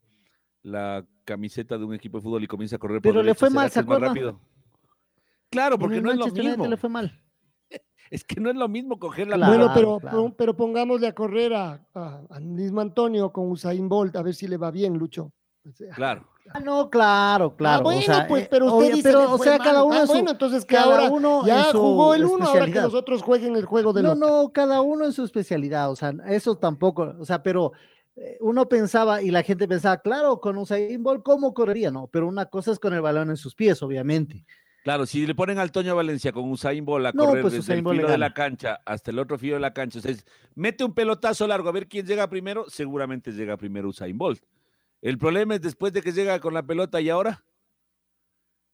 la 0.64 1.06
camiseta 1.24 1.78
de 1.78 1.86
un 1.86 1.94
equipo 1.94 2.18
de 2.18 2.24
fútbol 2.24 2.44
y 2.44 2.48
comienza 2.48 2.78
a 2.78 2.80
correr 2.80 3.02
por 3.02 3.12
Pero 3.12 3.22
le 3.22 3.28
derecha? 3.28 3.40
fue 3.40 3.50
¿Será 3.50 3.62
mal, 3.62 3.72
¿se 3.72 3.80
acuerda? 3.80 4.08
rápido? 4.08 4.42
Claro, 5.50 5.78
porque 5.78 6.02
no 6.02 6.12
es 6.12 6.18
lo 6.18 6.28
mismo. 6.28 6.68
le 6.68 6.78
fue 6.78 6.90
mal. 6.90 7.22
Es 8.12 8.24
que 8.24 8.40
no 8.40 8.50
es 8.50 8.56
lo 8.56 8.68
mismo 8.68 9.00
coger 9.00 9.28
la 9.28 9.36
Claro, 9.38 9.52
bueno, 9.54 9.72
pero, 9.74 10.00
claro. 10.00 10.34
pero, 10.38 10.56
pongámosle 10.56 11.08
a 11.08 11.14
correr 11.14 11.54
a, 11.54 11.82
a, 11.94 12.22
a 12.30 12.40
mismo 12.40 12.82
Antonio 12.82 13.32
con 13.32 13.50
Usain 13.52 13.88
Bolt, 13.90 14.16
a 14.16 14.22
ver 14.22 14.34
si 14.36 14.48
le 14.48 14.58
va 14.58 14.72
bien, 14.72 14.98
Lucho. 14.98 15.32
O 15.68 15.72
sea, 15.72 15.94
Claro. 15.96 16.26
Ah, 16.54 16.62
no, 16.62 16.90
claro, 16.90 17.58
claro. 17.58 17.80
ah, 17.80 17.84
bueno, 17.84 18.00
o 18.00 18.04
sea, 18.04 18.26
pues, 18.26 18.46
eh, 18.46 18.48
pero 18.50 18.68
usted 18.68 18.78
obvio, 18.78 18.96
dice 18.96 19.10
pero, 19.10 19.20
que 19.20 19.26
o 19.34 19.38
sea, 19.38 19.58
mal. 19.58 19.68
cada 19.68 19.84
uno 19.84 19.96
Ah, 19.98 20.08
su, 20.08 20.14
bueno, 20.14 20.32
entonces 20.32 20.64
que 20.64 20.76
cada 20.76 20.86
ahora 20.86 21.10
uno 21.12 21.46
ya 21.46 21.64
jugó 21.74 22.14
el 22.14 22.24
uno, 22.24 22.46
ahora 22.46 22.66
que 22.68 22.80
los 22.82 22.94
otros 22.94 23.22
jueguen 23.22 23.58
el 23.58 23.66
juego 23.66 23.92
del 23.92 24.06
No, 24.06 24.14
otro. 24.14 24.28
no, 24.28 24.50
cada 24.54 24.80
uno 24.80 25.04
en 25.04 25.12
su 25.12 25.26
especialidad, 25.26 25.92
o 25.92 25.98
sea, 25.98 26.14
eso 26.30 26.56
tampoco, 26.58 27.14
o 27.20 27.26
sea, 27.26 27.44
pero 27.44 27.74
eh, 28.16 28.38
uno 28.40 28.70
pensaba 28.70 29.22
y 29.22 29.30
la 29.30 29.44
gente 29.44 29.68
pensaba, 29.68 29.98
claro, 29.98 30.40
con 30.40 30.58
Usain 30.58 31.04
Bolt, 31.04 31.22
¿cómo 31.22 31.54
correría? 31.54 31.92
No, 31.92 32.08
pero 32.08 32.30
una 32.30 32.46
cosa 32.46 32.72
es 32.72 32.80
con 32.80 32.94
el 32.94 33.02
balón 33.02 33.30
en 33.30 33.36
sus 33.38 33.54
pies, 33.54 33.84
obviamente. 33.84 34.46
Claro, 34.88 35.06
si 35.06 35.28
le 35.28 35.36
ponen 35.36 35.60
al 35.60 35.70
Toño 35.70 35.98
Valencia 35.98 36.32
con 36.32 36.50
Usain 36.50 36.86
Bolt 36.86 37.08
a 37.08 37.12
No, 37.12 37.26
correr 37.26 37.42
pues 37.42 37.52
desde 37.56 37.74
Usain 37.74 37.86
el 37.86 37.94
filo 37.94 38.08
de 38.08 38.18
la 38.18 38.34
cancha 38.34 38.80
hasta 38.86 39.12
el 39.12 39.20
otro 39.20 39.38
filo 39.38 39.56
de 39.56 39.60
la 39.60 39.74
cancha, 39.74 40.00
o 40.00 40.02
sea, 40.02 40.12
es, 40.12 40.26
mete 40.56 40.86
un 40.86 40.94
pelotazo 40.94 41.46
largo 41.46 41.68
a 41.68 41.74
ver 41.74 41.90
quién 41.90 42.06
llega 42.06 42.30
primero, 42.30 42.70
seguramente 42.70 43.34
llega 43.34 43.58
primero 43.58 43.90
Usain 43.90 44.18
Bolt. 44.18 44.42
El 45.02 45.18
problema 45.18 45.56
es 45.56 45.62
después 45.62 45.92
de 45.92 46.02
que 46.02 46.14
llega 46.14 46.40
con 46.40 46.54
la 46.54 46.64
pelota 46.64 47.02
y 47.02 47.10
ahora. 47.10 47.44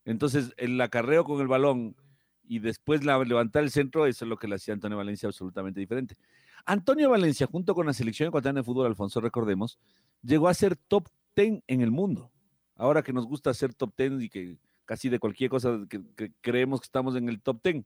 Entonces, 0.06 0.54
el 0.58 0.80
acarreo 0.80 1.24
con 1.24 1.42
el 1.42 1.48
balón 1.48 1.96
y 2.44 2.60
después 2.60 3.04
la, 3.04 3.18
levantar 3.24 3.64
el 3.64 3.72
centro, 3.72 4.06
eso 4.06 4.26
es 4.26 4.30
lo 4.30 4.38
que 4.38 4.48
le 4.48 4.54
hacía 4.54 4.76
Antonio 4.76 5.00
Valencia 5.00 5.26
absolutamente 5.26 5.80
diferente. 5.80 6.16
Antonio 6.64 7.10
Valencia, 7.10 7.48
junto 7.48 7.74
con 7.74 7.88
la 7.88 7.94
selección 7.94 8.28
ecuatoriana 8.28 8.60
de 8.60 8.64
fútbol, 8.64 8.86
Alfonso, 8.86 9.20
recordemos, 9.20 9.80
llegó 10.22 10.48
a 10.48 10.54
ser 10.54 10.76
top 10.76 11.08
10 11.36 11.64
en 11.66 11.82
el 11.82 11.90
mundo. 11.90 12.30
Ahora 12.76 13.02
que 13.02 13.14
nos 13.14 13.26
gusta 13.26 13.52
ser 13.56 13.74
top 13.74 13.96
10 13.98 14.22
y 14.22 14.30
que 14.30 14.58
casi 14.86 15.10
de 15.10 15.20
cualquier 15.20 15.50
cosa 15.50 15.80
que, 15.90 16.02
que 16.16 16.32
creemos 16.42 16.80
que 16.82 16.86
estamos 16.86 17.16
en 17.16 17.30
el 17.30 17.42
top 17.42 17.62
10. 17.64 17.84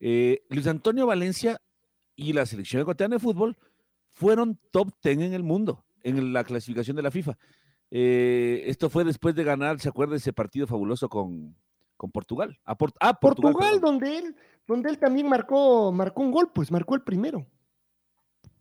Eh, 0.00 0.42
Luis 0.50 0.66
Antonio 0.66 1.06
Valencia 1.06 1.60
y 2.14 2.32
la 2.32 2.46
selección 2.46 2.82
ecuatoriana 2.82 3.16
de 3.16 3.20
fútbol 3.20 3.56
fueron 4.12 4.58
top 4.70 4.90
10 5.02 5.18
en 5.20 5.32
el 5.34 5.42
mundo, 5.42 5.84
en 6.02 6.32
la 6.32 6.44
clasificación 6.44 6.96
de 6.96 7.02
la 7.02 7.10
FIFA. 7.10 7.36
Eh, 7.90 8.64
esto 8.66 8.90
fue 8.90 9.04
después 9.04 9.34
de 9.34 9.44
ganar, 9.44 9.78
¿se 9.80 9.88
acuerda 9.88 10.16
ese 10.16 10.32
partido 10.32 10.66
fabuloso 10.66 11.08
con, 11.08 11.54
con 11.96 12.10
Portugal? 12.10 12.58
A 12.64 12.76
Port- 12.76 12.96
ah, 13.00 13.18
Portugal. 13.18 13.80
Donde 13.80 14.18
él, 14.18 14.36
donde 14.66 14.90
él 14.90 14.98
también 14.98 15.28
marcó, 15.28 15.92
marcó 15.92 16.22
un 16.22 16.30
gol, 16.32 16.50
pues 16.52 16.70
marcó 16.70 16.94
el 16.94 17.02
primero. 17.02 17.46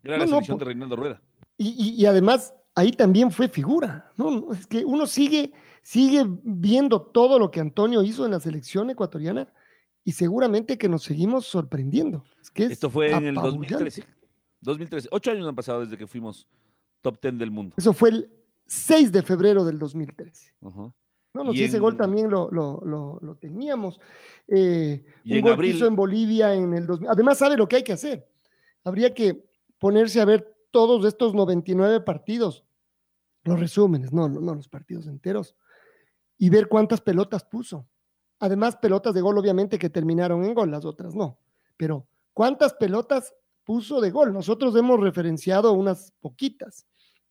Era 0.03 0.17
No, 0.17 0.23
la 0.23 0.27
selección 0.29 0.57
por- 0.57 0.67
de 0.67 0.73
Reinaldo 0.73 0.95
Rueda. 0.95 1.21
Y, 1.57 1.69
y- 1.69 2.01
y 2.01 2.05
además 2.05 2.53
ahí 2.75 2.91
también 2.91 3.31
fue 3.31 3.47
figura, 3.49 4.11
¿no? 4.17 4.29
No, 4.31 4.53
Es 4.53 4.67
que 4.67 4.83
uno 4.85 5.07
sigue, 5.07 5.53
sigue 5.81 6.25
viendo 6.43 7.01
todo 7.01 7.39
lo 7.39 7.49
que 7.51 7.59
Antonio 7.59 8.03
hizo 8.03 8.25
en 8.25 8.31
la 8.31 8.39
selección 8.39 8.89
ecuatoriana 8.89 9.47
y 10.03 10.11
seguramente 10.11 10.77
que 10.77 10.89
nos 10.89 11.03
seguimos 11.03 11.45
sorprendiendo. 11.47 12.23
Es 12.41 12.51
que 12.51 12.65
es 12.65 12.71
Esto 12.73 12.89
fue 12.89 13.11
en 13.11 13.25
el 13.27 13.37
apabullante. 13.37 13.73
2013. 13.75 14.05
2013. 14.61 15.09
Ocho 15.11 15.31
años 15.31 15.47
han 15.47 15.55
pasado 15.55 15.81
desde 15.81 15.97
que 15.97 16.07
fuimos 16.07 16.47
top 17.01 17.19
10 17.21 17.37
del 17.39 17.51
mundo. 17.51 17.75
Eso 17.77 17.93
fue 17.93 18.09
el 18.09 18.29
6 18.67 19.11
de 19.11 19.21
febrero 19.23 19.63
del 19.63 19.77
2013. 19.79 20.53
Ajá. 20.61 20.91
No, 21.33 21.43
no, 21.43 21.51
si 21.53 21.63
ese 21.63 21.77
en- 21.77 21.83
gol 21.83 21.97
también 21.97 22.29
lo, 22.29 22.49
lo, 22.49 22.81
lo- 22.85 23.19
lo 23.21 23.35
teníamos. 23.35 23.99
Eh, 24.47 25.03
Y 25.23 25.31
un 25.33 25.37
en 25.37 25.41
gol 25.43 25.51
que 25.51 25.55
abril- 25.55 25.75
hizo 25.75 25.85
en 25.85 25.95
Bolivia 25.95 26.53
en 26.53 26.73
el 26.73 26.87
2000. 26.87 27.09
Además, 27.09 27.37
sabe 27.37 27.57
lo 27.57 27.67
que 27.67 27.75
hay 27.77 27.83
que 27.83 27.93
hacer. 27.93 28.27
Habría 28.83 29.13
que 29.13 29.43
ponerse 29.79 30.21
a 30.21 30.25
ver 30.25 30.55
todos 30.71 31.05
estos 31.05 31.33
99 31.33 31.99
partidos, 32.01 32.64
los 33.45 33.59
resúmenes, 33.59 34.11
no, 34.11 34.27
no, 34.27 34.53
los 34.55 34.67
partidos 34.67 35.07
enteros, 35.07 35.55
y 36.37 36.49
ver 36.49 36.67
cuántas 36.67 36.99
pelotas 36.99 37.45
puso. 37.45 37.87
Además, 38.39 38.75
pelotas 38.75 39.13
de 39.13 39.21
gol, 39.21 39.37
obviamente, 39.37 39.79
que 39.79 39.89
terminaron 39.89 40.43
en 40.43 40.53
gol, 40.53 40.69
las 40.71 40.83
otras 40.83 41.15
no. 41.15 41.39
Pero, 41.77 42.07
¿cuántas 42.33 42.73
pelotas 42.73 43.33
puso 43.63 44.01
de 44.01 44.11
gol? 44.11 44.33
Nosotros 44.33 44.75
hemos 44.75 44.99
referenciado 44.99 45.71
unas 45.71 46.11
poquitas. 46.19 46.85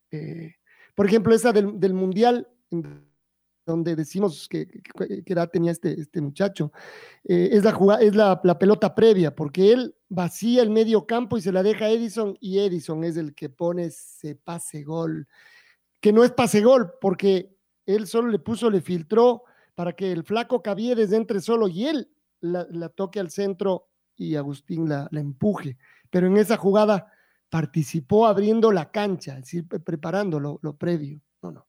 Eh, 0.09 0.55
por 0.95 1.05
ejemplo, 1.05 1.35
esa 1.35 1.51
del, 1.51 1.79
del 1.79 1.93
Mundial, 1.93 2.47
donde 3.65 3.95
decimos 3.95 4.47
que, 4.47 4.67
que- 4.67 5.23
qué 5.23 5.33
edad 5.33 5.49
tenía 5.49 5.71
este, 5.71 5.99
este 5.99 6.21
muchacho, 6.21 6.71
eh, 7.23 7.49
es, 7.51 7.63
la, 7.63 7.97
es 7.99 8.15
la, 8.15 8.39
la 8.43 8.57
pelota 8.57 8.95
previa, 8.95 9.35
porque 9.35 9.73
él 9.73 9.95
vacía 10.07 10.63
el 10.63 10.69
medio 10.69 11.05
campo 11.05 11.37
y 11.37 11.41
se 11.41 11.51
la 11.51 11.61
deja 11.61 11.85
a 11.85 11.89
Edison, 11.89 12.37
y 12.39 12.59
Edison 12.59 13.03
es 13.03 13.17
el 13.17 13.35
que 13.35 13.49
pone 13.49 13.85
ese 13.85 14.35
pase 14.35 14.83
gol, 14.83 15.27
que 16.05 16.13
no 16.13 16.23
es 16.23 16.31
pase 16.33 16.61
gol, 16.61 16.93
porque 17.01 17.57
él 17.87 18.05
solo 18.05 18.27
le 18.27 18.37
puso, 18.37 18.69
le 18.69 18.79
filtró 18.79 19.41
para 19.73 19.93
que 19.93 20.11
el 20.11 20.23
flaco 20.23 20.61
Caviedes 20.61 21.11
entre 21.11 21.41
solo 21.41 21.67
y 21.67 21.87
él 21.87 22.11
la, 22.41 22.89
toque 22.89 23.19
al 23.19 23.31
centro 23.31 23.87
y 24.15 24.35
Agustín 24.35 24.87
la, 24.87 25.09
empuje. 25.13 25.79
Pero 26.11 26.27
en 26.27 26.37
esa 26.37 26.57
jugada 26.57 27.11
participó 27.49 28.27
abriendo 28.27 28.71
la 28.71 28.91
cancha, 28.91 29.33
es 29.33 29.45
decir, 29.45 29.67
pre- 29.67 29.79
preparando 29.79 30.39
lo, 30.39 30.59
lo 30.61 30.77
previo. 30.77 31.19
No, 31.41 31.51
no. 31.51 31.65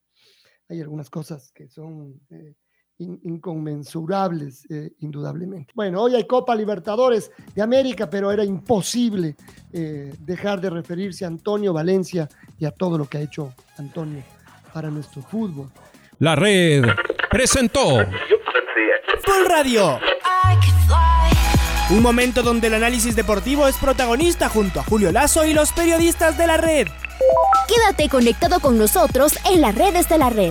Hay 0.68 0.82
algunas 0.82 1.08
cosas 1.08 1.50
que 1.52 1.70
son 1.70 2.20
eh, 2.28 2.56
in- 2.98 3.20
inconmensurables, 3.24 4.64
eh, 4.70 4.90
indudablemente. 5.00 5.72
Bueno, 5.74 6.02
hoy 6.02 6.14
hay 6.14 6.24
Copa 6.26 6.54
Libertadores 6.54 7.30
de 7.54 7.62
América, 7.62 8.08
pero 8.08 8.30
era 8.32 8.44
imposible 8.44 9.36
eh, 9.72 10.12
dejar 10.20 10.60
de 10.60 10.70
referirse 10.70 11.24
a 11.24 11.28
Antonio 11.28 11.72
Valencia 11.72 12.28
y 12.58 12.64
a 12.64 12.70
todo 12.70 12.98
lo 12.98 13.06
que 13.06 13.18
ha 13.18 13.20
hecho 13.22 13.52
Antonio 13.78 14.22
para 14.72 14.90
nuestro 14.90 15.22
fútbol. 15.22 15.70
La 16.18 16.34
red 16.34 16.84
presentó 17.30 17.98
Full 19.24 19.46
Radio. 19.48 19.98
Un 21.90 22.02
momento 22.02 22.42
donde 22.42 22.66
el 22.66 22.74
análisis 22.74 23.14
deportivo 23.14 23.68
es 23.68 23.76
protagonista 23.76 24.48
junto 24.48 24.80
a 24.80 24.82
Julio 24.84 25.12
Lazo 25.12 25.44
y 25.44 25.54
los 25.54 25.72
periodistas 25.72 26.36
de 26.36 26.46
la 26.48 26.56
red. 26.56 26.88
Quédate 27.68 28.08
conectado 28.08 28.58
con 28.60 28.76
nosotros 28.76 29.34
en 29.52 29.60
las 29.60 29.74
redes 29.74 30.08
de 30.08 30.18
la 30.18 30.30
red. 30.30 30.50